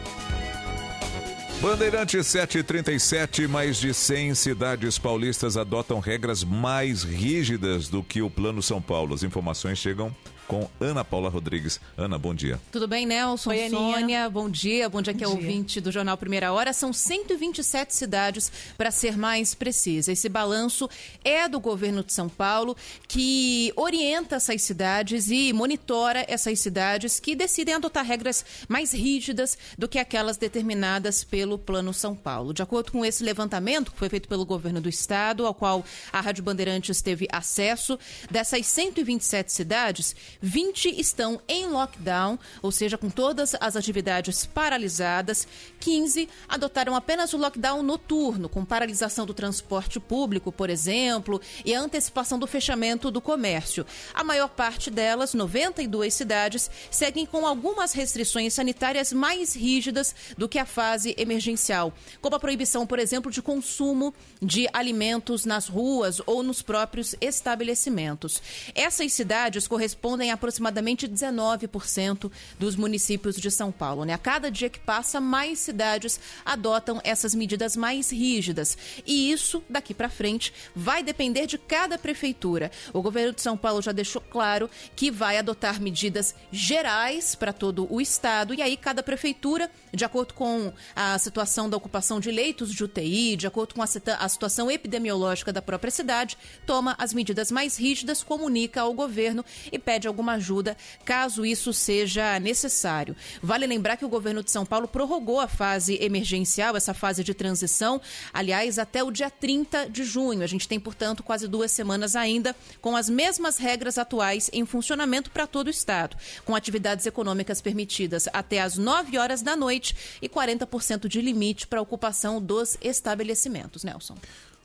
Bandeirante 1.60 2.22
737, 2.24 3.46
mais 3.46 3.76
de 3.78 3.92
100 3.92 4.34
cidades 4.34 4.98
paulistas 4.98 5.58
adotam 5.58 6.00
regras 6.00 6.42
mais 6.42 7.02
rígidas 7.02 7.88
do 7.88 8.02
que 8.02 8.22
o 8.22 8.30
Plano 8.30 8.62
São 8.62 8.80
Paulo. 8.80 9.14
As 9.14 9.22
informações 9.22 9.76
chegam 9.76 10.10
com 10.46 10.68
Ana 10.80 11.04
Paula 11.04 11.28
Rodrigues. 11.28 11.80
Ana, 11.96 12.18
bom 12.18 12.34
dia. 12.34 12.60
Tudo 12.70 12.86
bem, 12.86 13.04
Nelson? 13.06 13.50
Oi, 13.50 13.68
Sônia, 13.68 14.30
bom 14.30 14.48
dia. 14.48 14.88
Bom 14.88 15.02
dia 15.02 15.14
que 15.14 15.24
é 15.24 15.28
ouvinte 15.28 15.80
do 15.80 15.90
Jornal 15.90 16.16
Primeira 16.16 16.52
Hora. 16.52 16.72
São 16.72 16.92
127 16.92 17.94
cidades, 17.94 18.50
para 18.76 18.90
ser 18.90 19.16
mais 19.16 19.54
precisa. 19.54 20.12
Esse 20.12 20.28
balanço 20.28 20.88
é 21.24 21.48
do 21.48 21.58
governo 21.58 22.02
de 22.02 22.12
São 22.12 22.28
Paulo, 22.28 22.76
que 23.08 23.72
orienta 23.76 24.36
essas 24.36 24.62
cidades 24.62 25.30
e 25.30 25.52
monitora 25.52 26.24
essas 26.28 26.58
cidades 26.60 27.18
que 27.18 27.34
decidem 27.34 27.74
adotar 27.74 28.04
regras 28.04 28.44
mais 28.68 28.92
rígidas 28.92 29.58
do 29.76 29.88
que 29.88 29.98
aquelas 29.98 30.36
determinadas 30.36 31.24
pelo 31.24 31.58
Plano 31.58 31.92
São 31.92 32.14
Paulo. 32.14 32.52
De 32.52 32.62
acordo 32.62 32.92
com 32.92 33.04
esse 33.04 33.24
levantamento, 33.24 33.92
que 33.92 33.98
foi 33.98 34.08
feito 34.08 34.28
pelo 34.28 34.44
governo 34.44 34.80
do 34.80 34.88
estado, 34.88 35.46
ao 35.46 35.54
qual 35.54 35.84
a 36.12 36.20
Rádio 36.20 36.44
Bandeirantes 36.44 37.02
teve 37.02 37.26
acesso, 37.32 37.98
dessas 38.30 38.66
127 38.66 39.52
cidades, 39.52 40.14
20 40.40 41.00
estão 41.00 41.40
em 41.48 41.66
lockdown, 41.66 42.38
ou 42.62 42.70
seja, 42.70 42.98
com 42.98 43.10
todas 43.10 43.54
as 43.60 43.76
atividades 43.76 44.46
paralisadas. 44.46 45.46
15 45.80 46.28
adotaram 46.48 46.94
apenas 46.94 47.32
o 47.32 47.36
lockdown 47.36 47.82
noturno, 47.82 48.48
com 48.48 48.64
paralisação 48.64 49.26
do 49.26 49.34
transporte 49.34 49.98
público, 50.00 50.52
por 50.52 50.70
exemplo, 50.70 51.40
e 51.64 51.74
a 51.74 51.80
antecipação 51.80 52.38
do 52.38 52.46
fechamento 52.46 53.10
do 53.10 53.20
comércio. 53.20 53.86
A 54.14 54.24
maior 54.24 54.48
parte 54.48 54.90
delas, 54.90 55.34
92 55.34 56.12
cidades, 56.12 56.70
seguem 56.90 57.26
com 57.26 57.46
algumas 57.46 57.92
restrições 57.92 58.54
sanitárias 58.54 59.12
mais 59.12 59.54
rígidas 59.54 60.14
do 60.36 60.48
que 60.48 60.58
a 60.58 60.66
fase 60.66 61.14
emergencial, 61.18 61.92
como 62.20 62.36
a 62.36 62.40
proibição, 62.40 62.86
por 62.86 62.98
exemplo, 62.98 63.30
de 63.30 63.42
consumo 63.42 64.14
de 64.40 64.68
alimentos 64.72 65.44
nas 65.44 65.68
ruas 65.68 66.20
ou 66.26 66.42
nos 66.42 66.62
próprios 66.62 67.14
estabelecimentos. 67.20 68.42
Essas 68.74 69.12
cidades 69.12 69.66
correspondem 69.66 70.25
em 70.26 70.30
aproximadamente 70.30 71.08
19% 71.08 72.30
dos 72.58 72.76
municípios 72.76 73.36
de 73.36 73.50
São 73.50 73.72
Paulo. 73.72 74.04
Né? 74.04 74.12
A 74.12 74.18
cada 74.18 74.50
dia 74.50 74.68
que 74.68 74.78
passa, 74.78 75.20
mais 75.20 75.58
cidades 75.58 76.20
adotam 76.44 77.00
essas 77.04 77.34
medidas 77.34 77.76
mais 77.76 78.10
rígidas. 78.10 78.76
E 79.06 79.30
isso, 79.30 79.62
daqui 79.68 79.94
para 79.94 80.08
frente, 80.08 80.52
vai 80.74 81.02
depender 81.02 81.46
de 81.46 81.58
cada 81.58 81.98
prefeitura. 81.98 82.70
O 82.92 83.02
governo 83.02 83.32
de 83.32 83.42
São 83.42 83.56
Paulo 83.56 83.80
já 83.80 83.92
deixou 83.92 84.20
claro 84.20 84.68
que 84.94 85.10
vai 85.10 85.38
adotar 85.38 85.80
medidas 85.80 86.34
gerais 86.50 87.34
para 87.34 87.52
todo 87.52 87.86
o 87.92 88.00
estado. 88.00 88.54
E 88.54 88.62
aí, 88.62 88.76
cada 88.76 89.02
prefeitura, 89.02 89.70
de 89.92 90.04
acordo 90.04 90.34
com 90.34 90.72
a 90.94 91.18
situação 91.18 91.70
da 91.70 91.76
ocupação 91.76 92.20
de 92.20 92.30
leitos 92.30 92.72
de 92.72 92.82
UTI, 92.82 93.36
de 93.36 93.46
acordo 93.46 93.74
com 93.74 93.82
a, 93.82 93.86
a 94.18 94.28
situação 94.28 94.70
epidemiológica 94.70 95.52
da 95.52 95.62
própria 95.62 95.90
cidade, 95.90 96.36
toma 96.66 96.94
as 96.98 97.14
medidas 97.14 97.50
mais 97.50 97.76
rígidas, 97.78 98.22
comunica 98.22 98.80
ao 98.80 98.92
governo 98.92 99.44
e 99.70 99.78
pede 99.78 100.08
alguma 100.16 100.32
ajuda 100.32 100.76
caso 101.04 101.44
isso 101.44 101.72
seja 101.74 102.40
necessário. 102.40 103.14
Vale 103.42 103.66
lembrar 103.66 103.98
que 103.98 104.04
o 104.04 104.08
governo 104.08 104.42
de 104.42 104.50
São 104.50 104.64
Paulo 104.64 104.88
prorrogou 104.88 105.38
a 105.38 105.46
fase 105.46 105.98
emergencial, 106.00 106.74
essa 106.74 106.94
fase 106.94 107.22
de 107.22 107.34
transição, 107.34 108.00
aliás, 108.32 108.78
até 108.78 109.04
o 109.04 109.10
dia 109.10 109.30
30 109.30 109.90
de 109.90 110.04
junho. 110.04 110.42
A 110.42 110.46
gente 110.46 110.66
tem, 110.66 110.80
portanto, 110.80 111.22
quase 111.22 111.46
duas 111.46 111.70
semanas 111.70 112.16
ainda 112.16 112.56
com 112.80 112.96
as 112.96 113.10
mesmas 113.10 113.58
regras 113.58 113.98
atuais 113.98 114.48
em 114.52 114.64
funcionamento 114.64 115.30
para 115.30 115.46
todo 115.46 115.66
o 115.66 115.70
estado, 115.70 116.16
com 116.44 116.54
atividades 116.54 117.04
econômicas 117.04 117.60
permitidas 117.60 118.26
até 118.32 118.60
às 118.60 118.78
9 118.78 119.18
horas 119.18 119.42
da 119.42 119.54
noite 119.54 119.94
e 120.22 120.28
40% 120.28 121.08
de 121.08 121.20
limite 121.20 121.66
para 121.66 121.82
ocupação 121.82 122.40
dos 122.40 122.78
estabelecimentos. 122.80 123.84
Nelson. 123.84 124.16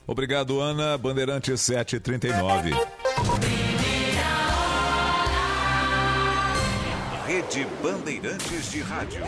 Obrigado, 0.08 0.60
Ana. 0.60 0.97
Bandeirante 0.97 1.58
739. 1.58 2.72
Rede 7.52 7.68
Bandeirantes 7.84 8.72
de 8.72 8.82
Rádio. 8.82 9.26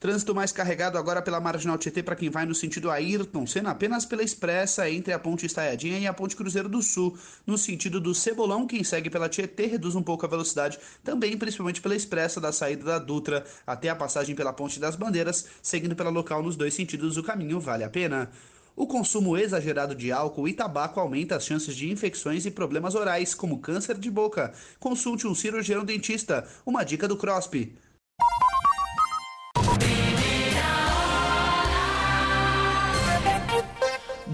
Trânsito 0.00 0.34
mais 0.34 0.52
carregado 0.52 0.96
agora 0.96 1.20
pela 1.20 1.38
Marginal 1.38 1.76
Tietê 1.76 2.02
para 2.02 2.16
quem 2.16 2.30
vai 2.30 2.46
no 2.46 2.54
sentido 2.54 2.90
Ayrton 2.90 3.46
Senna, 3.46 3.72
apenas 3.72 4.06
pela 4.06 4.22
expressa 4.22 4.88
entre 4.88 5.12
a 5.12 5.18
Ponte 5.18 5.44
Estaiadinha 5.44 5.98
e 5.98 6.06
a 6.06 6.14
Ponte 6.14 6.34
Cruzeiro 6.34 6.70
do 6.70 6.82
Sul. 6.82 7.14
No 7.46 7.58
sentido 7.58 8.00
do 8.00 8.14
Cebolão, 8.14 8.66
quem 8.66 8.82
segue 8.82 9.10
pela 9.10 9.28
Tietê 9.28 9.66
reduz 9.66 9.94
um 9.94 10.02
pouco 10.02 10.24
a 10.24 10.28
velocidade, 10.30 10.78
também 11.02 11.36
principalmente 11.36 11.82
pela 11.82 11.94
expressa 11.94 12.40
da 12.40 12.52
saída 12.52 12.84
da 12.84 12.98
Dutra 12.98 13.44
até 13.66 13.90
a 13.90 13.96
passagem 13.96 14.34
pela 14.34 14.52
Ponte 14.52 14.80
das 14.80 14.96
Bandeiras, 14.96 15.44
seguindo 15.62 15.94
pela 15.94 16.08
local 16.08 16.42
nos 16.42 16.56
dois 16.56 16.72
sentidos 16.72 17.18
o 17.18 17.22
caminho 17.22 17.60
vale 17.60 17.84
a 17.84 17.90
pena. 17.90 18.30
O 18.76 18.88
consumo 18.88 19.36
exagerado 19.36 19.94
de 19.94 20.10
álcool 20.10 20.48
e 20.48 20.52
tabaco 20.52 20.98
aumenta 20.98 21.36
as 21.36 21.46
chances 21.46 21.76
de 21.76 21.92
infecções 21.92 22.44
e 22.44 22.50
problemas 22.50 22.96
orais, 22.96 23.32
como 23.32 23.60
câncer 23.60 23.96
de 23.96 24.10
boca. 24.10 24.52
Consulte 24.80 25.28
um 25.28 25.34
cirurgião 25.34 25.84
dentista. 25.84 26.44
Uma 26.66 26.82
dica 26.82 27.06
do 27.06 27.16
CROSP. 27.16 27.72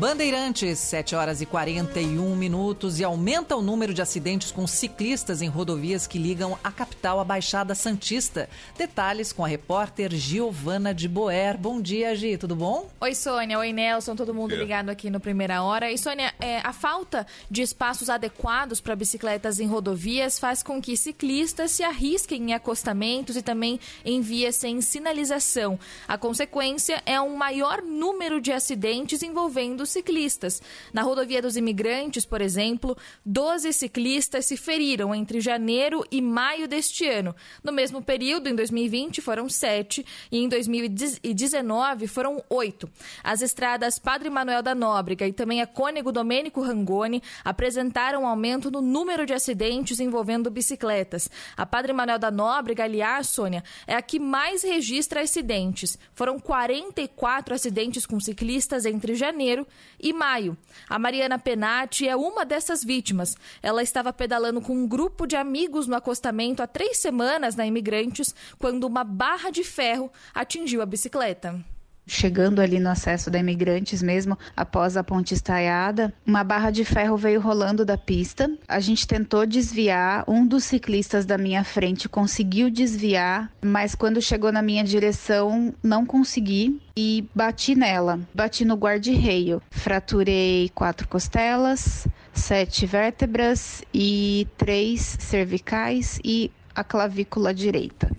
Bandeirantes, 0.01 0.79
7 0.79 1.15
horas 1.15 1.43
e 1.43 1.47
41 1.47 2.35
minutos 2.35 2.99
e 2.99 3.05
aumenta 3.05 3.55
o 3.55 3.61
número 3.61 3.93
de 3.93 4.01
acidentes 4.01 4.51
com 4.51 4.67
ciclistas 4.67 5.43
em 5.43 5.47
rodovias 5.47 6.07
que 6.07 6.17
ligam 6.17 6.59
a 6.65 6.73
capital 6.73 7.21
à 7.21 7.25
Baixada 7.25 7.75
Santista. 7.75 8.49
Detalhes 8.79 9.31
com 9.31 9.45
a 9.45 9.47
repórter 9.47 10.11
Giovana 10.15 10.95
de 10.95 11.07
Boer. 11.07 11.59
Bom 11.59 11.83
dia, 11.83 12.17
Gi, 12.17 12.39
tudo 12.39 12.57
bom? 12.57 12.89
Oi, 12.99 13.15
Sônia. 13.15 13.59
Oi, 13.59 13.75
Nelson. 13.75 14.17
Todo 14.17 14.33
mundo 14.33 14.57
ligado 14.57 14.89
aqui 14.89 15.11
no 15.11 15.21
Primeira 15.21 15.63
Hora. 15.63 15.93
E, 15.93 15.99
Sônia, 15.99 16.33
é, 16.41 16.61
a 16.61 16.73
falta 16.73 17.27
de 17.51 17.61
espaços 17.61 18.09
adequados 18.09 18.81
para 18.81 18.97
bicicletas 18.97 19.61
em 19.61 19.67
rodovias 19.67 20.39
faz 20.39 20.63
com 20.63 20.81
que 20.81 20.97
ciclistas 20.97 21.73
se 21.73 21.83
arrisquem 21.83 22.43
em 22.45 22.55
acostamentos 22.55 23.37
e 23.37 23.43
também 23.43 23.79
em 24.03 24.23
vias 24.23 24.57
sem 24.57 24.81
sinalização. 24.81 25.79
A 26.09 26.17
consequência 26.17 27.03
é 27.05 27.21
um 27.21 27.37
maior 27.37 27.83
número 27.83 28.41
de 28.41 28.51
acidentes 28.51 29.23
envolvendo 29.23 29.89
ciclistas. 29.91 30.62
Na 30.93 31.03
rodovia 31.03 31.43
dos 31.43 31.57
imigrantes, 31.57 32.24
por 32.24 32.41
exemplo, 32.41 32.97
12 33.24 33.72
ciclistas 33.72 34.47
se 34.47 34.57
feriram 34.57 35.14
entre 35.14 35.41
janeiro 35.41 36.05
e 36.11 36.20
maio 36.22 36.66
deste 36.66 37.09
ano. 37.09 37.34
No 37.62 37.72
mesmo 37.72 38.03
período, 38.03 38.49
em 38.49 38.55
2020, 38.55 39.20
foram 39.20 39.49
sete 39.49 40.05
e 40.30 40.38
em 40.38 40.49
2019 40.49 42.07
foram 42.07 42.43
oito. 42.49 42.91
As 43.22 43.43
estradas 43.43 43.99
Padre 43.99 44.30
Manuel 44.30 44.62
da 44.62 44.74
Nóbrega 44.74 45.26
e 45.26 45.32
também 45.32 45.61
a 45.61 45.66
Cônego 45.66 46.12
Domênico 46.12 46.62
Rangoni 46.62 47.22
apresentaram 47.45 48.26
aumento 48.26 48.70
no 48.70 48.80
número 48.80 49.26
de 49.26 49.32
acidentes 49.32 50.01
envolvendo 50.01 50.51
bicicletas. 50.51 51.30
A 51.57 51.66
Padre 51.66 51.93
Manuel 51.93 52.18
da 52.18 52.30
Nóbrega, 52.30 52.84
aliás, 52.84 53.28
Sônia, 53.28 53.62
é 53.86 53.95
a 53.95 54.03
que 54.03 54.18
mais 54.18 54.62
registra 54.62 55.20
acidentes. 55.20 55.99
Foram 56.14 56.38
44 56.38 57.55
acidentes 57.55 58.07
com 58.07 58.18
ciclistas 58.20 58.84
entre 58.84 59.14
janeiro 59.14 59.66
e 59.99 60.12
maio. 60.12 60.57
A 60.89 60.99
Mariana 60.99 61.39
Penati 61.39 62.09
é 62.09 62.16
uma 62.16 62.45
dessas 62.45 62.85
vítimas. 62.85 63.37
Ela 63.62 63.83
estava 63.83 64.12
pedalando 64.12 64.61
com 64.61 64.74
um 64.74 64.87
grupo 64.87 65.26
de 65.26 65.37
amigos 65.37 65.87
no 65.87 65.97
acostamento 65.97 66.62
há 66.62 66.66
três 66.66 66.99
semanas 66.99 67.57
na 67.57 67.66
Imigrantes, 67.66 68.35
quando 68.59 68.85
uma 68.85 69.05
barra 69.05 69.51
de 69.51 69.64
ferro 69.64 70.11
atingiu 70.35 70.83
a 70.83 70.87
bicicleta 70.87 71.64
chegando 72.11 72.61
ali 72.61 72.81
no 72.81 72.91
acesso 72.91 73.31
da 73.31 73.39
Imigrantes 73.39 74.03
mesmo, 74.03 74.37
após 74.57 74.97
a 74.97 75.05
ponte 75.05 75.33
estaiada, 75.33 76.13
uma 76.27 76.43
barra 76.43 76.71
de 76.71 76.85
ferro 76.85 77.17
veio 77.17 77.41
rolando 77.41 77.85
da 77.85 77.97
pista. 77.97 78.51
A 78.67 78.81
gente 78.81 79.07
tentou 79.07 79.47
desviar, 79.47 80.25
um 80.27 80.45
dos 80.45 80.65
ciclistas 80.65 81.25
da 81.25 81.39
minha 81.39 81.63
frente 81.63 82.09
conseguiu 82.09 82.69
desviar, 82.69 83.51
mas 83.63 83.95
quando 83.95 84.21
chegou 84.21 84.51
na 84.51 84.61
minha 84.61 84.83
direção 84.83 85.73
não 85.83 86.05
consegui 86.05 86.81
e 86.97 87.25
bati 87.35 87.77
nela. 87.77 88.19
Bati 88.35 88.65
no 88.65 88.75
guarda-reio. 88.75 89.63
Fraturei 89.71 90.69
quatro 90.75 91.07
costelas, 91.07 92.09
sete 92.33 92.87
vértebras 92.87 93.83
e 93.95 94.49
três 94.59 95.17
cervicais 95.21 96.19
e 96.25 96.51
a 96.75 96.83
clavícula 96.83 97.55
direita. 97.55 98.11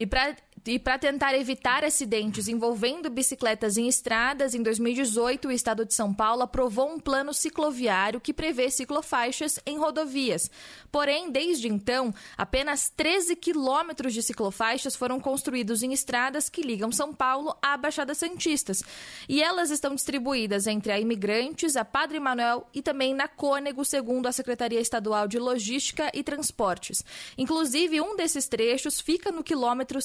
E 0.00 0.06
para 0.06 0.36
e 0.68 0.78
para 0.78 0.98
tentar 0.98 1.34
evitar 1.34 1.82
acidentes 1.82 2.46
envolvendo 2.46 3.08
bicicletas 3.08 3.78
em 3.78 3.88
estradas, 3.88 4.54
em 4.54 4.62
2018 4.62 5.48
o 5.48 5.50
Estado 5.50 5.86
de 5.86 5.94
São 5.94 6.12
Paulo 6.12 6.42
aprovou 6.42 6.92
um 6.92 7.00
plano 7.00 7.32
cicloviário 7.32 8.20
que 8.20 8.34
prevê 8.34 8.70
ciclofaixas 8.70 9.58
em 9.64 9.78
rodovias. 9.78 10.50
Porém, 10.92 11.30
desde 11.30 11.68
então, 11.68 12.12
apenas 12.36 12.90
13 12.94 13.34
quilômetros 13.36 14.12
de 14.12 14.22
ciclofaixas 14.22 14.94
foram 14.94 15.18
construídos 15.18 15.82
em 15.82 15.92
estradas 15.92 16.50
que 16.50 16.60
ligam 16.60 16.92
São 16.92 17.14
Paulo 17.14 17.56
à 17.62 17.76
Baixada 17.76 18.14
Santistas. 18.14 18.82
E 19.26 19.42
elas 19.42 19.70
estão 19.70 19.94
distribuídas 19.94 20.66
entre 20.66 20.92
a 20.92 21.00
Imigrantes, 21.00 21.76
a 21.76 21.84
Padre 21.84 22.20
Manuel 22.20 22.66
e 22.74 22.82
também 22.82 23.14
na 23.14 23.26
Cônego, 23.26 23.84
segundo 23.84 24.26
a 24.26 24.32
Secretaria 24.32 24.80
Estadual 24.80 25.26
de 25.26 25.38
Logística 25.38 26.10
e 26.12 26.22
Transportes. 26.22 27.02
Inclusive, 27.38 28.02
um 28.02 28.16
desses 28.16 28.46
trechos 28.46 29.00
fica 29.00 29.32
no 29.32 29.42
quilômetro 29.42 30.02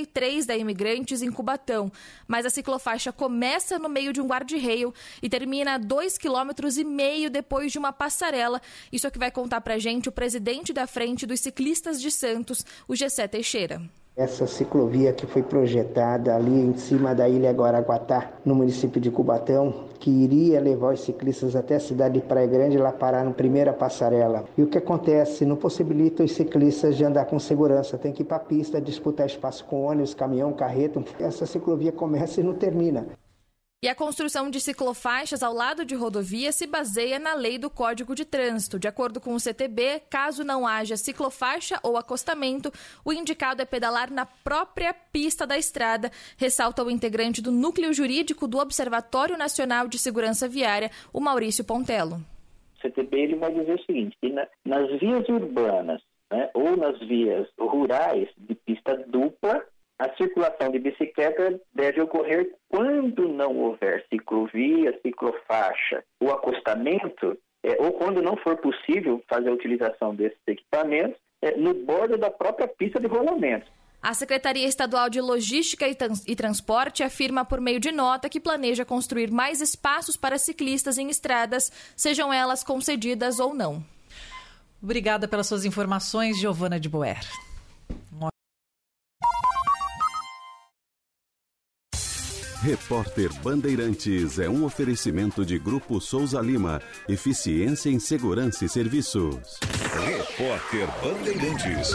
63 0.00 0.46
da 0.46 0.56
Imigrantes, 0.56 1.22
em 1.22 1.30
Cubatão. 1.30 1.90
Mas 2.26 2.46
a 2.46 2.50
ciclofaixa 2.50 3.12
começa 3.12 3.78
no 3.78 3.88
meio 3.88 4.12
de 4.12 4.20
um 4.20 4.26
guarda-reio 4.26 4.92
e 5.22 5.28
termina 5.28 5.74
a 5.74 5.78
dois 5.78 6.16
quilômetros 6.16 6.78
e 6.78 6.84
meio 6.84 7.30
depois 7.30 7.72
de 7.72 7.78
uma 7.78 7.92
passarela. 7.92 8.60
Isso 8.92 9.06
é 9.06 9.10
que 9.10 9.18
vai 9.18 9.30
contar 9.30 9.60
pra 9.60 9.78
gente 9.78 10.08
o 10.08 10.12
presidente 10.12 10.72
da 10.72 10.86
Frente 10.86 11.26
dos 11.26 11.40
Ciclistas 11.40 12.00
de 12.00 12.10
Santos, 12.10 12.64
o 12.88 12.94
Gessé 12.94 13.26
Teixeira. 13.28 13.82
Essa 14.20 14.46
ciclovia 14.46 15.14
que 15.14 15.26
foi 15.26 15.42
projetada 15.42 16.36
ali 16.36 16.52
em 16.52 16.76
cima 16.76 17.14
da 17.14 17.26
Ilha 17.26 17.50
Guaraguatá, 17.52 18.32
no 18.44 18.54
município 18.54 19.00
de 19.00 19.10
Cubatão, 19.10 19.86
que 19.98 20.10
iria 20.10 20.60
levar 20.60 20.92
os 20.92 21.00
ciclistas 21.00 21.56
até 21.56 21.76
a 21.76 21.80
cidade 21.80 22.20
de 22.20 22.26
Praia 22.26 22.46
Grande 22.46 22.76
lá 22.76 22.92
parar 22.92 23.24
na 23.24 23.30
primeira 23.30 23.72
passarela. 23.72 24.44
E 24.58 24.62
o 24.62 24.66
que 24.66 24.76
acontece? 24.76 25.46
Não 25.46 25.56
possibilita 25.56 26.22
os 26.22 26.32
ciclistas 26.32 26.98
de 26.98 27.04
andar 27.06 27.24
com 27.24 27.38
segurança, 27.38 27.96
tem 27.96 28.12
que 28.12 28.20
ir 28.20 28.26
para 28.26 28.36
a 28.36 28.40
pista, 28.40 28.78
disputar 28.78 29.24
espaço 29.24 29.64
com 29.64 29.86
ônibus, 29.86 30.12
caminhão, 30.12 30.52
carreta. 30.52 31.02
Essa 31.18 31.46
ciclovia 31.46 31.90
começa 31.90 32.42
e 32.42 32.44
não 32.44 32.52
termina. 32.52 33.06
E 33.82 33.88
a 33.88 33.94
construção 33.94 34.50
de 34.50 34.60
ciclofaixas 34.60 35.42
ao 35.42 35.54
lado 35.54 35.86
de 35.86 35.94
rodovia 35.94 36.52
se 36.52 36.66
baseia 36.66 37.18
na 37.18 37.32
lei 37.32 37.56
do 37.56 37.70
Código 37.70 38.14
de 38.14 38.26
Trânsito. 38.26 38.78
De 38.78 38.86
acordo 38.86 39.18
com 39.22 39.32
o 39.32 39.40
CTB, 39.40 40.02
caso 40.10 40.44
não 40.44 40.66
haja 40.66 40.98
ciclofaixa 40.98 41.80
ou 41.82 41.96
acostamento, 41.96 42.70
o 43.02 43.10
indicado 43.10 43.62
é 43.62 43.64
pedalar 43.64 44.12
na 44.12 44.26
própria 44.26 44.92
pista 44.92 45.46
da 45.46 45.56
estrada, 45.56 46.10
ressalta 46.36 46.84
o 46.84 46.90
integrante 46.90 47.40
do 47.40 47.50
Núcleo 47.50 47.90
Jurídico 47.94 48.46
do 48.46 48.58
Observatório 48.58 49.38
Nacional 49.38 49.88
de 49.88 49.98
Segurança 49.98 50.46
Viária, 50.46 50.90
o 51.10 51.18
Maurício 51.18 51.64
Pontello. 51.64 52.16
O 52.76 52.82
CTB 52.82 53.18
ele 53.18 53.36
vai 53.36 53.50
dizer 53.50 53.76
o 53.76 53.84
seguinte, 53.86 54.14
que 54.20 54.28
na, 54.28 54.46
nas 54.62 54.90
vias 55.00 55.26
urbanas 55.26 56.02
né, 56.30 56.50
ou 56.52 56.76
nas 56.76 56.98
vias 56.98 57.48
rurais 57.58 58.28
de 58.36 58.54
pista 58.56 58.94
dupla, 59.08 59.64
a 60.00 60.16
circulação 60.16 60.70
de 60.70 60.78
bicicleta 60.78 61.60
deve 61.74 62.00
ocorrer 62.00 62.50
quando 62.70 63.28
não 63.28 63.54
houver 63.54 64.02
ciclovia, 64.08 64.98
ciclofaixa 65.02 66.02
ou 66.18 66.32
acostamento, 66.32 67.36
é, 67.62 67.76
ou 67.78 67.92
quando 67.92 68.22
não 68.22 68.34
for 68.38 68.56
possível 68.56 69.22
fazer 69.28 69.50
a 69.50 69.52
utilização 69.52 70.14
desses 70.14 70.40
equipamentos, 70.46 71.20
é, 71.42 71.54
no 71.54 71.74
bordo 71.74 72.16
da 72.16 72.30
própria 72.30 72.66
pista 72.66 72.98
de 72.98 73.06
rolamento. 73.06 73.70
A 74.02 74.14
Secretaria 74.14 74.66
Estadual 74.66 75.10
de 75.10 75.20
Logística 75.20 75.86
e, 75.86 75.94
Trans 75.94 76.24
e, 76.26 76.34
Transporte 76.34 77.02
afirma 77.02 77.44
por 77.44 77.60
meio 77.60 77.78
de 77.78 77.92
nota 77.92 78.30
que 78.30 78.40
planeja 78.40 78.86
construir 78.86 79.30
mais 79.30 79.60
espaços 79.60 80.16
para 80.16 80.38
ciclistas 80.38 80.96
em 80.96 81.10
estradas, 81.10 81.70
sejam 81.94 82.32
elas 82.32 82.64
concedidas 82.64 83.38
ou 83.38 83.52
não. 83.52 83.84
Obrigada 84.82 85.28
pelas 85.28 85.46
suas 85.46 85.66
informações, 85.66 86.40
Giovana 86.40 86.80
de 86.80 86.88
Boer. 86.88 87.20
Repórter 92.62 93.32
Bandeirantes 93.42 94.38
é 94.38 94.46
um 94.46 94.64
oferecimento 94.64 95.46
de 95.46 95.58
Grupo 95.58 95.98
Souza 95.98 96.38
Lima. 96.42 96.82
Eficiência 97.08 97.88
em 97.88 97.98
Segurança 97.98 98.66
e 98.66 98.68
Serviços. 98.68 99.58
Repórter 100.04 100.86
Bandeirantes. 101.02 101.90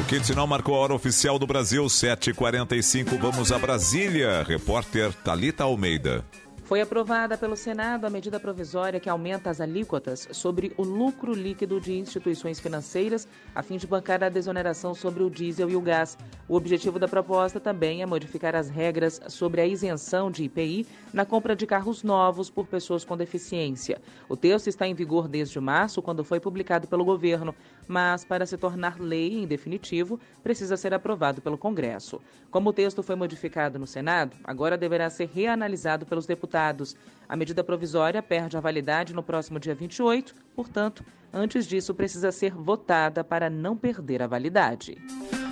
O 0.00 0.04
quinto 0.04 0.26
sinal 0.26 0.46
marcou 0.46 0.76
a 0.76 0.78
hora 0.78 0.94
oficial 0.94 1.40
do 1.40 1.46
Brasil, 1.46 1.84
7h45. 1.86 3.18
Vamos 3.18 3.50
a 3.50 3.58
Brasília. 3.58 4.44
Repórter 4.44 5.12
Talita 5.12 5.64
Almeida. 5.64 6.24
Foi 6.66 6.80
aprovada 6.80 7.38
pelo 7.38 7.56
Senado 7.56 8.06
a 8.06 8.10
medida 8.10 8.40
provisória 8.40 8.98
que 8.98 9.08
aumenta 9.08 9.48
as 9.48 9.60
alíquotas 9.60 10.26
sobre 10.32 10.72
o 10.76 10.82
lucro 10.82 11.32
líquido 11.32 11.80
de 11.80 11.96
instituições 11.96 12.58
financeiras, 12.58 13.28
a 13.54 13.62
fim 13.62 13.76
de 13.76 13.86
bancar 13.86 14.24
a 14.24 14.28
desoneração 14.28 14.92
sobre 14.92 15.22
o 15.22 15.30
diesel 15.30 15.70
e 15.70 15.76
o 15.76 15.80
gás. 15.80 16.18
O 16.48 16.56
objetivo 16.56 16.98
da 16.98 17.06
proposta 17.06 17.60
também 17.60 18.02
é 18.02 18.06
modificar 18.06 18.56
as 18.56 18.68
regras 18.68 19.20
sobre 19.28 19.60
a 19.60 19.66
isenção 19.66 20.28
de 20.28 20.42
IPI 20.42 20.88
na 21.12 21.24
compra 21.24 21.54
de 21.54 21.68
carros 21.68 22.02
novos 22.02 22.50
por 22.50 22.66
pessoas 22.66 23.04
com 23.04 23.16
deficiência. 23.16 24.02
O 24.28 24.36
texto 24.36 24.66
está 24.66 24.88
em 24.88 24.94
vigor 24.94 25.28
desde 25.28 25.60
março, 25.60 26.02
quando 26.02 26.24
foi 26.24 26.40
publicado 26.40 26.88
pelo 26.88 27.04
governo, 27.04 27.54
mas 27.88 28.24
para 28.24 28.46
se 28.46 28.56
tornar 28.56 28.98
lei 29.00 29.42
em 29.42 29.46
definitivo, 29.46 30.18
precisa 30.42 30.76
ser 30.76 30.92
aprovado 30.94 31.40
pelo 31.40 31.58
Congresso. 31.58 32.20
Como 32.50 32.70
o 32.70 32.72
texto 32.72 33.02
foi 33.02 33.16
modificado 33.16 33.78
no 33.78 33.86
Senado, 33.86 34.36
agora 34.44 34.76
deverá 34.76 35.08
ser 35.10 35.28
reanalisado 35.32 36.06
pelos 36.06 36.26
deputados. 36.26 36.96
A 37.28 37.36
medida 37.36 37.64
provisória 37.64 38.22
perde 38.22 38.56
a 38.56 38.60
validade 38.60 39.14
no 39.14 39.22
próximo 39.22 39.58
dia 39.58 39.74
28, 39.74 40.34
portanto, 40.54 41.04
antes 41.32 41.66
disso 41.66 41.94
precisa 41.94 42.32
ser 42.32 42.52
votada 42.52 43.22
para 43.22 43.48
não 43.50 43.76
perder 43.76 44.22
a 44.22 44.26
validade. 44.26 44.96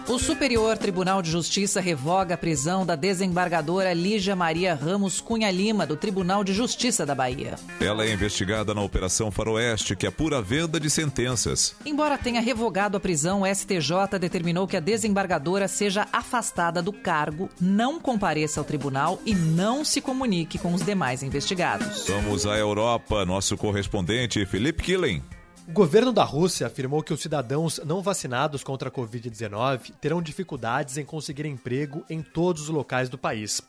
O 0.07 0.19
Superior 0.19 0.77
Tribunal 0.77 1.23
de 1.23 1.31
Justiça 1.31 1.81
revoga 1.81 2.35
a 2.35 2.39
prisão 2.39 2.85
da 2.85 2.95
desembargadora 2.95 3.95
Lígia 3.95 4.37
Maria 4.37 4.75
Ramos 4.75 5.19
Cunha 5.19 5.51
Lima, 5.51 5.87
do 5.87 5.97
Tribunal 5.97 6.45
de 6.45 6.53
Justiça 6.53 7.07
da 7.07 7.15
Bahia. 7.15 7.55
Ela 7.81 8.05
é 8.05 8.13
investigada 8.13 8.75
na 8.75 8.83
Operação 8.83 9.31
Faroeste, 9.31 9.97
que 9.97 10.07
apura 10.07 10.39
a 10.39 10.41
venda 10.43 10.79
de 10.79 10.91
sentenças. 10.91 11.75
Embora 11.87 12.19
tenha 12.19 12.43
revogado 12.43 12.99
a 12.99 13.01
prisão, 13.01 13.41
o 13.41 13.47
STJ 13.47 14.19
determinou 14.21 14.69
que 14.69 14.77
a 14.77 14.81
desembargadora 14.81 15.67
seja 15.67 16.07
afastada 16.13 16.83
do 16.83 16.93
cargo, 16.93 17.49
não 17.59 17.99
compareça 17.99 18.61
ao 18.61 18.65
tribunal 18.65 19.19
e 19.25 19.35
não 19.35 19.87
se 19.87 20.03
comunique 20.03 20.59
com 20.59 20.75
os 20.75 20.85
demais 20.85 21.23
investigados. 21.23 22.07
Vamos 22.07 22.45
à 22.45 22.59
Europa. 22.59 23.25
Nosso 23.25 23.57
correspondente, 23.57 24.45
Felipe 24.45 24.83
Killen. 24.83 25.23
O 25.67 25.73
governo 25.73 26.13
da 26.13 26.23
Rússia 26.23 26.67
afirmou 26.67 27.03
que 27.03 27.13
os 27.13 27.23
cidadãos 27.23 27.81
não 27.87 28.03
vacinados 28.03 28.63
contra 28.63 28.91
a 28.91 28.93
Covid-19 28.93 29.95
terão 29.99 30.21
dificuldades 30.21 30.99
em 30.99 31.07
conseguir 31.07 31.47
emprego 31.47 32.05
em 32.09 32.23
todos 32.23 32.65
os 32.65 32.69
locais 32.69 33.09
do 33.09 33.17
país. 33.17 33.63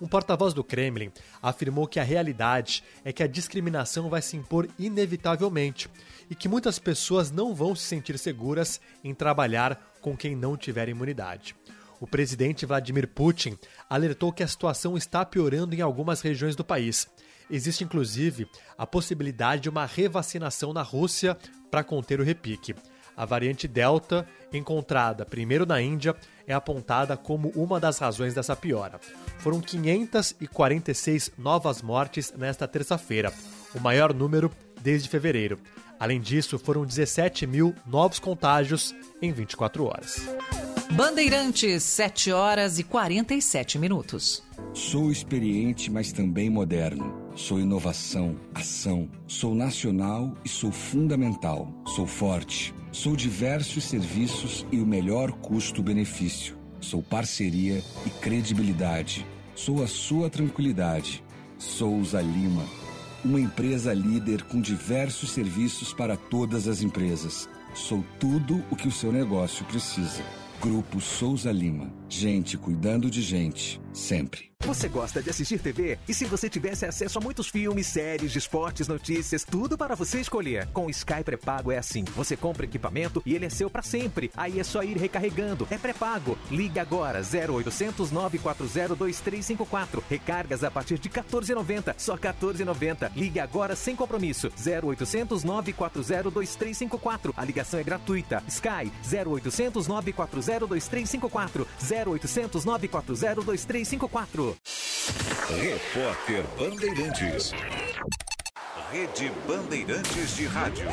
Um 0.00 0.08
porta-voz 0.08 0.54
do 0.54 0.64
Kremlin 0.64 1.12
afirmou 1.42 1.86
que 1.86 2.00
a 2.00 2.02
realidade 2.02 2.82
é 3.04 3.12
que 3.12 3.22
a 3.22 3.26
discriminação 3.26 4.08
vai 4.08 4.22
se 4.22 4.34
impor 4.34 4.66
inevitavelmente 4.78 5.90
e 6.30 6.34
que 6.34 6.48
muitas 6.48 6.78
pessoas 6.78 7.30
não 7.30 7.54
vão 7.54 7.76
se 7.76 7.84
sentir 7.84 8.18
seguras 8.18 8.80
em 9.04 9.14
trabalhar 9.14 9.78
com 10.00 10.16
quem 10.16 10.34
não 10.34 10.56
tiver 10.56 10.88
imunidade. 10.88 11.54
O 12.00 12.06
presidente 12.06 12.66
Vladimir 12.66 13.06
Putin 13.06 13.58
alertou 13.88 14.32
que 14.32 14.42
a 14.42 14.48
situação 14.48 14.96
está 14.96 15.24
piorando 15.24 15.74
em 15.74 15.82
algumas 15.82 16.22
regiões 16.22 16.56
do 16.56 16.64
país 16.64 17.06
Existe 17.52 17.84
inclusive 17.84 18.48
a 18.78 18.86
possibilidade 18.86 19.62
de 19.62 19.68
uma 19.68 19.84
revacinação 19.84 20.72
na 20.72 20.80
Rússia 20.80 21.36
para 21.70 21.84
conter 21.84 22.18
o 22.18 22.24
repique. 22.24 22.74
A 23.14 23.26
variante 23.26 23.68
Delta, 23.68 24.26
encontrada 24.50 25.26
primeiro 25.26 25.66
na 25.66 25.78
Índia, 25.78 26.16
é 26.46 26.54
apontada 26.54 27.14
como 27.14 27.50
uma 27.50 27.78
das 27.78 27.98
razões 27.98 28.32
dessa 28.32 28.56
piora. 28.56 28.98
Foram 29.38 29.60
546 29.60 31.32
novas 31.36 31.82
mortes 31.82 32.32
nesta 32.32 32.66
terça-feira, 32.66 33.30
o 33.74 33.80
maior 33.80 34.14
número 34.14 34.50
desde 34.80 35.10
fevereiro. 35.10 35.58
Além 36.00 36.22
disso, 36.22 36.58
foram 36.58 36.86
17 36.86 37.46
mil 37.46 37.74
novos 37.86 38.18
contágios 38.18 38.94
em 39.20 39.30
24 39.30 39.84
horas. 39.84 40.26
Bandeirantes, 40.94 41.84
7 41.84 42.32
horas 42.32 42.78
e 42.78 42.84
47 42.84 43.78
minutos. 43.78 44.42
Sou 44.74 45.10
experiente, 45.10 45.90
mas 45.90 46.12
também 46.12 46.50
moderno. 46.50 47.30
Sou 47.34 47.58
inovação, 47.58 48.36
ação. 48.54 49.08
Sou 49.26 49.54
nacional 49.54 50.36
e 50.44 50.50
sou 50.50 50.70
fundamental. 50.70 51.72
Sou 51.86 52.06
forte. 52.06 52.74
Sou 52.92 53.16
diversos 53.16 53.84
serviços 53.84 54.66
e 54.70 54.80
o 54.80 54.86
melhor 54.86 55.32
custo-benefício. 55.32 56.58
Sou 56.78 57.02
parceria 57.02 57.82
e 58.04 58.10
credibilidade. 58.10 59.26
Sou 59.54 59.82
a 59.82 59.86
sua 59.86 60.28
tranquilidade. 60.28 61.24
Souza 61.58 62.20
Lima. 62.20 62.66
Uma 63.24 63.40
empresa 63.40 63.94
líder 63.94 64.42
com 64.42 64.60
diversos 64.60 65.30
serviços 65.30 65.94
para 65.94 66.18
todas 66.18 66.68
as 66.68 66.82
empresas. 66.82 67.48
Sou 67.74 68.04
tudo 68.20 68.62
o 68.70 68.76
que 68.76 68.88
o 68.88 68.92
seu 68.92 69.10
negócio 69.10 69.64
precisa. 69.64 70.22
Grupo 70.62 71.00
Souza 71.00 71.50
Lima. 71.50 72.01
Gente 72.14 72.58
cuidando 72.58 73.10
de 73.10 73.22
gente, 73.22 73.80
sempre. 73.90 74.52
Você 74.64 74.86
gosta 74.86 75.20
de 75.20 75.28
assistir 75.28 75.58
TV? 75.58 75.98
E 76.06 76.14
se 76.14 76.24
você 76.24 76.48
tivesse 76.48 76.86
acesso 76.86 77.18
a 77.18 77.20
muitos 77.20 77.48
filmes, 77.48 77.88
séries, 77.88 78.36
esportes, 78.36 78.86
notícias, 78.86 79.44
tudo 79.44 79.76
para 79.76 79.96
você 79.96 80.20
escolher? 80.20 80.68
Com 80.68 80.86
o 80.86 80.90
Sky 80.90 81.24
pré-pago 81.24 81.72
é 81.72 81.78
assim. 81.78 82.04
Você 82.14 82.36
compra 82.36 82.64
equipamento 82.64 83.20
e 83.26 83.34
ele 83.34 83.46
é 83.46 83.50
seu 83.50 83.68
para 83.68 83.82
sempre. 83.82 84.30
Aí 84.36 84.60
é 84.60 84.62
só 84.62 84.84
ir 84.84 84.96
recarregando. 84.96 85.66
É 85.68 85.76
pré-pago. 85.76 86.38
Ligue 86.48 86.78
agora 86.78 87.18
0800 87.20 88.12
940 88.12 88.94
2354. 88.94 90.04
Recargas 90.08 90.62
a 90.62 90.70
partir 90.70 90.98
de 90.98 91.10
14,90. 91.10 91.94
Só 91.98 92.16
14,90. 92.16 93.10
Ligue 93.16 93.40
agora 93.40 93.74
sem 93.74 93.96
compromisso. 93.96 94.48
0800 94.48 95.42
940 95.42 96.30
2354. 96.30 97.34
A 97.36 97.44
ligação 97.44 97.80
é 97.80 97.82
gratuita. 97.82 98.44
Sky 98.46 98.92
0800 99.12 99.88
940 99.88 100.66
2354. 100.68 101.66
0800 101.82 102.01
940 102.04 103.42
2354. 103.42 104.56
Repórter 105.48 106.44
Bandeirantes. 106.58 107.52
Rede 108.90 109.32
Bandeirantes 109.46 110.36
de 110.36 110.46
Rádio. 110.46 110.86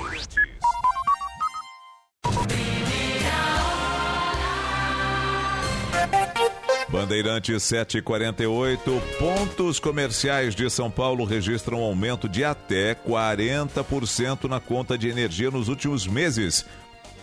Bandeirantes 6.89 7.61
748, 7.63 9.01
pontos 9.19 9.79
comerciais 9.79 10.55
de 10.55 10.69
São 10.69 10.89
Paulo 10.89 11.23
registram 11.23 11.81
um 11.81 11.83
aumento 11.83 12.27
de 12.27 12.43
até 12.43 12.95
40% 12.95 14.45
na 14.49 14.59
conta 14.59 14.97
de 14.97 15.07
energia 15.07 15.51
nos 15.51 15.67
últimos 15.67 16.07
meses. 16.07 16.65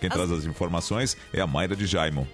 Quem 0.00 0.08
as... 0.08 0.14
traz 0.14 0.30
as 0.30 0.44
informações 0.44 1.16
é 1.32 1.40
a 1.40 1.46
Mayra 1.46 1.74
de 1.74 1.84
Jaimo. 1.84 2.28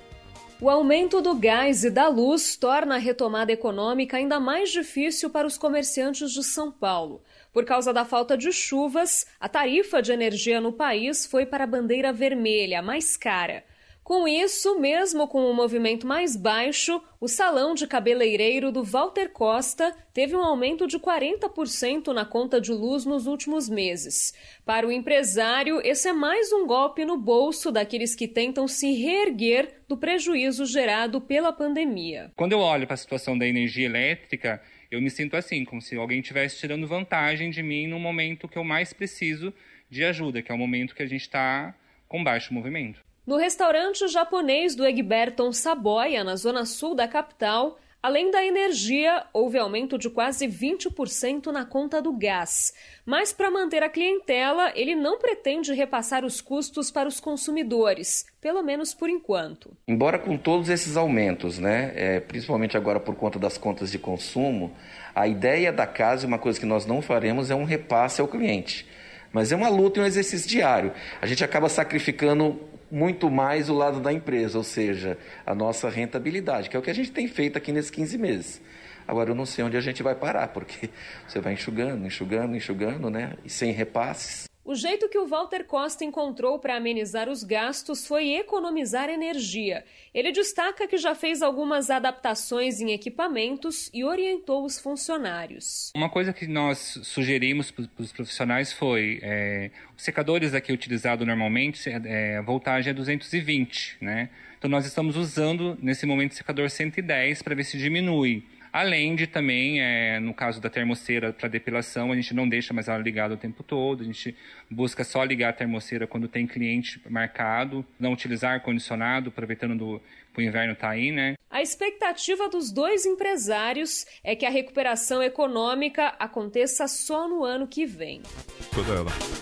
O 0.62 0.70
aumento 0.70 1.20
do 1.20 1.34
gás 1.34 1.82
e 1.82 1.90
da 1.90 2.06
luz 2.06 2.54
torna 2.54 2.94
a 2.94 2.98
retomada 2.98 3.50
econômica 3.50 4.16
ainda 4.16 4.38
mais 4.38 4.70
difícil 4.70 5.28
para 5.28 5.44
os 5.44 5.58
comerciantes 5.58 6.30
de 6.30 6.44
São 6.44 6.70
Paulo. 6.70 7.20
Por 7.52 7.64
causa 7.64 7.92
da 7.92 8.04
falta 8.04 8.38
de 8.38 8.52
chuvas, 8.52 9.26
a 9.40 9.48
tarifa 9.48 10.00
de 10.00 10.12
energia 10.12 10.60
no 10.60 10.72
país 10.72 11.26
foi 11.26 11.44
para 11.44 11.64
a 11.64 11.66
bandeira 11.66 12.12
vermelha, 12.12 12.80
mais 12.80 13.16
cara. 13.16 13.64
Com 14.12 14.28
isso, 14.28 14.78
mesmo 14.78 15.26
com 15.26 15.50
um 15.50 15.54
movimento 15.54 16.06
mais 16.06 16.36
baixo, 16.36 17.02
o 17.18 17.26
salão 17.26 17.74
de 17.74 17.86
cabeleireiro 17.86 18.70
do 18.70 18.84
Walter 18.84 19.30
Costa 19.30 19.96
teve 20.12 20.36
um 20.36 20.44
aumento 20.44 20.86
de 20.86 20.98
40% 20.98 22.12
na 22.12 22.26
conta 22.26 22.60
de 22.60 22.72
luz 22.72 23.06
nos 23.06 23.26
últimos 23.26 23.70
meses. 23.70 24.34
Para 24.66 24.86
o 24.86 24.92
empresário, 24.92 25.80
esse 25.82 26.08
é 26.08 26.12
mais 26.12 26.52
um 26.52 26.66
golpe 26.66 27.06
no 27.06 27.16
bolso 27.16 27.72
daqueles 27.72 28.14
que 28.14 28.28
tentam 28.28 28.68
se 28.68 28.92
reerguer 28.92 29.80
do 29.88 29.96
prejuízo 29.96 30.66
gerado 30.66 31.18
pela 31.18 31.50
pandemia. 31.50 32.30
Quando 32.36 32.52
eu 32.52 32.58
olho 32.58 32.86
para 32.86 32.92
a 32.92 32.98
situação 32.98 33.38
da 33.38 33.46
energia 33.46 33.86
elétrica, 33.86 34.60
eu 34.90 35.00
me 35.00 35.08
sinto 35.08 35.38
assim, 35.38 35.64
como 35.64 35.80
se 35.80 35.96
alguém 35.96 36.20
estivesse 36.20 36.58
tirando 36.58 36.86
vantagem 36.86 37.48
de 37.48 37.62
mim 37.62 37.86
no 37.86 37.98
momento 37.98 38.46
que 38.46 38.58
eu 38.58 38.62
mais 38.62 38.92
preciso 38.92 39.54
de 39.88 40.04
ajuda, 40.04 40.42
que 40.42 40.52
é 40.52 40.54
o 40.54 40.58
momento 40.58 40.94
que 40.94 41.02
a 41.02 41.08
gente 41.08 41.22
está 41.22 41.74
com 42.06 42.22
baixo 42.22 42.52
movimento. 42.52 43.00
No 43.24 43.36
restaurante 43.36 44.08
japonês 44.08 44.74
do 44.74 44.84
Egberton 44.84 45.52
Saboia, 45.52 46.24
na 46.24 46.34
zona 46.34 46.64
sul 46.64 46.92
da 46.92 47.06
capital, 47.06 47.78
além 48.02 48.32
da 48.32 48.44
energia, 48.44 49.24
houve 49.32 49.56
aumento 49.56 49.96
de 49.96 50.10
quase 50.10 50.48
20% 50.48 51.46
na 51.52 51.64
conta 51.64 52.02
do 52.02 52.12
gás. 52.12 52.74
Mas 53.06 53.32
para 53.32 53.48
manter 53.48 53.80
a 53.84 53.88
clientela, 53.88 54.72
ele 54.74 54.96
não 54.96 55.20
pretende 55.20 55.72
repassar 55.72 56.24
os 56.24 56.40
custos 56.40 56.90
para 56.90 57.08
os 57.08 57.20
consumidores, 57.20 58.26
pelo 58.40 58.60
menos 58.60 58.92
por 58.92 59.08
enquanto. 59.08 59.70
Embora 59.86 60.18
com 60.18 60.36
todos 60.36 60.68
esses 60.68 60.96
aumentos, 60.96 61.60
né, 61.60 61.92
é, 61.94 62.18
principalmente 62.18 62.76
agora 62.76 62.98
por 62.98 63.14
conta 63.14 63.38
das 63.38 63.56
contas 63.56 63.92
de 63.92 64.00
consumo, 64.00 64.76
a 65.14 65.28
ideia 65.28 65.72
da 65.72 65.86
casa, 65.86 66.26
uma 66.26 66.40
coisa 66.40 66.58
que 66.58 66.66
nós 66.66 66.86
não 66.86 67.00
faremos, 67.00 67.52
é 67.52 67.54
um 67.54 67.62
repasse 67.62 68.20
ao 68.20 68.26
cliente. 68.26 68.84
Mas 69.32 69.52
é 69.52 69.56
uma 69.56 69.68
luta 69.68 70.00
e 70.00 70.02
um 70.02 70.06
exercício 70.06 70.48
diário. 70.48 70.92
A 71.20 71.26
gente 71.26 71.44
acaba 71.44 71.68
sacrificando 71.68 72.71
muito 72.93 73.30
mais 73.30 73.70
o 73.70 73.74
lado 73.74 74.01
da 74.01 74.12
empresa, 74.12 74.59
ou 74.59 74.64
seja, 74.64 75.16
a 75.47 75.55
nossa 75.55 75.88
rentabilidade, 75.88 76.68
que 76.68 76.76
é 76.76 76.78
o 76.78 76.82
que 76.82 76.90
a 76.90 76.95
gente 76.95 77.11
tem 77.11 77.26
feito 77.26 77.57
aqui 77.57 77.72
nesses 77.72 77.90
15 77.90 78.18
meses. 78.18 78.62
Agora 79.09 79.30
eu 79.30 79.34
não 79.34 79.47
sei 79.47 79.64
onde 79.64 79.78
a 79.78 79.80
gente 79.80 80.03
vai 80.03 80.14
parar, 80.14 80.49
porque 80.49 80.90
você 81.26 81.40
vai 81.40 81.55
enxugando, 81.55 82.07
enxugando, 82.07 82.55
enxugando, 82.55 83.09
né? 83.09 83.32
E 83.43 83.49
sem 83.49 83.72
repasses. 83.72 84.51
O 84.64 84.76
jeito 84.76 85.08
que 85.08 85.18
o 85.18 85.26
Walter 85.26 85.64
Costa 85.64 86.04
encontrou 86.04 86.56
para 86.56 86.76
amenizar 86.76 87.28
os 87.28 87.42
gastos 87.42 88.06
foi 88.06 88.34
economizar 88.34 89.08
energia. 89.10 89.84
Ele 90.14 90.30
destaca 90.30 90.86
que 90.86 90.96
já 90.96 91.16
fez 91.16 91.42
algumas 91.42 91.90
adaptações 91.90 92.80
em 92.80 92.92
equipamentos 92.92 93.90
e 93.92 94.04
orientou 94.04 94.64
os 94.64 94.78
funcionários. 94.78 95.90
Uma 95.96 96.08
coisa 96.08 96.32
que 96.32 96.46
nós 96.46 97.00
sugerimos 97.02 97.72
para 97.72 97.88
os 97.98 98.12
profissionais 98.12 98.72
foi: 98.72 99.18
é, 99.20 99.72
os 99.96 100.04
secadores 100.04 100.54
aqui 100.54 100.72
utilizados 100.72 101.26
normalmente, 101.26 101.90
é, 101.90 102.36
a 102.36 102.42
voltagem 102.42 102.92
é 102.92 102.94
220, 102.94 103.96
né? 104.00 104.30
Então 104.56 104.70
nós 104.70 104.86
estamos 104.86 105.16
usando 105.16 105.76
nesse 105.82 106.06
momento 106.06 106.36
secador 106.36 106.70
110 106.70 107.42
para 107.42 107.56
ver 107.56 107.64
se 107.64 107.76
diminui. 107.76 108.44
Além 108.72 109.14
de 109.14 109.26
também, 109.26 109.82
é, 109.82 110.18
no 110.18 110.32
caso 110.32 110.58
da 110.58 110.70
termoceira 110.70 111.30
para 111.30 111.46
depilação, 111.46 112.10
a 112.10 112.16
gente 112.16 112.32
não 112.32 112.48
deixa 112.48 112.72
mais 112.72 112.88
ela 112.88 112.96
ligada 112.96 113.34
o 113.34 113.36
tempo 113.36 113.62
todo, 113.62 114.00
a 114.00 114.04
gente 114.04 114.34
busca 114.70 115.04
só 115.04 115.22
ligar 115.22 115.50
a 115.50 115.52
termoceira 115.52 116.06
quando 116.06 116.26
tem 116.26 116.46
cliente 116.46 116.98
marcado, 117.10 117.84
não 118.00 118.14
utilizar 118.14 118.54
ar-condicionado, 118.54 119.28
aproveitando 119.28 119.76
do 119.76 120.02
o 120.37 120.41
inverno 120.41 120.74
tá 120.74 120.91
aí, 120.91 121.12
né? 121.12 121.35
A 121.51 121.61
expectativa 121.61 122.49
dos 122.49 122.72
dois 122.72 123.05
empresários 123.05 124.07
é 124.24 124.35
que 124.35 124.47
a 124.47 124.51
recuperação 124.51 125.22
econômica 125.22 126.14
aconteça 126.18 126.89
só 126.89 127.28
no 127.28 127.45
ano 127.45 127.66
que 127.66 127.85
vem. 127.85 128.22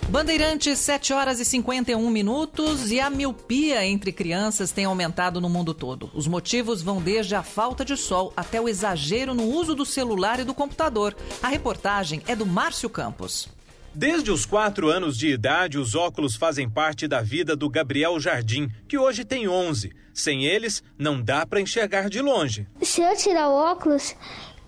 Bandeirantes, 0.08 0.80
7 0.80 1.12
horas 1.12 1.38
e 1.38 1.44
51 1.44 2.10
minutos 2.10 2.90
e 2.90 2.98
a 2.98 3.08
miopia 3.08 3.86
entre 3.86 4.10
crianças 4.10 4.72
tem 4.72 4.86
aumentado 4.86 5.40
no 5.40 5.48
mundo 5.48 5.72
todo. 5.72 6.10
Os 6.12 6.26
motivos 6.26 6.82
vão 6.82 7.00
desde 7.00 7.36
a 7.36 7.44
falta 7.44 7.84
de 7.84 7.96
sol 7.96 8.32
até 8.36 8.60
o 8.60 8.68
exagero 8.68 9.32
no 9.32 9.44
uso 9.44 9.76
do 9.76 9.86
celular 9.86 10.40
e 10.40 10.44
do 10.44 10.52
computador. 10.52 11.16
A 11.40 11.46
reportagem 11.46 12.22
é 12.26 12.34
do 12.34 12.44
Márcio 12.44 12.90
Campos. 12.90 13.48
Desde 13.92 14.30
os 14.30 14.46
quatro 14.46 14.88
anos 14.88 15.18
de 15.18 15.28
idade, 15.28 15.76
os 15.76 15.96
óculos 15.96 16.36
fazem 16.36 16.70
parte 16.70 17.08
da 17.08 17.20
vida 17.20 17.56
do 17.56 17.68
Gabriel 17.68 18.20
Jardim, 18.20 18.70
que 18.86 18.96
hoje 18.96 19.24
tem 19.24 19.48
11. 19.48 19.92
Sem 20.14 20.44
eles, 20.44 20.82
não 20.96 21.20
dá 21.20 21.44
para 21.44 21.60
enxergar 21.60 22.08
de 22.08 22.20
longe. 22.20 22.68
Se 22.80 23.00
eu 23.00 23.16
tirar 23.16 23.48
o 23.48 23.52
óculos, 23.52 24.14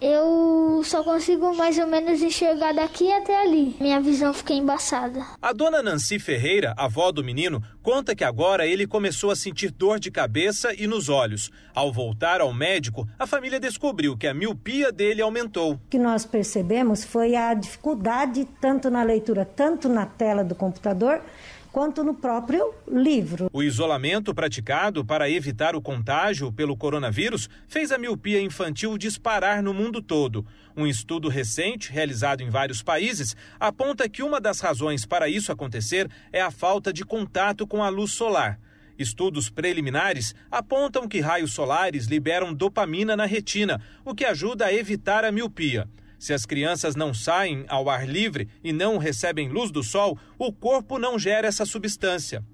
eu 0.03 0.83
só 0.85 1.05
consigo 1.05 1.55
mais 1.55 1.79
ou 1.79 1.87
menos 1.87 2.21
enxergar 2.21 2.73
daqui 2.75 3.11
até 3.13 3.41
ali. 3.41 3.77
Minha 3.81 4.01
visão 4.01 4.35
fica 4.35 4.53
embaçada. 4.53 5.25
A 5.41 5.53
dona 5.53 5.81
Nancy 5.81 6.19
Ferreira, 6.19 6.75
avó 6.77 7.13
do 7.13 7.23
menino, 7.23 7.63
conta 7.81 8.15
que 8.15 8.25
agora 8.25 8.67
ele 8.67 8.85
começou 8.85 9.31
a 9.31 9.37
sentir 9.37 9.71
dor 9.71 10.01
de 10.01 10.11
cabeça 10.11 10.75
e 10.75 10.89
nos 10.89 11.09
olhos. 11.09 11.53
Ao 11.73 11.93
voltar 11.93 12.41
ao 12.41 12.53
médico, 12.53 13.07
a 13.17 13.29
família 13.29 13.61
descobriu 13.61 14.17
que 14.17 14.27
a 14.27 14.35
miopia 14.35 14.91
dele 14.91 15.23
aumentou. 15.23 15.75
O 15.75 15.81
que 15.89 15.99
nós 15.99 16.27
percebemos 16.27 17.05
foi 17.05 17.37
a 17.37 17.55
dificuldade 17.55 18.47
tanto 18.61 18.91
na 18.91 19.05
leitura, 19.05 19.45
tanto 19.45 19.89
na 19.89 20.05
tela 20.05 20.43
do 20.43 20.57
computador, 20.57 21.23
quanto 21.73 22.05
no 22.05 22.15
próprio 22.15 22.75
livro. 22.87 23.49
O 23.53 23.63
isolamento 23.63 24.35
praticado 24.35 25.05
para 25.05 25.31
evitar 25.31 25.75
o 25.75 25.81
contágio 25.81 26.53
pelo 26.53 26.77
coronavírus 26.77 27.49
fez 27.67 27.91
a 27.91 27.99
miopia 27.99 28.41
infantil 28.41 28.99
disparar 28.99 29.63
no 29.63 29.73
mundo 29.73 30.03
todo. 30.03 30.47
Um 30.77 30.87
estudo 30.87 31.29
recente, 31.29 31.91
realizado 31.91 32.43
em 32.43 32.51
vários 32.51 32.83
países, 32.83 33.35
aponta 33.59 34.09
que 34.09 34.23
uma 34.23 34.41
das 34.41 34.61
razões 34.61 35.07
para 35.07 35.29
isso 35.29 35.51
acontecer 35.51 36.11
é 36.31 36.43
a 36.43 36.51
falta 36.51 36.93
de 36.93 37.05
contato 37.05 37.67
com 37.67 37.83
a 37.83 37.89
luz 37.89 38.13
solar. 38.13 38.61
Estudos 38.99 39.49
preliminares 39.49 40.35
apontam 40.51 41.09
que 41.09 41.21
raios 41.21 41.53
solares 41.53 42.07
liberam 42.07 42.53
dopamina 42.53 43.17
na 43.17 43.25
retina, 43.25 43.81
o 44.05 44.15
que 44.15 44.27
ajuda 44.27 44.67
a 44.67 44.75
evitar 44.75 45.25
a 45.25 45.33
miopia. 45.33 45.89
Se 46.23 46.33
as 46.33 46.47
crianças 46.47 46.95
não 46.95 47.13
saem 47.13 47.65
ao 47.67 47.91
ar 47.91 48.09
livre 48.09 48.49
e 48.63 48.73
não 48.73 48.97
recebem 48.97 49.49
luz 49.49 49.73
do 49.73 49.83
sol, 49.83 50.17
o 50.39 50.53
corpo 50.53 50.97
não 50.97 51.19
gera 51.19 51.49
essa 51.49 51.67
substância. 51.67 52.45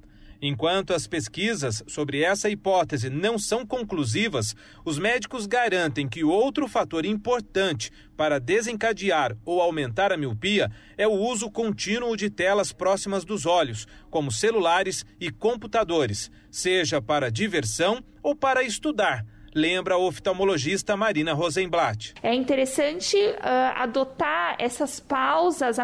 Enquanto 0.41 0.95
as 0.95 1.07
pesquisas 1.07 1.85
sobre 1.87 2.23
essa 2.23 2.49
hipótese 2.49 3.11
não 3.11 3.39
são 3.39 3.67
conclusivas, 3.67 4.57
os 4.87 4.99
médicos 4.99 5.45
garantem 5.45 6.09
que 6.09 6.25
outro 6.25 6.67
fator 6.67 7.05
importante 7.05 7.93
para 8.17 8.41
desencadear 8.41 9.37
ou 9.45 9.61
aumentar 9.61 10.15
a 10.15 10.17
miopia 10.17 10.73
é 10.97 11.07
o 11.07 11.13
uso 11.13 11.51
contínuo 11.51 12.17
de 12.17 12.31
telas 12.31 12.73
próximas 12.73 13.23
dos 13.23 13.45
olhos, 13.45 13.87
como 14.09 14.33
celulares 14.33 15.05
e 15.21 15.31
computadores, 15.31 16.31
seja 16.51 17.03
para 17.03 17.31
diversão 17.31 18.03
ou 18.23 18.35
para 18.35 18.63
estudar 18.63 19.27
lembra 19.59 19.95
a 19.95 19.99
oftalmologista 19.99 20.97
Marina 20.97 21.35
Rosenblatt. 21.35 22.15
É 22.23 22.33
interessante 22.33 23.17
uh, 23.17 23.75
adotar 23.75 24.55
essas 24.59 25.01
pausas 25.01 25.79
uh, 25.79 25.83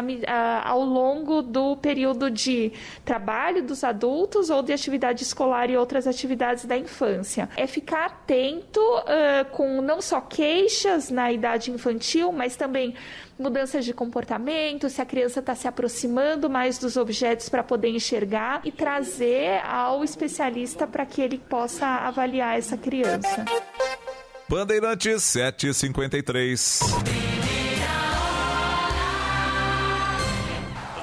ao 0.63 0.81
longo 0.83 1.41
do 1.41 1.75
período 1.77 2.31
de 2.31 2.71
trabalho 3.03 3.61
dos 3.61 3.83
adultos 3.83 4.49
ou 4.49 4.63
de 4.63 4.71
atividade 4.71 5.23
escolar 5.23 5.69
e 5.69 5.75
outras 5.75 6.07
atividades 6.07 6.65
da 6.65 6.77
infância. 6.77 7.49
É 7.57 7.67
ficar 7.67 8.05
atento 8.05 8.79
uh, 8.79 9.45
com 9.51 9.81
não 9.81 10.01
só 10.01 10.21
queixas 10.21 11.09
na 11.09 11.31
idade 11.31 11.69
infantil, 11.69 12.31
mas 12.31 12.55
também 12.55 12.95
mudanças 13.37 13.85
de 13.85 13.93
comportamento, 13.93 14.89
se 14.89 15.01
a 15.01 15.05
criança 15.05 15.39
está 15.39 15.55
se 15.55 15.67
aproximando 15.67 16.49
mais 16.49 16.77
dos 16.77 16.97
objetos 16.97 17.49
para 17.49 17.63
poder 17.63 17.89
enxergar 17.89 18.61
e 18.63 18.71
trazer 18.71 19.61
ao 19.65 20.03
especialista 20.03 20.87
para 20.87 21.05
que 21.05 21.21
ele 21.21 21.37
possa 21.37 21.85
avaliar 21.85 22.57
essa 22.57 22.77
criança. 22.77 23.45
Bandeirantes 24.47 25.23
753. 25.23 26.79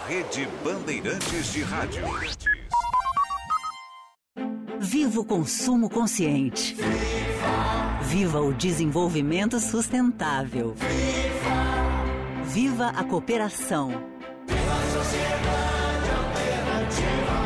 Rede 0.07 0.49
Bandeirantes 0.63 1.53
de 1.53 1.63
Rádio. 1.63 2.05
Viva 4.79 5.21
o 5.21 5.25
consumo 5.25 5.89
consciente. 5.89 6.77
Viva 8.03 8.41
o 8.41 8.53
desenvolvimento 8.53 9.59
sustentável. 9.59 10.75
Viva 10.75 11.72
a 12.95 13.05
cooperação. 13.05 13.91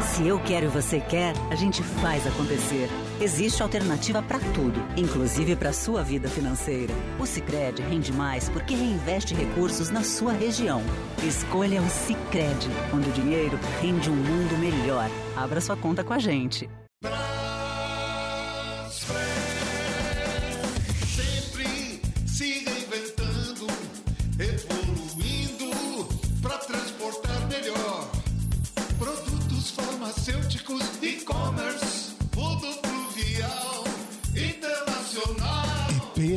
Se 0.00 0.26
eu 0.26 0.40
quero 0.40 0.66
e 0.66 0.68
você 0.68 0.98
quer, 0.98 1.34
a 1.50 1.54
gente 1.54 1.82
faz 1.82 2.26
acontecer. 2.26 2.88
Existe 3.20 3.62
alternativa 3.62 4.22
para 4.22 4.38
tudo, 4.54 4.80
inclusive 4.96 5.54
para 5.54 5.72
sua 5.72 6.02
vida 6.02 6.28
financeira. 6.28 6.94
O 7.20 7.26
Sicredi 7.26 7.82
rende 7.82 8.10
mais 8.12 8.48
porque 8.48 8.74
reinveste 8.74 9.34
recursos 9.34 9.90
na 9.90 10.02
sua 10.02 10.32
região. 10.32 10.82
Escolha 11.22 11.82
o 11.82 11.88
Sicredi, 11.90 12.68
onde 12.94 13.10
o 13.10 13.12
dinheiro 13.12 13.58
rende 13.82 14.08
um 14.08 14.16
mundo 14.16 14.58
melhor. 14.58 15.10
Abra 15.36 15.60
sua 15.60 15.76
conta 15.76 16.02
com 16.02 16.14
a 16.14 16.18
gente. 16.18 16.68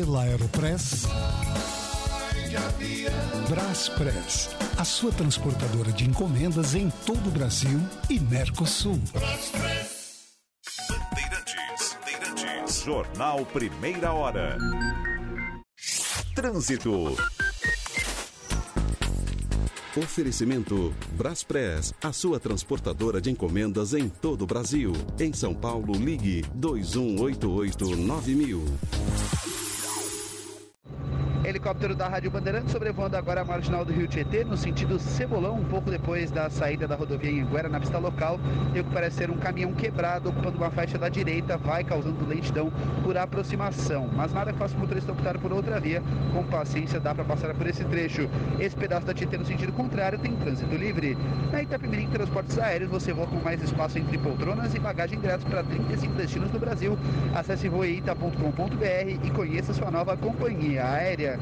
Pela 0.09 0.23
Aeropress. 0.23 1.05
Braspress, 3.47 4.49
a 4.75 4.83
sua 4.83 5.11
transportadora 5.11 5.91
de 5.91 6.09
encomendas 6.09 6.73
em 6.73 6.89
todo 7.05 7.27
o 7.27 7.31
Brasil 7.31 7.79
e 8.09 8.19
Mercosul. 8.19 8.99
Bandeirantes, 10.89 11.95
Bandeirantes. 12.03 12.81
Jornal 12.83 13.45
Primeira 13.45 14.11
Hora. 14.11 14.57
Trânsito. 16.33 17.15
Oferecimento 19.95 20.91
Braspress, 21.11 21.93
a 22.01 22.11
sua 22.11 22.39
transportadora 22.39 23.21
de 23.21 23.29
encomendas 23.29 23.93
em 23.93 24.09
todo 24.09 24.41
o 24.41 24.47
Brasil. 24.47 24.91
Em 25.19 25.31
São 25.33 25.53
Paulo, 25.53 25.93
ligue 25.93 26.43
2188-9000. 26.57 29.38
Helicóptero 31.59 31.93
da 31.93 32.07
Rádio 32.07 32.31
Bandeirantes 32.31 32.71
sobrevoando 32.71 33.17
agora 33.17 33.41
a 33.41 33.43
marginal 33.43 33.83
do 33.83 33.91
Rio 33.91 34.07
Tietê, 34.07 34.45
no 34.45 34.55
sentido 34.55 34.97
Cebolão, 34.97 35.55
um 35.55 35.65
pouco 35.65 35.91
depois 35.91 36.31
da 36.31 36.49
saída 36.49 36.87
da 36.87 36.95
rodovia 36.95 37.29
em 37.29 37.45
Guera, 37.45 37.67
na 37.67 37.81
pista 37.81 37.97
local. 37.97 38.39
E 38.73 38.79
o 38.79 38.83
que 38.85 38.93
parece 38.93 39.17
ser 39.17 39.29
um 39.29 39.35
caminhão 39.35 39.73
quebrado, 39.73 40.29
ocupando 40.29 40.55
uma 40.55 40.71
faixa 40.71 40.97
da 40.97 41.09
direita, 41.09 41.57
vai 41.57 41.83
causando 41.83 42.25
lentidão 42.25 42.71
por 43.03 43.17
aproximação. 43.17 44.09
Mas 44.13 44.31
nada 44.31 44.53
faz 44.53 44.73
o 44.73 44.77
motorista 44.77 45.11
optar 45.11 45.37
por 45.37 45.51
outra 45.51 45.81
via. 45.81 46.01
Com 46.31 46.45
paciência 46.45 46.97
dá 46.97 47.13
para 47.13 47.25
passar 47.25 47.53
por 47.53 47.67
esse 47.67 47.83
trecho. 47.83 48.29
Esse 48.57 48.77
pedaço 48.77 49.05
da 49.05 49.13
Tietê 49.13 49.37
no 49.37 49.45
sentido 49.45 49.73
contrário 49.73 50.17
tem 50.17 50.33
trânsito 50.37 50.73
livre. 50.73 51.17
Na 51.51 51.61
Itapemirim 51.61 52.07
Transportes 52.07 52.57
Aéreos 52.57 52.89
você 52.89 53.11
voa 53.11 53.27
com 53.27 53.35
mais 53.35 53.61
espaço 53.61 53.99
entre 53.99 54.17
poltronas 54.17 54.73
e 54.75 54.79
bagagem 54.79 55.19
grátis 55.19 55.43
para 55.43 55.61
35 55.63 56.13
destinos 56.13 56.51
do 56.51 56.59
Brasil. 56.59 56.97
Acesse 57.35 57.67
voeita.com.br 57.67 59.25
e 59.25 59.29
conheça 59.31 59.73
sua 59.73 59.91
nova 59.91 60.15
companhia 60.15 60.89
aérea. 60.89 61.37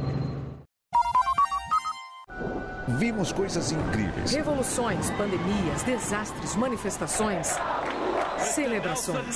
Vimos 2.88 3.34
coisas 3.34 3.72
incríveis. 3.72 4.32
Revoluções, 4.32 5.12
pandemias, 5.12 5.84
desastres, 5.84 6.56
manifestações, 6.56 7.54
celebrações. 8.40 9.36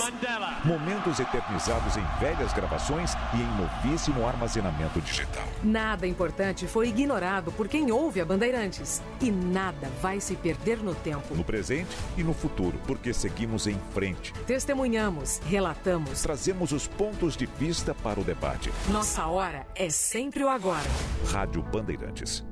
Momentos 0.64 1.20
eternizados 1.20 1.97
em 1.97 2.04
velhas 2.20 2.54
gravações 2.54 3.14
e 3.34 3.41
em 3.41 3.58
novíssimo 3.58 4.26
armazenamento 4.26 5.02
digital. 5.02 5.43
Nada 5.64 6.08
importante 6.08 6.66
foi 6.66 6.88
ignorado 6.88 7.52
por 7.52 7.68
quem 7.68 7.91
ouve 7.91 8.22
a 8.22 8.26
Bandeirantes. 8.26 9.02
E 9.20 9.30
nada 9.30 9.89
vai 10.02 10.22
se 10.22 10.36
perder 10.36 10.78
no 10.78 10.95
tempo. 10.95 11.36
No 11.36 11.43
presente 11.43 11.95
e 12.18 12.24
no 12.24 12.34
futuro, 12.34 12.80
porque 12.88 13.14
seguimos 13.14 13.68
em 13.68 13.78
frente. 13.93 14.34
Testemunhamos, 14.47 15.39
relatamos. 15.45 16.22
Trazemos 16.22 16.72
os 16.72 16.88
pontos 16.88 17.36
de 17.36 17.45
vista 17.45 17.93
para 17.93 18.20
o 18.20 18.24
debate. 18.24 18.72
Nossa 18.89 19.28
hora 19.28 19.68
é 19.76 19.89
sempre 19.89 20.43
o 20.43 20.49
agora. 20.49 20.89
Rádio 21.32 21.62
Bandeirantes. 21.62 22.51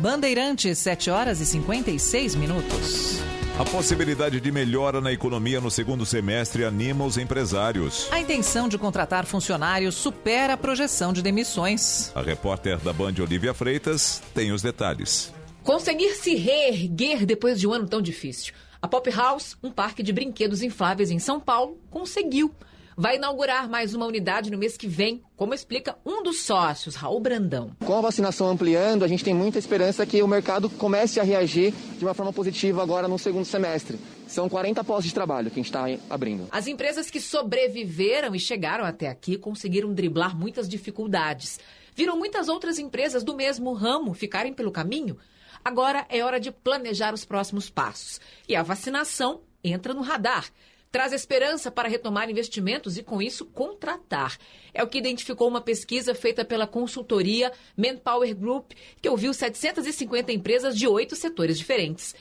Bandeirantes, 0.00 0.78
7 0.78 1.10
horas 1.10 1.40
e 1.40 1.46
56 1.46 2.34
minutos. 2.36 3.20
A 3.58 3.64
possibilidade 3.64 4.40
de 4.40 4.52
melhora 4.52 5.00
na 5.00 5.12
economia 5.12 5.60
no 5.60 5.70
segundo 5.70 6.06
semestre 6.06 6.64
anima 6.64 7.04
os 7.04 7.18
empresários. 7.18 8.06
A 8.12 8.20
intenção 8.20 8.68
de 8.68 8.78
contratar 8.78 9.26
funcionários 9.26 9.96
supera 9.96 10.52
a 10.52 10.56
projeção 10.56 11.12
de 11.12 11.20
demissões. 11.20 12.12
A 12.14 12.22
repórter 12.22 12.78
da 12.78 12.92
Band 12.92 13.14
Olivia 13.20 13.52
Freitas 13.52 14.22
tem 14.32 14.52
os 14.52 14.62
detalhes. 14.62 15.34
Conseguir 15.64 16.14
se 16.14 16.36
reerguer 16.36 17.26
depois 17.26 17.58
de 17.58 17.66
um 17.66 17.72
ano 17.72 17.88
tão 17.88 18.00
difícil. 18.00 18.54
A 18.80 18.86
Pop 18.86 19.10
House, 19.10 19.56
um 19.60 19.72
parque 19.72 20.04
de 20.04 20.12
brinquedos 20.12 20.62
infláveis 20.62 21.10
em 21.10 21.18
São 21.18 21.40
Paulo, 21.40 21.76
conseguiu 21.90 22.54
vai 22.98 23.14
inaugurar 23.14 23.68
mais 23.70 23.94
uma 23.94 24.06
unidade 24.06 24.50
no 24.50 24.58
mês 24.58 24.76
que 24.76 24.88
vem, 24.88 25.22
como 25.36 25.54
explica 25.54 25.96
um 26.04 26.20
dos 26.20 26.42
sócios, 26.42 26.96
Raul 26.96 27.20
Brandão. 27.20 27.70
Com 27.84 27.96
a 27.96 28.00
vacinação 28.00 28.48
ampliando, 28.48 29.04
a 29.04 29.08
gente 29.08 29.22
tem 29.22 29.32
muita 29.32 29.56
esperança 29.56 30.04
que 30.04 30.20
o 30.20 30.26
mercado 30.26 30.68
comece 30.68 31.20
a 31.20 31.22
reagir 31.22 31.72
de 31.96 32.04
uma 32.04 32.12
forma 32.12 32.32
positiva 32.32 32.82
agora 32.82 33.06
no 33.06 33.16
segundo 33.16 33.44
semestre. 33.44 34.00
São 34.26 34.48
40 34.48 34.82
postos 34.82 35.06
de 35.06 35.14
trabalho 35.14 35.48
que 35.48 35.60
a 35.60 35.62
gente 35.62 35.72
está 35.72 35.86
abrindo. 36.10 36.48
As 36.50 36.66
empresas 36.66 37.08
que 37.08 37.20
sobreviveram 37.20 38.34
e 38.34 38.40
chegaram 38.40 38.84
até 38.84 39.06
aqui 39.06 39.38
conseguiram 39.38 39.94
driblar 39.94 40.36
muitas 40.36 40.68
dificuldades. 40.68 41.60
Viram 41.94 42.18
muitas 42.18 42.48
outras 42.48 42.80
empresas 42.80 43.22
do 43.22 43.36
mesmo 43.36 43.72
ramo 43.74 44.12
ficarem 44.12 44.52
pelo 44.52 44.72
caminho. 44.72 45.16
Agora 45.64 46.04
é 46.08 46.24
hora 46.24 46.40
de 46.40 46.50
planejar 46.50 47.14
os 47.14 47.24
próximos 47.24 47.70
passos. 47.70 48.20
E 48.48 48.56
a 48.56 48.62
vacinação 48.64 49.42
entra 49.62 49.94
no 49.94 50.02
radar 50.02 50.46
traz 50.90 51.12
esperança 51.12 51.70
para 51.70 51.88
retomar 51.88 52.30
investimentos 52.30 52.96
e, 52.96 53.02
com 53.02 53.20
isso, 53.20 53.44
contratar. 53.46 54.38
É 54.72 54.82
o 54.82 54.86
que 54.86 54.98
identificou 54.98 55.48
uma 55.48 55.60
pesquisa 55.60 56.14
feita 56.14 56.44
pela 56.44 56.66
consultoria 56.66 57.52
Manpower 57.76 58.34
Group, 58.34 58.72
que 59.00 59.08
ouviu 59.08 59.34
750 59.34 60.32
empresas 60.32 60.76
de 60.76 60.86
oito 60.86 61.14
setores 61.14 61.58
diferentes. 61.58 62.14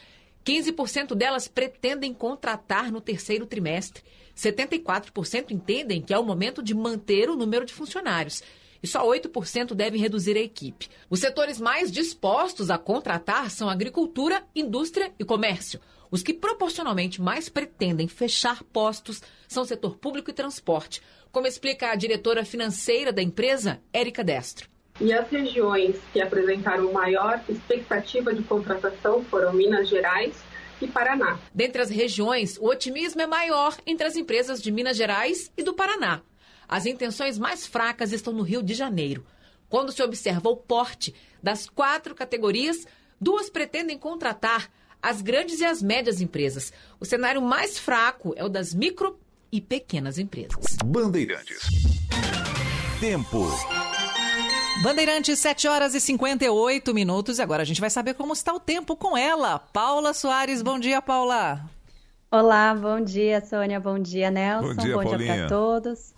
15% 0.45 1.13
delas 1.13 1.47
pretendem 1.47 2.13
contratar 2.13 2.91
no 2.91 3.01
terceiro 3.01 3.45
trimestre. 3.45 4.03
74% 4.36 5.51
entendem 5.51 6.01
que 6.01 6.13
é 6.13 6.20
o 6.20 6.24
momento 6.24 6.61
de 6.61 6.74
manter 6.74 7.30
o 7.30 7.36
número 7.36 7.65
de 7.65 7.74
funcionários. 7.74 8.43
E 8.82 8.88
só 8.88 9.05
8% 9.05 9.74
devem 9.74 9.99
reduzir 9.99 10.38
a 10.38 10.41
equipe. 10.41 10.88
Os 11.09 11.20
setores 11.20 11.59
mais 11.59 11.91
dispostos 11.91 12.70
a 12.70 12.78
contratar 12.78 13.49
são 13.49 13.70
agricultura, 13.70 14.43
indústria 14.55 15.11
e 15.18 15.26
comércio. 15.26 15.82
Os 16.10 16.24
que 16.24 16.34
proporcionalmente 16.34 17.22
mais 17.22 17.49
pretendem 17.49 18.08
fechar 18.08 18.64
postos 18.64 19.22
são 19.47 19.64
o 19.64 19.66
setor 19.66 19.97
público 19.97 20.30
e 20.30 20.34
transporte, 20.34 21.01
como 21.32 21.47
explica 21.47 21.91
a 21.91 21.95
diretora 21.95 22.45
financeira 22.45 23.12
da 23.12 23.22
empresa, 23.22 23.82
Érica 23.91 24.24
Destro. 24.24 24.70
E 24.99 25.14
as 25.14 25.30
regiões 25.30 25.95
que 26.12 26.20
apresentaram 26.20 26.91
maior 26.91 27.43
expectativa 27.47 28.34
de 28.34 28.41
contratação 28.43 29.24
foram 29.26 29.53
Minas 29.53 29.88
Gerais 29.89 30.36
e 30.82 30.88
Paraná. 30.88 31.38
Dentre 31.53 31.82
as 31.82 31.89
regiões, 31.89 32.58
o 32.58 32.68
otimismo 32.68 33.22
é 33.22 33.28
maior 33.28 33.78
entre 33.86 34.08
as 34.08 34.16
empresas 34.16 34.62
de 34.62 34.72
Minas 34.72 34.97
Gerais 34.97 35.51
e 35.55 35.62
do 35.62 35.74
Paraná. 35.74 36.22
As 36.68 36.86
intenções 36.86 37.38
mais 37.38 37.66
fracas 37.66 38.12
estão 38.12 38.34
no 38.34 38.43
Rio 38.43 38.64
de 38.64 38.74
Janeiro. 38.74 39.26
Quando 39.70 39.91
se 39.91 40.01
observa 40.01 40.49
o 40.49 40.58
porte 40.58 41.14
das 41.41 41.70
quatro 41.70 42.16
categorias, 42.16 42.86
duas 43.20 43.49
pretendem 43.49 43.97
contratar 43.97 44.70
as 45.02 45.22
grandes 45.22 45.60
e 45.60 45.66
as 45.66 45.82
médias 45.82 46.22
empresas. 46.22 46.74
O 47.00 47.06
cenário 47.06 47.41
mais 47.41 47.78
fraco 47.78 48.34
é 48.36 48.43
o 48.43 48.50
das 48.50 48.74
micro 48.74 49.18
e 49.52 49.62
pequenas 49.62 50.18
empresas. 50.18 50.78
Bandeirantes. 50.84 51.60
Tempo. 53.00 53.48
Bandeirantes, 54.84 55.39
7 55.39 55.68
horas 55.68 55.95
e 55.95 56.02
58 56.02 56.93
minutos. 56.93 57.39
E 57.39 57.41
agora 57.41 57.64
a 57.64 57.66
gente 57.66 57.82
vai 57.82 57.89
saber 57.89 58.14
como 58.14 58.34
está 58.34 58.54
o 58.54 58.60
tempo 58.60 58.95
com 58.95 59.18
ela. 59.18 59.60
Paula 59.60 60.14
Soares, 60.14 60.62
bom 60.62 60.78
dia, 60.78 61.02
Paula. 61.02 61.62
Olá, 62.30 62.76
bom 62.76 63.00
dia, 63.00 63.39
Sônia. 63.41 63.80
Bom 63.80 63.98
dia, 63.98 64.30
Nelson. 64.30 64.76
Bom 64.76 64.84
dia, 64.84 64.93
bom 64.93 65.18
dia 65.18 65.18
para 65.18 65.48
todos. 65.48 66.14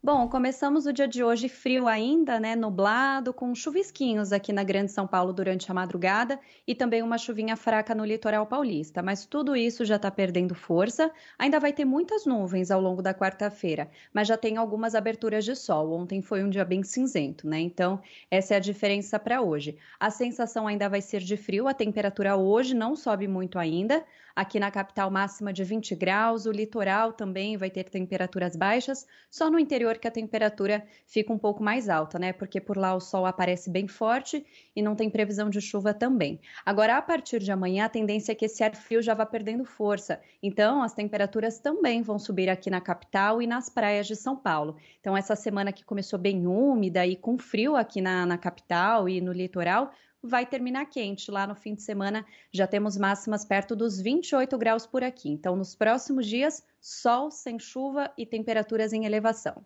Bom, 0.00 0.28
começamos 0.28 0.86
o 0.86 0.92
dia 0.92 1.08
de 1.08 1.24
hoje 1.24 1.48
frio 1.48 1.88
ainda, 1.88 2.38
né? 2.38 2.54
Nublado, 2.54 3.34
com 3.34 3.52
chuvisquinhos 3.52 4.32
aqui 4.32 4.52
na 4.52 4.62
Grande 4.62 4.92
São 4.92 5.08
Paulo 5.08 5.32
durante 5.32 5.68
a 5.70 5.74
madrugada 5.74 6.38
e 6.64 6.72
também 6.72 7.02
uma 7.02 7.18
chuvinha 7.18 7.56
fraca 7.56 7.96
no 7.96 8.04
litoral 8.04 8.46
paulista. 8.46 9.02
Mas 9.02 9.26
tudo 9.26 9.56
isso 9.56 9.84
já 9.84 9.96
está 9.96 10.08
perdendo 10.08 10.54
força. 10.54 11.10
Ainda 11.36 11.58
vai 11.58 11.72
ter 11.72 11.84
muitas 11.84 12.24
nuvens 12.24 12.70
ao 12.70 12.80
longo 12.80 13.02
da 13.02 13.12
quarta-feira, 13.12 13.90
mas 14.12 14.28
já 14.28 14.36
tem 14.36 14.56
algumas 14.56 14.94
aberturas 14.94 15.44
de 15.44 15.56
sol. 15.56 15.92
Ontem 15.92 16.22
foi 16.22 16.44
um 16.44 16.50
dia 16.50 16.64
bem 16.64 16.84
cinzento, 16.84 17.48
né? 17.48 17.58
Então, 17.58 18.00
essa 18.30 18.54
é 18.54 18.56
a 18.56 18.60
diferença 18.60 19.18
para 19.18 19.42
hoje. 19.42 19.76
A 19.98 20.10
sensação 20.10 20.68
ainda 20.68 20.88
vai 20.88 21.02
ser 21.02 21.20
de 21.20 21.36
frio, 21.36 21.66
a 21.66 21.74
temperatura 21.74 22.36
hoje 22.36 22.72
não 22.72 22.94
sobe 22.94 23.26
muito 23.26 23.58
ainda. 23.58 24.04
Aqui 24.38 24.60
na 24.60 24.70
capital, 24.70 25.10
máxima 25.10 25.52
de 25.52 25.64
20 25.64 25.96
graus. 25.96 26.46
O 26.46 26.52
litoral 26.52 27.12
também 27.12 27.56
vai 27.56 27.68
ter 27.68 27.90
temperaturas 27.90 28.54
baixas. 28.54 29.04
Só 29.28 29.50
no 29.50 29.58
interior 29.58 29.98
que 29.98 30.06
a 30.06 30.12
temperatura 30.12 30.86
fica 31.08 31.32
um 31.32 31.38
pouco 31.38 31.60
mais 31.60 31.88
alta, 31.88 32.20
né? 32.20 32.32
Porque 32.32 32.60
por 32.60 32.76
lá 32.76 32.94
o 32.94 33.00
sol 33.00 33.26
aparece 33.26 33.68
bem 33.68 33.88
forte 33.88 34.46
e 34.76 34.80
não 34.80 34.94
tem 34.94 35.10
previsão 35.10 35.50
de 35.50 35.60
chuva 35.60 35.92
também. 35.92 36.38
Agora, 36.64 36.96
a 36.96 37.02
partir 37.02 37.40
de 37.40 37.50
amanhã, 37.50 37.86
a 37.86 37.88
tendência 37.88 38.30
é 38.30 38.34
que 38.36 38.44
esse 38.44 38.62
ar 38.62 38.76
frio 38.76 39.02
já 39.02 39.12
vá 39.12 39.26
perdendo 39.26 39.64
força. 39.64 40.20
Então, 40.40 40.84
as 40.84 40.94
temperaturas 40.94 41.58
também 41.58 42.00
vão 42.00 42.16
subir 42.16 42.48
aqui 42.48 42.70
na 42.70 42.80
capital 42.80 43.42
e 43.42 43.46
nas 43.48 43.68
praias 43.68 44.06
de 44.06 44.14
São 44.14 44.36
Paulo. 44.36 44.76
Então, 45.00 45.16
essa 45.16 45.34
semana 45.34 45.72
que 45.72 45.84
começou 45.84 46.16
bem 46.16 46.46
úmida 46.46 47.04
e 47.04 47.16
com 47.16 47.36
frio 47.38 47.74
aqui 47.74 48.00
na, 48.00 48.24
na 48.24 48.38
capital 48.38 49.08
e 49.08 49.20
no 49.20 49.32
litoral, 49.32 49.90
vai 50.22 50.46
terminar 50.46 50.86
quente. 50.86 51.30
Lá 51.30 51.46
no 51.46 51.54
fim 51.54 51.74
de 51.74 51.82
semana 51.82 52.24
já 52.52 52.66
temos 52.66 52.96
máximas 52.96 53.44
perto 53.44 53.74
dos 53.76 54.00
28 54.00 54.56
graus 54.58 54.86
por 54.86 55.02
aqui. 55.02 55.28
Então, 55.30 55.56
nos 55.56 55.74
próximos 55.74 56.26
dias, 56.26 56.62
sol 56.80 57.30
sem 57.30 57.58
chuva 57.58 58.10
e 58.16 58.26
temperaturas 58.26 58.92
em 58.92 59.04
elevação. 59.04 59.64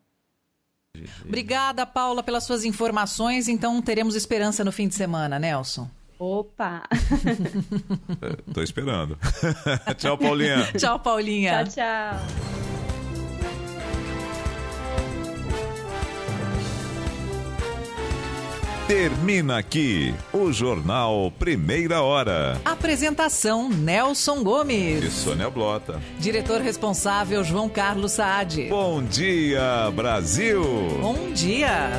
Obrigada, 1.24 1.86
Paula, 1.86 2.22
pelas 2.22 2.44
suas 2.44 2.64
informações. 2.64 3.48
Então, 3.48 3.80
teremos 3.80 4.14
esperança 4.14 4.62
no 4.64 4.70
fim 4.72 4.88
de 4.88 4.94
semana, 4.94 5.38
Nelson. 5.38 5.88
Opa! 6.18 6.82
É, 8.22 8.52
Tô 8.52 8.62
esperando. 8.62 9.18
Tchau, 9.98 10.16
Paulinha. 10.16 10.72
Tchau, 10.78 11.00
Paulinha. 11.00 11.64
Tchau, 11.64 11.74
tchau. 11.74 12.71
Termina 18.92 19.56
aqui 19.56 20.14
o 20.34 20.52
Jornal 20.52 21.32
Primeira 21.38 22.02
Hora. 22.02 22.60
Apresentação 22.62 23.70
Nelson 23.70 24.44
Gomes. 24.44 25.02
E 25.02 25.10
Sônia 25.10 25.48
Blota. 25.48 25.98
Diretor 26.18 26.60
responsável 26.60 27.42
João 27.42 27.70
Carlos 27.70 28.12
Saad. 28.12 28.68
Bom 28.68 29.02
dia, 29.02 29.90
Brasil! 29.96 30.62
Bom 31.00 31.32
dia. 31.32 31.90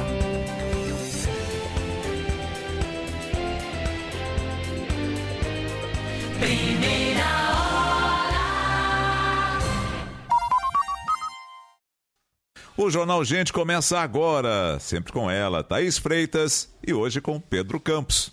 O 12.83 12.91
Jornal 12.91 13.23
Gente 13.23 13.53
começa 13.53 13.97
agora, 13.97 14.77
sempre 14.77 15.13
com 15.13 15.31
ela, 15.31 15.63
Thaís 15.63 15.97
Freitas, 15.97 16.67
e 16.85 16.93
hoje 16.93 17.21
com 17.21 17.39
Pedro 17.39 17.79
Campos. 17.79 18.29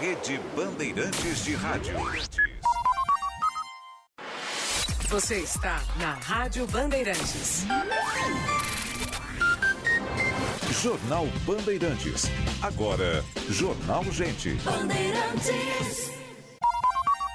Rede 0.00 0.40
Bandeirantes 0.56 1.44
de 1.44 1.54
Rádio. 1.54 1.94
Você 5.08 5.36
está 5.36 5.80
na 6.00 6.14
Rádio 6.14 6.66
Bandeirantes. 6.66 7.64
Jornal 10.82 11.28
Bandeirantes. 11.46 12.24
Agora, 12.60 13.24
Jornal 13.48 14.02
Gente. 14.10 14.50
Bandeirantes. 14.64 16.23